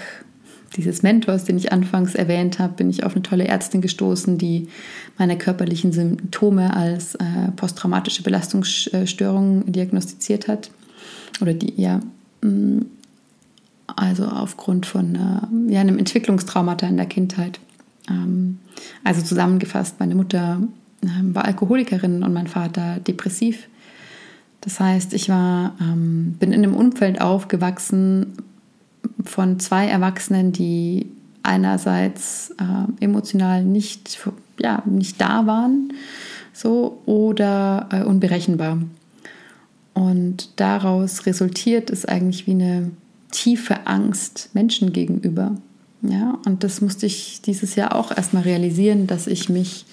dieses 0.77 1.03
Mentors, 1.03 1.45
den 1.45 1.57
ich 1.57 1.73
anfangs 1.73 2.15
erwähnt 2.15 2.59
habe, 2.59 2.75
bin 2.75 2.91
ich 2.91 3.05
auf 3.05 3.15
eine 3.15 3.23
tolle 3.23 3.47
Ärztin 3.47 3.81
gestoßen, 3.81 4.37
die 4.37 4.69
meine 5.17 5.39
körperlichen 5.39 5.93
Symptome 5.93 6.77
als 6.77 7.15
äh, 7.15 7.51
posttraumatische 7.55 8.23
Belastungsstörung 8.23 9.73
diagnostiziert 9.73 10.49
hat. 10.49 10.71
Oder 11.41 11.55
die, 11.55 11.73
ja, 11.81 12.01
mm, 12.43 12.81
also 13.95 14.27
aufgrund 14.27 14.87
von 14.87 15.15
äh, 15.15 15.73
ja, 15.73 15.81
einem 15.81 15.99
Entwicklungstraumata 15.99 16.87
in 16.87 16.97
der 16.97 17.07
Kindheit. 17.07 17.61
Ähm, 18.09 18.59
also 19.05 19.23
zusammengefasst, 19.23 20.01
meine 20.01 20.15
Mutter 20.15 20.61
äh, 21.03 21.07
war 21.23 21.45
Alkoholikerin 21.45 22.23
und 22.23 22.33
mein 22.33 22.47
Vater 22.47 22.99
depressiv. 23.01 23.69
Das 24.61 24.81
heißt, 24.81 25.15
ich 25.15 25.29
war, 25.29 25.77
ähm, 25.81 26.35
bin 26.39 26.53
in 26.53 26.65
einem 26.65 26.75
Umfeld 26.75 27.21
aufgewachsen 27.21 28.33
von 29.25 29.61
zwei 29.61 29.87
Erwachsenen, 29.87 30.53
die 30.53 31.07
einerseits 31.43 32.53
äh, 32.59 33.05
emotional 33.05 33.65
nicht, 33.65 34.19
ja, 34.59 34.83
nicht 34.85 35.21
da 35.21 35.47
waren 35.47 35.93
so, 36.57 37.03
oder 37.07 37.89
äh, 37.93 38.03
unberechenbar. 38.03 38.79
Und 39.95 40.59
daraus 40.61 41.27
resultiert 41.27 41.91
es 41.91 42.05
eigentlich 42.05 42.47
wie 42.47 42.53
eine 42.53 42.91
tiefe 43.37 43.87
Angst 43.87 44.49
Menschen 44.55 44.95
gegenüber. 44.95 45.57
Ja, 46.01 46.39
und 46.47 46.65
das 46.65 46.81
musste 46.81 47.05
ich 47.05 47.43
dieses 47.43 47.75
Jahr 47.75 47.95
auch 47.95 48.17
erstmal 48.17 48.45
realisieren, 48.45 49.07
dass 49.07 49.27
ich 49.27 49.49
mich 49.49 49.85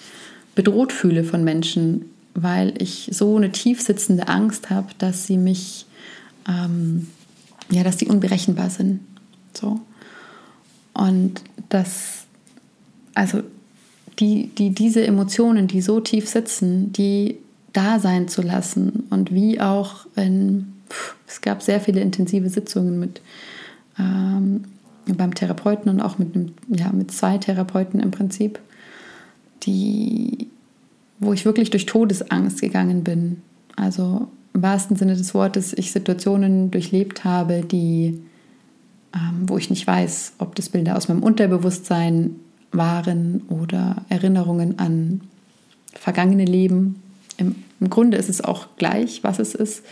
bedroht 0.54 0.92
fühle 0.92 1.24
von 1.24 1.44
Menschen, 1.44 2.06
weil 2.34 2.74
ich 2.80 3.10
so 3.12 3.36
eine 3.36 3.52
tief 3.52 3.82
sitzende 3.82 4.28
Angst 4.28 4.70
habe, 4.70 4.88
dass 4.98 5.26
sie 5.26 5.36
mich, 5.36 5.86
ähm, 6.48 7.08
ja, 7.70 7.82
dass 7.82 7.98
sie 7.98 8.06
unberechenbar 8.06 8.70
sind. 8.70 9.00
So. 9.52 9.80
Und 10.94 11.42
das, 11.68 12.24
also 13.14 13.42
die, 14.20 14.48
die, 14.56 14.70
diese 14.70 15.06
Emotionen, 15.06 15.66
die 15.66 15.82
so 15.82 16.00
tief 16.00 16.28
sitzen, 16.28 16.92
die 16.92 17.36
da 17.72 17.98
sein 17.98 18.28
zu 18.28 18.40
lassen 18.40 19.04
und 19.10 19.34
wie 19.34 19.60
auch 19.60 20.06
in 20.16 20.73
es 21.26 21.40
gab 21.40 21.62
sehr 21.62 21.80
viele 21.80 22.00
intensive 22.00 22.48
Sitzungen 22.48 22.98
mit 22.98 23.20
ähm, 23.98 24.64
beim 25.06 25.34
Therapeuten 25.34 25.90
und 25.90 26.00
auch 26.00 26.18
mit, 26.18 26.34
einem, 26.34 26.54
ja, 26.68 26.90
mit 26.92 27.10
zwei 27.10 27.38
Therapeuten 27.38 28.00
im 28.00 28.10
Prinzip, 28.10 28.58
die, 29.64 30.48
wo 31.18 31.32
ich 31.32 31.44
wirklich 31.44 31.70
durch 31.70 31.86
Todesangst 31.86 32.60
gegangen 32.60 33.04
bin. 33.04 33.42
Also 33.76 34.28
im 34.54 34.62
wahrsten 34.62 34.96
Sinne 34.96 35.16
des 35.16 35.34
Wortes, 35.34 35.72
ich 35.76 35.92
Situationen 35.92 36.70
durchlebt 36.70 37.24
habe, 37.24 37.62
die, 37.62 38.22
ähm, 39.14 39.48
wo 39.48 39.58
ich 39.58 39.68
nicht 39.68 39.86
weiß, 39.86 40.34
ob 40.38 40.54
das 40.54 40.68
Bilder 40.68 40.96
aus 40.96 41.08
meinem 41.08 41.22
Unterbewusstsein 41.22 42.36
waren 42.72 43.42
oder 43.48 44.04
Erinnerungen 44.08 44.78
an 44.78 45.20
vergangene 45.92 46.44
Leben. 46.44 47.02
Im, 47.36 47.56
Im, 47.80 47.90
Grunde 47.90 48.16
ist 48.16 48.28
es 48.28 48.42
auch 48.42 48.68
gleich, 48.76 49.22
was 49.22 49.38
es 49.38 49.54
ist. 49.54 49.82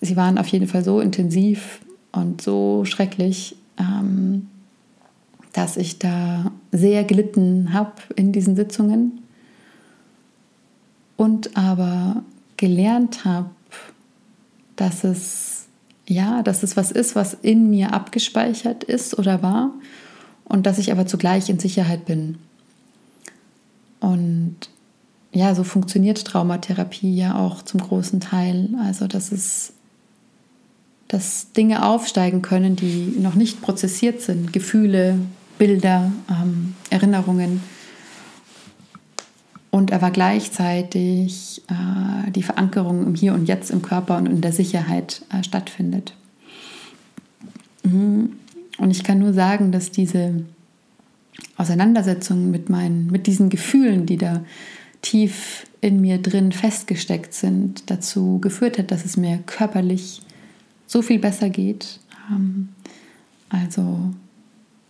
Sie 0.00 0.16
waren 0.16 0.38
auf 0.38 0.46
jeden 0.48 0.66
Fall 0.66 0.84
so 0.84 1.00
intensiv 1.00 1.80
und 2.12 2.40
so 2.40 2.84
schrecklich, 2.84 3.56
ähm, 3.78 4.48
dass 5.52 5.76
ich 5.76 5.98
da 5.98 6.52
sehr 6.72 7.04
gelitten 7.04 7.72
habe 7.72 7.92
in 8.14 8.32
diesen 8.32 8.54
Sitzungen 8.54 9.20
und 11.16 11.56
aber 11.56 12.22
gelernt 12.56 13.24
habe, 13.24 13.50
dass 14.76 15.04
es 15.04 15.66
ja, 16.06 16.42
dass 16.42 16.62
es 16.62 16.76
was 16.76 16.90
ist, 16.90 17.16
was 17.16 17.34
in 17.34 17.68
mir 17.68 17.92
abgespeichert 17.92 18.82
ist 18.82 19.18
oder 19.18 19.42
war 19.42 19.72
und 20.44 20.64
dass 20.64 20.78
ich 20.78 20.90
aber 20.90 21.06
zugleich 21.06 21.50
in 21.50 21.58
Sicherheit 21.58 22.06
bin. 22.06 22.38
Und 24.00 24.56
ja, 25.32 25.54
so 25.54 25.64
funktioniert 25.64 26.24
Traumatherapie 26.24 27.14
ja 27.14 27.36
auch 27.36 27.62
zum 27.62 27.80
großen 27.80 28.20
Teil. 28.20 28.70
Also, 28.82 29.06
dass 29.06 29.32
es 29.32 29.74
dass 31.08 31.52
Dinge 31.52 31.84
aufsteigen 31.84 32.42
können, 32.42 32.76
die 32.76 33.14
noch 33.18 33.34
nicht 33.34 33.62
prozessiert 33.62 34.20
sind, 34.20 34.52
Gefühle, 34.52 35.18
Bilder, 35.58 36.12
ähm, 36.30 36.74
Erinnerungen. 36.90 37.62
Und 39.70 39.92
aber 39.92 40.10
gleichzeitig 40.10 41.62
äh, 41.68 42.30
die 42.30 42.42
Verankerung 42.42 43.06
im 43.06 43.14
Hier 43.14 43.34
und 43.34 43.46
Jetzt 43.46 43.70
im 43.70 43.82
Körper 43.82 44.16
und 44.16 44.26
in 44.26 44.40
der 44.40 44.52
Sicherheit 44.52 45.22
äh, 45.32 45.42
stattfindet. 45.42 46.14
Mhm. 47.82 48.32
Und 48.78 48.90
ich 48.90 49.02
kann 49.02 49.18
nur 49.18 49.32
sagen, 49.32 49.72
dass 49.72 49.90
diese 49.90 50.44
Auseinandersetzung 51.56 52.50
mit, 52.50 52.68
meinen, 52.70 53.08
mit 53.08 53.26
diesen 53.26 53.48
Gefühlen, 53.48 54.06
die 54.06 54.16
da 54.16 54.42
tief 55.02 55.66
in 55.80 56.00
mir 56.00 56.18
drin 56.18 56.52
festgesteckt 56.52 57.34
sind, 57.34 57.90
dazu 57.90 58.38
geführt 58.40 58.78
hat, 58.78 58.90
dass 58.90 59.04
es 59.04 59.16
mir 59.16 59.38
körperlich 59.46 60.22
so 60.88 61.02
viel 61.02 61.20
besser 61.20 61.50
geht. 61.50 62.00
Ähm, 62.28 62.70
also 63.48 64.10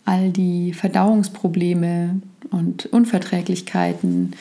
all 0.06 0.30
die 0.30 0.72
Verdauungsprobleme 0.72 2.22
und 2.50 2.86
Unverträglichkeiten 2.86 4.32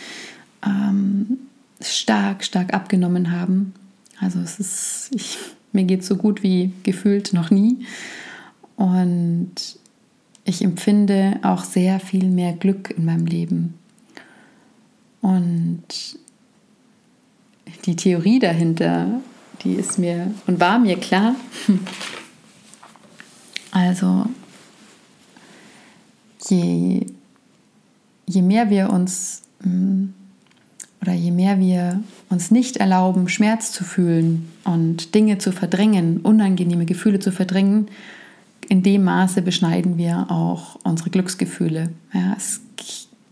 ähm, 0.66 1.40
stark, 1.82 2.46
stark 2.46 2.74
abgenommen 2.74 3.32
haben. 3.32 3.74
Also 4.22 4.40
es 4.40 4.60
ist, 4.60 5.10
ich, 5.14 5.38
mir 5.74 5.84
geht 5.84 6.06
so 6.06 6.16
gut 6.16 6.42
wie 6.42 6.72
gefühlt 6.84 7.34
noch 7.34 7.52
nie. 7.52 7.86
Und 8.78 9.52
ich 10.46 10.64
empfinde 10.64 11.40
auch 11.42 11.66
sehr 11.66 12.00
viel 12.00 12.30
mehr 12.30 12.54
Glück 12.54 12.94
in 12.98 13.04
meinem 13.04 13.26
Leben. 13.26 13.74
Und 15.22 15.84
die 17.86 17.96
Theorie 17.96 18.40
dahinter, 18.40 19.20
die 19.64 19.74
ist 19.74 19.98
mir 19.98 20.32
und 20.46 20.60
war 20.60 20.80
mir 20.80 20.98
klar. 20.98 21.36
Also 23.72 24.26
je, 26.50 27.06
je 28.26 28.42
mehr 28.42 28.70
wir 28.70 28.90
uns 28.90 29.44
mm, 29.64 30.06
oder 31.02 31.14
je 31.14 31.32
mehr 31.32 31.60
wir 31.60 32.02
uns 32.30 32.50
nicht 32.50 32.78
erlauben, 32.78 33.30
Schmerz 33.30 33.72
zu 33.72 33.84
fühlen 33.84 34.50
und 34.64 35.14
Dinge 35.14 35.38
zu 35.38 35.52
verdrängen, 35.52 36.22
unangenehme 36.22 36.86
Gefühle 36.86 37.20
zu 37.20 37.32
verdrängen, 37.32 37.88
in 38.70 38.84
dem 38.84 39.04
Maße 39.04 39.42
beschneiden 39.42 39.98
wir 39.98 40.30
auch 40.30 40.78
unsere 40.84 41.10
Glücksgefühle. 41.10 41.92
Ja, 42.14 42.34
es 42.36 42.62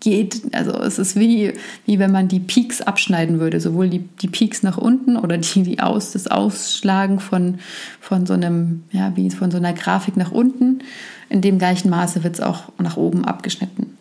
geht, 0.06 0.54
also 0.54 0.72
es 0.72 1.00
ist 1.00 1.16
wie, 1.16 1.54
wie 1.88 1.98
wenn 1.98 2.12
man 2.12 2.28
die 2.28 2.40
Peaks 2.40 2.80
abschneiden 2.80 3.40
würde, 3.40 3.60
sowohl 3.60 3.90
die, 3.90 4.08
die 4.22 4.28
Peaks 4.28 4.62
nach 4.62 4.78
unten 4.78 5.18
oder 5.18 5.40
die, 5.40 5.64
die 5.64 5.80
aus, 5.80 6.12
das 6.12 6.28
Ausschlagen 6.28 7.20
von, 7.20 7.58
von 8.00 8.28
so 8.28 8.34
einem, 8.34 8.84
ja, 8.92 9.16
wie 9.16 9.32
von 9.32 9.50
so 9.50 9.58
einer 9.58 9.74
Grafik 9.74 10.16
nach 10.16 10.32
unten. 10.32 10.84
In 11.30 11.42
dem 11.42 11.58
gleichen 11.58 11.90
Maße 11.90 12.24
wird 12.24 12.36
es 12.36 12.42
auch 12.42 12.66
nach 12.78 12.98
oben 12.98 13.26
abgeschnitten. 13.26 13.98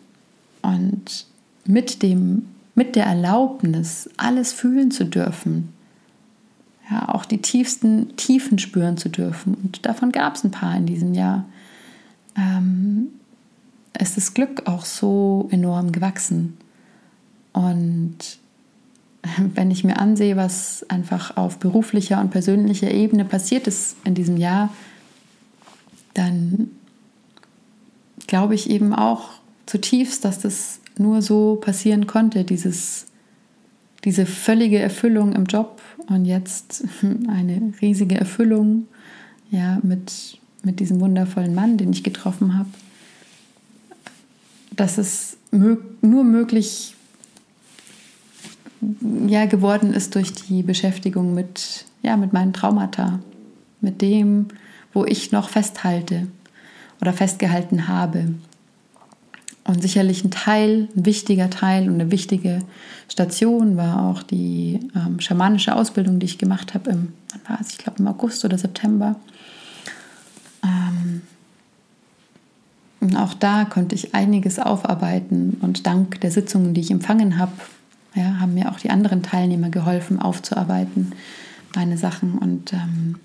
Und 0.61 1.25
mit 1.65 2.03
dem, 2.03 2.43
mit 2.75 2.95
der 2.95 3.07
Erlaubnis, 3.07 4.07
alles 4.15 4.53
fühlen 4.53 4.91
zu 4.91 5.05
dürfen, 5.05 5.69
ja, 6.91 7.09
auch 7.09 7.25
die 7.25 7.39
tiefsten 7.39 8.15
Tiefen 8.15 8.59
spüren 8.59 8.97
zu 8.97 9.09
dürfen. 9.09 9.55
Und 9.55 9.87
davon 9.87 10.11
gab 10.11 10.35
es 10.35 10.43
ein 10.43 10.51
paar 10.51 10.77
in 10.77 10.85
diesem 10.85 11.15
Jahr. 11.15 11.45
Ähm, 12.37 13.07
ist 14.01 14.17
das 14.17 14.33
Glück 14.33 14.63
auch 14.65 14.85
so 14.85 15.47
enorm 15.51 15.91
gewachsen. 15.91 16.57
Und 17.53 18.17
wenn 19.55 19.71
ich 19.71 19.83
mir 19.83 19.97
ansehe, 19.97 20.35
was 20.35 20.85
einfach 20.89 21.37
auf 21.37 21.59
beruflicher 21.59 22.19
und 22.19 22.31
persönlicher 22.31 22.91
Ebene 22.91 23.25
passiert 23.25 23.67
ist 23.67 23.95
in 24.03 24.15
diesem 24.15 24.37
Jahr, 24.37 24.73
dann 26.13 26.69
glaube 28.27 28.55
ich 28.55 28.69
eben 28.69 28.93
auch 28.93 29.29
zutiefst, 29.65 30.23
dass 30.25 30.39
das 30.39 30.79
nur 30.97 31.21
so 31.21 31.57
passieren 31.57 32.07
konnte, 32.07 32.43
dieses, 32.43 33.07
diese 34.03 34.25
völlige 34.25 34.79
Erfüllung 34.79 35.33
im 35.33 35.45
Job 35.45 35.81
und 36.07 36.25
jetzt 36.25 36.85
eine 37.27 37.73
riesige 37.81 38.15
Erfüllung 38.15 38.87
ja, 39.51 39.79
mit, 39.83 40.39
mit 40.63 40.79
diesem 40.79 40.99
wundervollen 41.01 41.53
Mann, 41.53 41.77
den 41.77 41.91
ich 41.91 42.03
getroffen 42.03 42.57
habe 42.57 42.69
dass 44.75 44.97
es 44.97 45.37
mö 45.51 45.77
nur 46.01 46.23
möglich 46.23 46.95
ja, 49.27 49.45
geworden 49.45 49.93
ist 49.93 50.15
durch 50.15 50.33
die 50.33 50.63
Beschäftigung 50.63 51.33
mit, 51.33 51.85
ja, 52.03 52.17
mit 52.17 52.33
meinen 52.33 52.53
Traumata, 52.53 53.19
mit 53.81 54.01
dem, 54.01 54.47
wo 54.93 55.05
ich 55.05 55.31
noch 55.31 55.49
festhalte 55.49 56.27
oder 57.01 57.13
festgehalten 57.13 57.87
habe. 57.87 58.35
Und 59.63 59.81
sicherlich 59.81 60.23
ein 60.23 60.29
Teil, 60.29 60.89
ein 60.95 61.05
wichtiger 61.05 61.49
Teil 61.49 61.89
und 61.89 61.95
eine 61.95 62.11
wichtige 62.11 62.59
Station 63.09 63.77
war 63.77 64.03
auch 64.03 64.21
die 64.21 64.79
ähm, 64.95 65.19
schamanische 65.19 65.75
Ausbildung, 65.75 66.19
die 66.19 66.27
ich 66.27 66.37
gemacht 66.37 66.75
habe 66.75 66.91
im, 66.91 67.13
wann 67.31 67.49
war 67.49 67.61
es? 67.61 67.71
Ich 67.71 67.79
glaube 67.79 67.97
im 67.99 68.07
August 68.07 68.45
oder 68.45 68.59
September. 68.59 69.15
Ähm, 70.63 71.23
und 72.94 72.94
auch 73.13 73.33
da 73.33 73.65
konnte 73.65 73.95
ich 73.95 74.15
einiges 74.15 74.59
aufarbeiten 74.59 75.57
und 75.61 75.85
dank 75.85 76.21
der 76.21 76.31
Sitzungen, 76.31 76.73
die 76.73 76.81
ich 76.81 76.91
empfangen 76.91 77.37
habe, 77.37 77.51
ja, 78.15 78.39
haben 78.39 78.53
mir 78.53 78.71
auch 78.71 78.79
die 78.79 78.89
anderen 78.89 79.21
Teilnehmer 79.21 79.69
geholfen, 79.69 80.19
aufzuarbeiten, 80.19 81.11
meine 81.75 81.97
Sachen. 81.97 82.37
Und 82.37 82.73
ähm, 82.73 83.17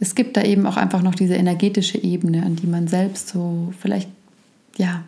es 0.00 0.14
gibt 0.14 0.36
da 0.36 0.42
eben 0.42 0.66
auch 0.66 0.78
einfach 0.78 1.02
noch 1.02 1.14
diese 1.14 1.34
energetische 1.34 2.02
Ebene, 2.02 2.42
an 2.42 2.56
die 2.56 2.66
man 2.66 2.88
selbst 2.88 3.28
so 3.28 3.72
vielleicht, 3.78 4.08
ja, 4.78 5.02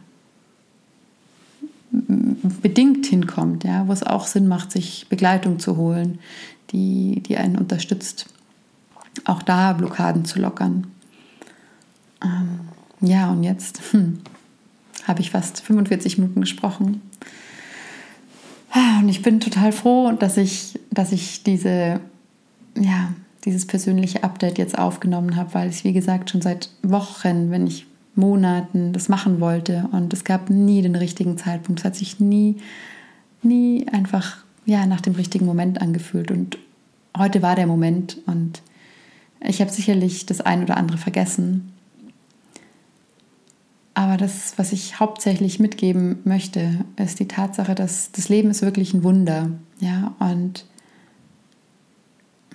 bedingt 2.62 3.06
hinkommt, 3.06 3.64
ja, 3.64 3.86
wo 3.88 3.92
es 3.92 4.02
auch 4.02 4.26
Sinn 4.26 4.48
macht, 4.48 4.72
sich 4.72 5.06
Begleitung 5.08 5.58
zu 5.58 5.76
holen, 5.76 6.18
die, 6.70 7.22
die 7.26 7.36
einen 7.36 7.56
unterstützt, 7.56 8.26
auch 9.24 9.42
da 9.42 9.72
Blockaden 9.72 10.24
zu 10.24 10.40
lockern. 10.40 10.86
Ähm, 12.22 12.60
ja, 13.02 13.30
und 13.30 13.42
jetzt 13.42 13.80
hm, 13.92 14.20
habe 15.06 15.20
ich 15.20 15.30
fast 15.30 15.60
45 15.60 16.18
Minuten 16.18 16.40
gesprochen. 16.40 17.02
Ah, 18.70 19.00
und 19.00 19.08
ich 19.08 19.22
bin 19.22 19.40
total 19.40 19.72
froh, 19.72 20.12
dass 20.12 20.36
ich, 20.36 20.78
dass 20.90 21.12
ich 21.12 21.42
diese, 21.42 22.00
ja, 22.78 23.12
dieses 23.44 23.66
persönliche 23.66 24.24
Update 24.24 24.56
jetzt 24.56 24.78
aufgenommen 24.78 25.36
habe, 25.36 25.52
weil 25.54 25.68
ich, 25.68 25.84
wie 25.84 25.92
gesagt, 25.92 26.30
schon 26.30 26.40
seit 26.40 26.70
Wochen, 26.82 27.50
wenn 27.50 27.66
ich 27.66 27.86
Monaten 28.14 28.92
das 28.92 29.08
machen 29.08 29.40
wollte 29.40 29.88
und 29.92 30.12
es 30.12 30.24
gab 30.24 30.50
nie 30.50 30.82
den 30.82 30.96
richtigen 30.96 31.38
Zeitpunkt. 31.38 31.80
Es 31.80 31.84
hat 31.84 31.96
sich 31.96 32.20
nie, 32.20 32.56
nie 33.42 33.86
einfach 33.90 34.38
ja, 34.64 34.86
nach 34.86 35.00
dem 35.00 35.14
richtigen 35.14 35.46
Moment 35.46 35.80
angefühlt. 35.80 36.30
Und 36.30 36.58
heute 37.16 37.42
war 37.42 37.56
der 37.56 37.66
Moment 37.66 38.18
und 38.26 38.62
ich 39.40 39.60
habe 39.60 39.70
sicherlich 39.70 40.26
das 40.26 40.40
ein 40.40 40.62
oder 40.62 40.76
andere 40.76 40.98
vergessen. 40.98 41.72
Aber 44.02 44.16
das, 44.16 44.54
was 44.56 44.72
ich 44.72 44.98
hauptsächlich 44.98 45.60
mitgeben 45.60 46.18
möchte, 46.24 46.84
ist 46.96 47.20
die 47.20 47.28
Tatsache, 47.28 47.76
dass 47.76 48.10
das 48.10 48.28
Leben 48.28 48.50
ist 48.50 48.60
wirklich 48.60 48.92
ein 48.94 49.04
Wunder. 49.04 49.50
Ja, 49.78 50.12
und 50.18 50.64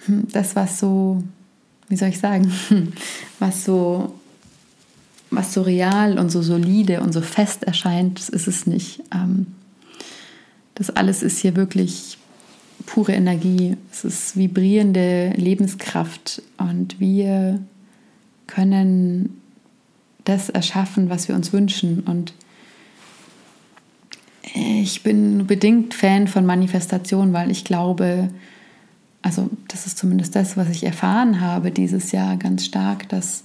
hm, 0.06 0.28
das, 0.34 0.58
was 0.58 0.78
so, 0.78 1.24
wie 1.88 1.96
soll 1.96 2.10
ich 2.10 2.20
sagen, 2.20 2.52
was 3.40 3.64
so, 3.64 4.14
was 5.32 5.54
so 5.54 5.62
real 5.62 6.20
und 6.20 6.32
so 6.32 6.42
solide 6.42 7.00
und 7.00 7.14
so 7.14 7.22
fest 7.22 7.64
erscheint, 7.64 8.20
das 8.20 8.28
ist 8.28 8.48
es 8.48 8.68
nicht. 8.68 9.02
Ähm, 9.16 9.48
Das 10.76 10.90
alles 10.90 11.24
ist 11.24 11.40
hier 11.40 11.56
wirklich 11.56 12.18
pure 12.86 13.14
Energie. 13.14 13.78
Es 13.90 14.04
ist 14.04 14.36
vibrierende 14.36 15.30
Lebenskraft 15.38 16.42
und 16.58 17.00
wir 17.00 17.62
können 18.48 19.42
das 20.28 20.50
erschaffen, 20.50 21.10
was 21.10 21.28
wir 21.28 21.36
uns 21.36 21.54
wünschen. 21.54 22.02
Und 22.02 22.34
ich 24.54 25.04
bin 25.04 25.48
bedingt 25.48 25.94
Fan 25.94 26.28
von 26.28 26.46
Manifestation, 26.46 27.34
weil 27.34 27.52
ich 27.52 27.64
glaube, 27.64 28.30
also 29.22 29.50
das 29.68 29.86
ist 29.86 29.98
zumindest 29.98 30.36
das, 30.36 30.58
was 30.58 30.70
ich 30.70 30.84
erfahren 30.84 31.42
habe 31.42 31.72
dieses 31.72 32.12
Jahr 32.12 32.38
ganz 32.38 32.66
stark, 32.66 33.10
dass 33.10 33.44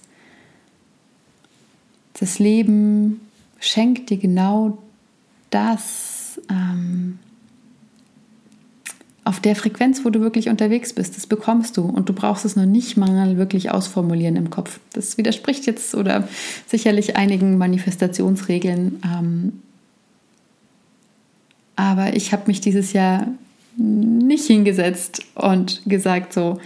das 2.15 2.39
Leben 2.39 3.21
schenkt 3.59 4.11
dir 4.11 4.19
genau 4.19 4.79
das 5.51 6.41
ähm, 6.51 7.19
auf 9.25 9.39
der 9.39 9.55
Frequenz, 9.55 10.05
wo 10.05 10.11
du 10.11 10.21
wirklich 10.21 10.49
unterwegs 10.49 10.93
bist. 10.93 11.17
Das 11.17 11.27
bekommst 11.27 11.77
du 11.77 11.83
und 11.83 12.09
du 12.09 12.13
brauchst 12.13 12.45
es 12.45 12.57
noch 12.57 12.67
nicht 12.67 12.97
mal 12.97 13.37
wirklich 13.37 13.71
ausformulieren 13.71 14.37
im 14.37 14.51
Kopf. 14.51 14.81
Das 14.93 15.17
widerspricht 15.17 15.67
jetzt 15.67 15.95
oder 15.95 16.29
sicherlich 16.67 17.17
einigen 17.17 17.57
Manifestationsregeln. 17.57 19.01
Ähm, 19.05 19.63
aber 21.77 22.17
ich 22.17 22.33
habe 22.33 22.45
mich 22.47 22.61
dieses 22.61 22.93
Jahr 22.93 23.29
nicht 23.77 24.47
hingesetzt 24.47 25.25
und 25.35 25.83
gesagt, 25.87 26.33
so, 26.33 26.59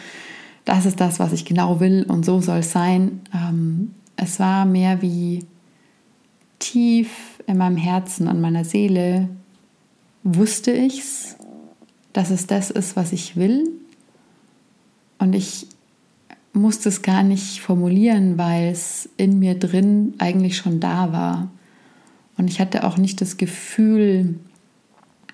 das 0.64 0.86
ist 0.86 1.00
das, 1.00 1.18
was 1.18 1.32
ich 1.32 1.44
genau 1.44 1.78
will 1.78 2.04
und 2.08 2.24
so 2.24 2.40
soll 2.40 2.58
es 2.58 2.72
sein. 2.72 3.20
Ähm, 3.34 3.94
es 4.16 4.40
war 4.40 4.64
mehr 4.64 5.02
wie 5.02 5.44
tief 6.58 7.08
in 7.46 7.58
meinem 7.58 7.76
Herzen 7.76 8.28
und 8.28 8.40
meiner 8.40 8.64
Seele 8.64 9.28
wusste 10.24 10.72
ich's, 10.72 11.35
dass 12.16 12.30
es 12.30 12.46
das 12.46 12.70
ist, 12.70 12.96
was 12.96 13.12
ich 13.12 13.36
will. 13.36 13.70
Und 15.18 15.34
ich 15.34 15.66
musste 16.54 16.88
es 16.88 17.02
gar 17.02 17.22
nicht 17.22 17.60
formulieren, 17.60 18.38
weil 18.38 18.68
es 18.68 19.10
in 19.18 19.38
mir 19.38 19.58
drin 19.58 20.14
eigentlich 20.16 20.56
schon 20.56 20.80
da 20.80 21.12
war. 21.12 21.50
Und 22.38 22.48
ich 22.48 22.58
hatte 22.58 22.84
auch 22.84 22.96
nicht 22.96 23.20
das 23.20 23.36
Gefühl, 23.36 24.38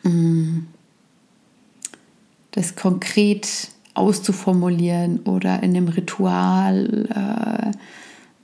mm, 0.03 0.63
das 2.51 2.75
konkret 2.75 3.69
auszuformulieren 3.95 5.21
oder 5.21 5.63
in 5.63 5.77
einem 5.77 5.87
Ritual 5.87 7.73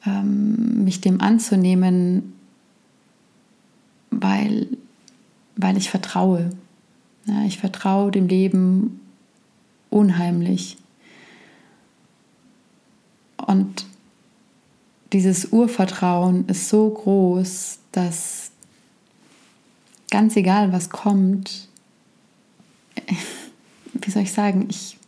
äh, 0.05 0.09
ähm, 0.09 0.85
mich 0.85 1.01
dem 1.01 1.21
anzunehmen, 1.21 2.35
weil, 4.13 4.69
weil 5.57 5.77
ich 5.77 5.91
vertraue. 5.91 6.51
Ja, 7.27 7.45
ich 7.45 7.59
vertraue 7.59 8.11
dem 8.11 8.29
Leben 8.29 9.01
unheimlich. 9.91 10.77
Und 13.37 13.87
dieses 15.13 15.53
Urvertrauen 15.53 16.47
ist 16.49 16.69
so 16.69 16.91
groß, 16.91 17.79
dass 17.93 18.51
ganz 20.11 20.37
egal, 20.37 20.73
was 20.73 20.91
kommt, 20.91 21.69
wie 23.95 24.11
soll 24.11 24.23
ich 24.23 24.33
sagen, 24.33 24.67
ich, 24.69 24.99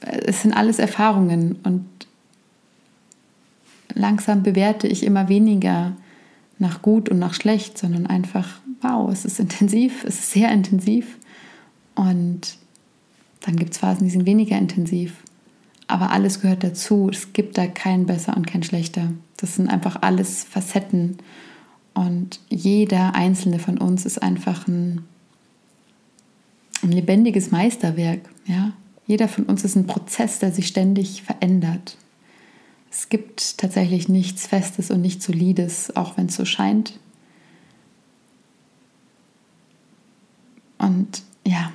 es 0.00 0.42
sind 0.42 0.52
alles 0.52 0.78
Erfahrungen 0.78 1.58
und 1.62 1.86
langsam 3.94 4.42
bewerte 4.42 4.86
ich 4.86 5.02
immer 5.02 5.28
weniger 5.28 5.96
nach 6.58 6.82
gut 6.82 7.08
und 7.08 7.18
nach 7.18 7.34
schlecht, 7.34 7.78
sondern 7.78 8.06
einfach, 8.06 8.60
wow, 8.82 9.10
es 9.10 9.24
ist 9.24 9.40
intensiv, 9.40 10.04
es 10.04 10.18
ist 10.20 10.32
sehr 10.32 10.50
intensiv. 10.50 11.18
Und 11.94 12.58
dann 13.40 13.56
gibt 13.56 13.72
es 13.72 13.78
Phasen, 13.78 14.04
die 14.04 14.10
sind 14.10 14.26
weniger 14.26 14.58
intensiv. 14.58 15.22
Aber 15.88 16.10
alles 16.10 16.40
gehört 16.40 16.64
dazu. 16.64 17.08
Es 17.10 17.32
gibt 17.32 17.56
da 17.58 17.66
kein 17.66 18.06
besser 18.06 18.36
und 18.36 18.46
kein 18.46 18.62
schlechter. 18.62 19.12
Das 19.36 19.54
sind 19.54 19.68
einfach 19.68 20.02
alles 20.02 20.44
Facetten. 20.44 21.18
Und 21.94 22.40
jeder 22.48 23.14
einzelne 23.14 23.58
von 23.58 23.78
uns 23.78 24.04
ist 24.04 24.22
einfach 24.22 24.66
ein, 24.66 25.04
ein 26.82 26.92
lebendiges 26.92 27.50
Meisterwerk. 27.50 28.20
Ja? 28.46 28.72
Jeder 29.06 29.28
von 29.28 29.44
uns 29.44 29.64
ist 29.64 29.76
ein 29.76 29.86
Prozess, 29.86 30.40
der 30.40 30.52
sich 30.52 30.66
ständig 30.66 31.22
verändert. 31.22 31.96
Es 32.90 33.08
gibt 33.08 33.58
tatsächlich 33.58 34.08
nichts 34.08 34.46
Festes 34.46 34.90
und 34.90 35.00
nichts 35.00 35.24
Solides, 35.24 35.94
auch 35.96 36.16
wenn 36.16 36.26
es 36.26 36.36
so 36.36 36.44
scheint. 36.44 36.98
Und 40.78 41.22
ja, 41.44 41.72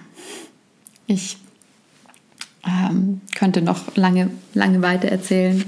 ich 1.07 1.37
ähm, 2.65 3.21
könnte 3.35 3.61
noch 3.61 3.95
lange, 3.95 4.29
lange 4.53 4.81
weiter 4.81 5.07
erzählen. 5.07 5.63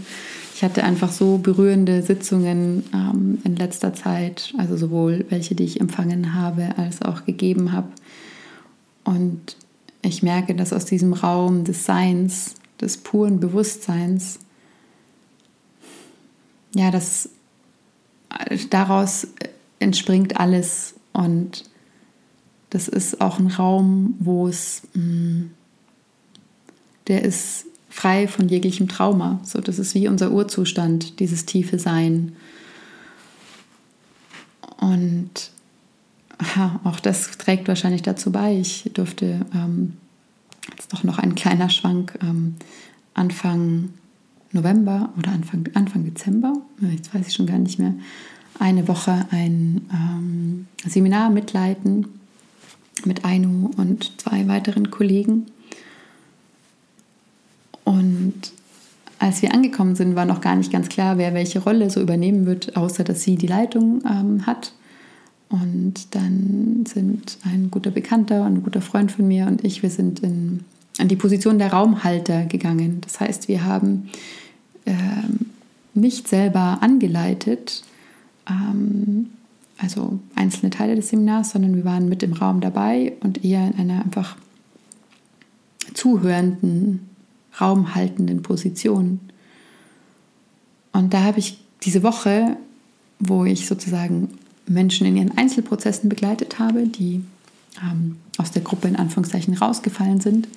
Ich 0.56 0.64
hatte 0.64 0.84
einfach 0.84 1.12
so 1.12 1.40
berührende 1.40 2.04
Sitzungen 2.04 2.84
ähm, 2.94 3.40
in 3.44 3.56
letzter 3.56 3.94
Zeit, 3.94 4.54
also 4.58 4.78
sowohl 4.78 5.26
welche, 5.30 5.56
die 5.56 5.64
ich 5.64 5.82
empfangen 5.82 6.36
habe, 6.36 6.78
als 6.78 7.02
auch 7.02 7.26
gegeben 7.26 7.72
habe. 7.72 7.90
Und 9.04 9.58
ich 10.02 10.22
merke, 10.22 10.54
dass 10.54 10.74
aus 10.74 10.86
diesem 10.86 11.14
Raum 11.14 11.64
des 11.64 11.86
Seins, 11.86 12.56
des 12.80 12.98
puren 12.98 13.40
Bewusstseins, 13.40 14.40
ja, 16.76 16.92
das 16.92 17.30
daraus 18.70 19.28
entspringt 19.80 20.40
alles 20.40 20.96
und 21.14 21.66
das 22.74 22.88
ist 22.88 23.22
auch 23.22 23.38
ein 23.38 23.48
Raum, 23.48 24.16
wo 24.18 24.48
es, 24.48 24.82
mm, 24.96 25.44
der 27.08 27.24
ist 27.24 27.66
frei 27.88 28.28
von 28.28 28.50
jeglichem 28.50 28.88
Trauma. 28.88 29.40
So, 29.44 29.62
das 29.62 29.78
ist 29.78 29.94
wie 29.94 30.08
unser 30.08 30.32
Urzustand, 30.32 31.20
dieses 31.20 31.46
tiefe 31.46 31.78
Sein. 31.78 32.36
Und 34.78 35.52
ja, 36.56 36.80
auch 36.84 37.00
das 37.00 37.38
trägt 37.38 37.68
wahrscheinlich 37.68 38.02
dazu 38.02 38.32
bei. 38.32 38.58
Ich 38.58 38.90
durfte 38.96 39.46
ähm, 39.54 39.94
jetzt 40.72 40.92
doch 40.92 41.04
noch 41.04 41.20
ein 41.20 41.36
kleiner 41.36 41.70
Schwank 41.70 42.18
ähm, 42.24 42.56
Anfang 43.14 43.90
November 44.52 45.14
oder 45.20 45.32
Anfang, 45.32 45.70
Anfang 45.76 46.06
Dezember, 46.06 46.54
jetzt 46.92 47.14
weiß 47.14 47.28
ich 47.28 47.36
schon 47.36 47.46
gar 47.46 47.60
nicht 47.60 47.78
mehr, 47.78 47.94
eine 48.60 48.88
Woche 48.88 49.28
ein 49.30 49.82
ähm, 49.92 50.68
Seminar 50.88 51.30
mitleiten 51.30 52.08
mit 53.06 53.26
Ainu 53.26 53.72
und 53.78 54.22
zwei 54.22 54.48
weiteren 54.48 54.92
Kollegen. 54.92 55.48
Und 57.84 58.54
als 59.20 59.42
wir 59.42 59.54
angekommen 59.54 59.96
sind, 59.96 60.16
war 60.16 60.26
noch 60.26 60.42
gar 60.42 60.56
nicht 60.56 60.72
ganz 60.72 60.90
klar, 60.90 61.18
wer 61.18 61.34
welche 61.34 61.60
Rolle 61.60 61.90
so 61.90 62.02
übernehmen 62.02 62.46
wird, 62.46 62.76
außer 62.76 63.04
dass 63.04 63.24
sie 63.24 63.36
die 63.36 63.48
Leitung 63.48 64.02
ähm, 64.06 64.46
hat. 64.46 64.74
Und 65.50 66.16
dann 66.16 66.84
sind 66.88 67.38
ein 67.44 67.70
guter 67.70 67.92
Bekannter 67.92 68.46
und 68.46 68.56
ein 68.56 68.64
guter 68.64 68.82
Freund 68.82 69.12
von 69.12 69.28
mir 69.28 69.46
und 69.46 69.64
ich, 69.64 69.84
wir 69.84 69.92
sind 69.92 70.22
in, 70.22 70.66
in 70.98 71.08
die 71.08 71.16
Position 71.16 71.60
der 71.60 71.72
Raumhalter 71.72 72.46
gegangen. 72.46 73.02
Das 73.02 73.20
heißt, 73.20 73.48
wir 73.48 73.64
haben 73.64 74.10
ähm, 74.86 75.52
nicht 75.94 76.28
selber 76.28 76.80
angeleitet, 76.82 77.84
ähm, 78.50 79.30
also 79.84 80.20
einzelne 80.34 80.70
Teile 80.70 80.96
des 80.96 81.10
Seminars, 81.10 81.52
sondern 81.52 81.76
wir 81.76 81.84
waren 81.84 82.08
mit 82.08 82.24
im 82.24 82.32
Raum 82.32 82.62
dabei 82.62 83.14
und 83.20 83.44
eher 83.44 83.68
in 83.68 83.74
einer 83.78 84.02
einfach 84.02 84.38
zuhörenden, 85.94 87.10
raumhaltenden 87.60 88.42
Position. 88.42 89.20
Und 90.94 91.14
da 91.14 91.24
habe 91.24 91.40
ich 91.40 91.60
diese 91.84 92.02
Woche, 92.02 92.56
wo 93.20 93.44
ich 93.44 93.68
sozusagen 93.68 94.30
Menschen 94.68 95.06
in 95.06 95.18
ihren 95.18 95.38
Einzelprozessen 95.38 96.08
begleitet 96.08 96.60
habe, 96.60 96.88
die 96.88 97.22
ähm, 97.82 98.16
aus 98.38 98.52
der 98.52 98.62
Gruppe 98.62 98.88
in 98.88 98.96
Anführungszeichen 98.96 99.54
rausgefallen 99.56 100.22
sind, 100.22 100.48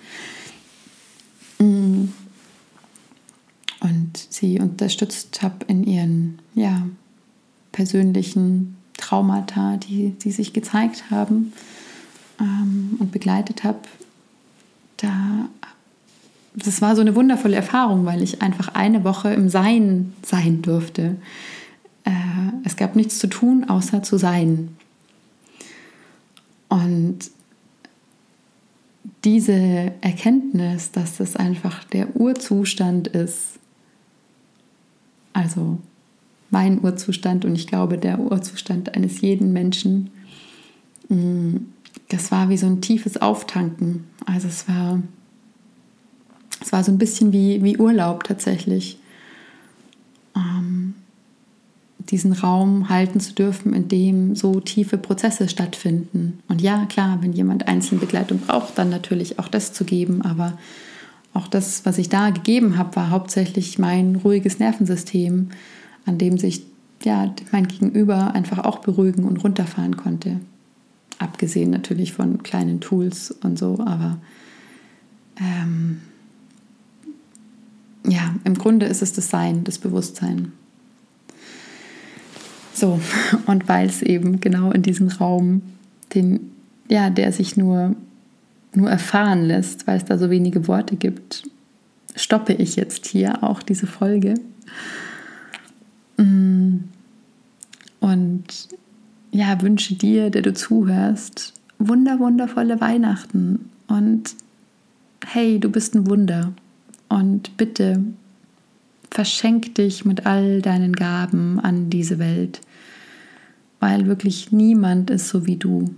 mm, 1.58 2.04
und 3.80 4.26
sie 4.30 4.60
unterstützt 4.60 5.42
habe 5.42 5.66
in 5.66 5.84
ihren 5.84 6.38
ja, 6.54 6.86
persönlichen 7.72 8.75
Traumata, 8.96 9.76
die, 9.76 10.10
die 10.10 10.30
sich 10.30 10.52
gezeigt 10.52 11.10
haben 11.10 11.52
ähm, 12.40 12.96
und 12.98 13.12
begleitet 13.12 13.64
habe, 13.64 13.80
da 14.96 15.48
das 16.56 16.80
war 16.80 16.96
so 16.96 17.02
eine 17.02 17.14
wundervolle 17.14 17.54
Erfahrung, 17.54 18.06
weil 18.06 18.22
ich 18.22 18.40
einfach 18.40 18.68
eine 18.68 19.04
Woche 19.04 19.32
im 19.32 19.50
Sein 19.50 20.14
sein 20.24 20.62
durfte. 20.62 21.16
Äh, 22.04 22.10
es 22.64 22.76
gab 22.76 22.96
nichts 22.96 23.18
zu 23.18 23.26
tun, 23.26 23.68
außer 23.68 24.02
zu 24.02 24.16
sein. 24.16 24.74
Und 26.68 27.18
diese 29.24 29.92
Erkenntnis, 30.00 30.92
dass 30.92 31.18
das 31.18 31.36
einfach 31.36 31.84
der 31.84 32.16
Urzustand 32.16 33.08
ist, 33.08 33.58
also 35.34 35.78
mein 36.50 36.82
Urzustand 36.82 37.44
und 37.44 37.54
ich 37.54 37.66
glaube 37.66 37.98
der 37.98 38.18
Urzustand 38.18 38.94
eines 38.94 39.20
jeden 39.20 39.52
Menschen, 39.52 40.10
mm, 41.08 41.56
das 42.08 42.30
war 42.30 42.48
wie 42.48 42.56
so 42.56 42.66
ein 42.66 42.80
tiefes 42.80 43.20
Auftanken. 43.20 44.04
Also 44.26 44.48
es 44.48 44.68
war, 44.68 45.02
es 46.60 46.72
war 46.72 46.84
so 46.84 46.92
ein 46.92 46.98
bisschen 46.98 47.32
wie, 47.32 47.62
wie 47.64 47.78
Urlaub 47.78 48.24
tatsächlich. 48.24 48.98
Ähm, 50.36 50.94
diesen 52.10 52.32
Raum 52.32 52.88
halten 52.88 53.20
zu 53.20 53.32
dürfen, 53.32 53.72
in 53.72 53.88
dem 53.88 54.36
so 54.36 54.60
tiefe 54.60 54.98
Prozesse 54.98 55.48
stattfinden. 55.48 56.40
Und 56.48 56.62
ja, 56.62 56.86
klar, 56.86 57.18
wenn 57.20 57.32
jemand 57.32 57.66
Einzelbegleitung 57.66 58.38
braucht, 58.38 58.78
dann 58.78 58.90
natürlich 58.90 59.38
auch 59.38 59.48
das 59.48 59.72
zu 59.72 59.84
geben. 59.84 60.22
Aber 60.22 60.56
auch 61.34 61.48
das, 61.48 61.84
was 61.84 61.98
ich 61.98 62.08
da 62.08 62.30
gegeben 62.30 62.78
habe, 62.78 62.96
war 62.96 63.10
hauptsächlich 63.10 63.78
mein 63.78 64.16
ruhiges 64.16 64.58
Nervensystem, 64.58 65.50
an 66.06 66.18
dem 66.18 66.38
sich 66.38 66.62
ja, 67.02 67.34
mein 67.52 67.68
Gegenüber 67.68 68.34
einfach 68.34 68.58
auch 68.58 68.78
beruhigen 68.78 69.24
und 69.24 69.36
runterfahren 69.44 69.96
konnte. 69.96 70.40
Abgesehen 71.18 71.70
natürlich 71.70 72.12
von 72.12 72.42
kleinen 72.42 72.80
Tools 72.80 73.30
und 73.30 73.58
so, 73.58 73.78
aber 73.84 74.18
ähm, 75.38 76.00
ja, 78.06 78.34
im 78.44 78.54
Grunde 78.54 78.86
ist 78.86 79.02
es 79.02 79.12
das 79.12 79.28
Sein, 79.28 79.64
das 79.64 79.78
Bewusstsein. 79.78 80.52
So, 82.72 83.00
und 83.46 83.68
weil 83.68 83.88
es 83.88 84.02
eben 84.02 84.40
genau 84.40 84.70
in 84.70 84.82
diesem 84.82 85.08
Raum, 85.08 85.62
den, 86.14 86.52
ja, 86.88 87.10
der 87.10 87.32
sich 87.32 87.56
nur, 87.56 87.94
nur 88.74 88.90
erfahren 88.90 89.44
lässt, 89.44 89.86
weil 89.86 89.96
es 89.96 90.04
da 90.04 90.18
so 90.18 90.30
wenige 90.30 90.68
Worte 90.68 90.96
gibt, 90.96 91.48
stoppe 92.14 92.52
ich 92.52 92.76
jetzt 92.76 93.06
hier 93.06 93.42
auch 93.42 93.62
diese 93.62 93.86
Folge. 93.86 94.34
Mm. 96.16 96.78
Und 98.00 98.68
ja, 99.32 99.60
wünsche 99.60 99.94
dir, 99.94 100.30
der 100.30 100.42
du 100.42 100.54
zuhörst, 100.54 101.52
wunder, 101.78 102.18
wundervolle 102.18 102.80
Weihnachten. 102.80 103.70
Und 103.86 104.34
hey, 105.26 105.58
du 105.58 105.70
bist 105.70 105.94
ein 105.94 106.08
Wunder. 106.08 106.52
Und 107.08 107.56
bitte 107.56 108.02
verschenk 109.10 109.74
dich 109.76 110.04
mit 110.04 110.26
all 110.26 110.60
deinen 110.60 110.92
Gaben 110.92 111.60
an 111.60 111.90
diese 111.90 112.18
Welt, 112.18 112.60
weil 113.80 114.06
wirklich 114.06 114.52
niemand 114.52 115.10
ist 115.10 115.28
so 115.28 115.46
wie 115.46 115.56
du. 115.56 115.94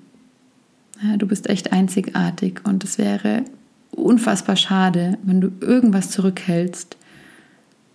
Ja, 1.02 1.16
du 1.16 1.26
bist 1.26 1.48
echt 1.48 1.72
einzigartig 1.72 2.60
und 2.64 2.84
es 2.84 2.98
wäre 2.98 3.44
unfassbar 3.90 4.56
schade, 4.56 5.18
wenn 5.22 5.40
du 5.40 5.50
irgendwas 5.60 6.10
zurückhältst, 6.10 6.96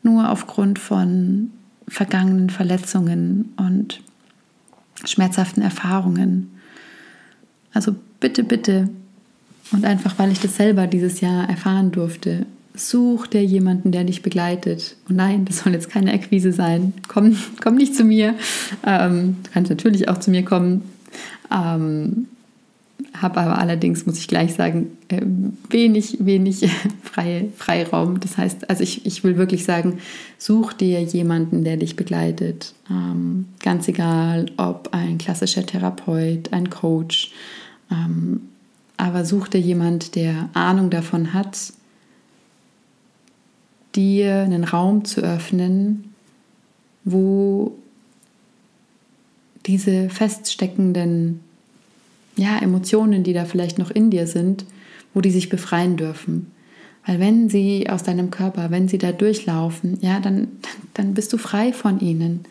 nur 0.01 0.30
aufgrund 0.30 0.80
von 0.80 1.51
vergangenen 1.88 2.49
Verletzungen 2.49 3.53
und 3.57 4.01
schmerzhaften 5.05 5.61
Erfahrungen. 5.61 6.51
Also 7.73 7.95
bitte, 8.19 8.43
bitte, 8.43 8.89
und 9.71 9.86
einfach 9.86 10.17
weil 10.19 10.31
ich 10.31 10.39
das 10.39 10.55
selber 10.55 10.88
dieses 10.88 11.21
Jahr 11.21 11.49
erfahren 11.49 11.91
durfte, 11.91 12.45
such 12.75 13.27
dir 13.27 13.43
jemanden, 13.43 13.91
der 13.91 14.03
dich 14.03 14.21
begleitet. 14.21 14.95
Und 15.07 15.15
nein, 15.15 15.45
das 15.45 15.59
soll 15.59 15.73
jetzt 15.73 15.89
keine 15.89 16.13
Akquise 16.13 16.51
sein. 16.51 16.93
Komm, 17.07 17.38
komm 17.61 17.75
nicht 17.75 17.95
zu 17.95 18.03
mir. 18.03 18.36
Ähm, 18.86 19.38
du 19.43 19.51
kannst 19.51 19.69
natürlich 19.69 20.09
auch 20.09 20.17
zu 20.17 20.31
mir 20.31 20.43
kommen. 20.43 20.81
Ähm, 21.51 22.27
habe 23.20 23.39
aber 23.39 23.57
allerdings, 23.59 24.05
muss 24.05 24.18
ich 24.18 24.28
gleich 24.28 24.53
sagen, 24.53 24.97
äh, 25.07 25.22
wenig, 25.70 26.18
wenig 26.20 26.70
freie, 27.03 27.49
Freiraum. 27.55 28.20
Das 28.20 28.38
heißt, 28.38 28.70
also 28.70 28.84
ich, 28.84 29.05
ich 29.05 29.24
will 29.24 29.38
wirklich 29.38 29.66
sagen, 29.66 29.99
such 30.38 30.74
dir 30.74 31.01
jemanden, 31.01 31.64
der 31.64 31.78
dich 31.78 31.95
begleitet. 31.95 32.74
Ähm, 32.89 33.45
ganz 33.61 33.88
egal, 33.88 34.47
ob 34.57 34.89
ein 34.91 35.18
klassischer 35.18 35.66
Therapeut, 35.66 36.51
ein 36.51 36.70
Coach, 36.70 37.32
ähm, 37.91 38.41
aber 38.97 39.26
such 39.26 39.47
dir 39.47 39.61
jemand, 39.61 40.16
der 40.16 40.49
Ahnung 40.53 40.89
davon 40.89 41.34
hat, 41.34 41.74
dir 43.95 44.39
einen 44.41 44.64
Raum 44.64 45.05
zu 45.05 45.22
öffnen, 45.22 46.14
wo 47.03 47.76
diese 49.66 50.09
feststeckenden 50.09 51.41
ja, 52.36 52.57
Emotionen, 52.59 53.23
die 53.23 53.34
da 53.34 53.45
vielleicht 53.45 53.77
noch 53.77 53.91
in 53.91 54.09
dir 54.09 54.27
sind, 54.27 54.65
wo 55.13 55.21
die 55.21 55.31
sich 55.31 55.49
befreien 55.49 55.97
dürfen. 55.97 56.51
Weil 57.05 57.19
wenn 57.19 57.49
sie 57.49 57.89
aus 57.89 58.03
deinem 58.03 58.31
Körper, 58.31 58.71
wenn 58.71 58.88
sie 58.88 58.97
da 58.97 59.11
durchlaufen, 59.11 59.97
ja, 60.01 60.19
dann, 60.19 60.47
dann 60.93 61.13
bist 61.13 61.34
du 61.34 61.38
frei 61.38 61.73
von 61.73 61.99
ihnen. 61.99 62.41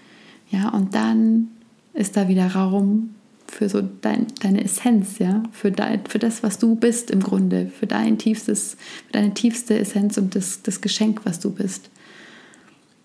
Ja, 0.51 0.68
und 0.68 0.95
dann 0.95 1.49
ist 1.95 2.16
da 2.16 2.28
wieder 2.28 2.49
Raum 2.49 3.14
für 3.47 3.68
so 3.68 3.83
dein, 3.83 4.26
deine 4.41 4.64
Essenz, 4.64 5.18
ja, 5.18 5.43
für, 5.53 5.70
dein, 5.70 6.05
für 6.07 6.18
das, 6.18 6.43
was 6.43 6.59
du 6.59 6.74
bist 6.74 7.11
im 7.11 7.22
Grunde, 7.22 7.70
für 7.78 7.87
dein 7.87 8.18
tiefstes, 8.18 8.76
für 9.07 9.12
deine 9.12 9.35
tiefste 9.35 9.78
Essenz 9.78 10.16
und 10.18 10.35
das, 10.35 10.62
das 10.62 10.80
Geschenk, 10.80 11.22
was 11.24 11.41
du 11.41 11.51
bist. 11.51 11.91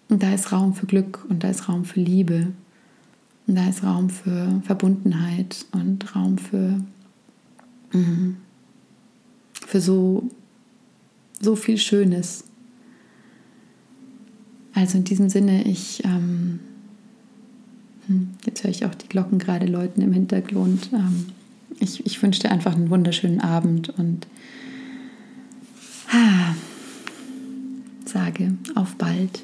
Und 0.10 0.24
da 0.24 0.34
ist 0.34 0.52
Raum 0.52 0.74
für 0.74 0.86
Glück 0.86 1.26
und 1.30 1.44
da 1.44 1.50
ist 1.50 1.68
Raum 1.68 1.86
für 1.86 2.00
Liebe 2.00 2.48
und 3.48 3.56
da 3.56 3.68
ist 3.68 3.84
Raum 3.84 4.10
für 4.10 4.62
Verbundenheit 4.66 5.66
und 5.72 6.16
Raum 6.16 6.38
für, 6.38 6.82
mhm, 7.94 8.38
für 9.54 9.82
so, 9.82 10.30
so 11.40 11.56
viel 11.56 11.78
Schönes. 11.78 12.44
Also 14.74 14.98
in 14.98 15.06
diesem 15.06 15.30
Sinne, 15.30 15.64
ich 15.64 16.04
ähm, 16.04 16.60
hm, 18.08 18.30
jetzt 18.46 18.64
höre 18.64 18.72
ich 18.72 18.86
auch 18.86 18.96
die 18.96 19.08
Glocken 19.08 19.40
gerade 19.40 19.66
läuten 19.66 20.02
im 20.02 20.12
Hintergrund. 20.12 20.90
Ähm, 20.94 21.28
ich, 21.80 22.06
ich 22.06 22.22
wünsche 22.22 22.42
dir 22.42 22.52
einfach 22.52 22.76
einen 22.76 22.90
wunderschönen 22.90 23.40
Abend 23.40 23.90
und 23.98 24.28
sage 28.06 28.54
auf 28.76 28.96
bald. 28.96 29.44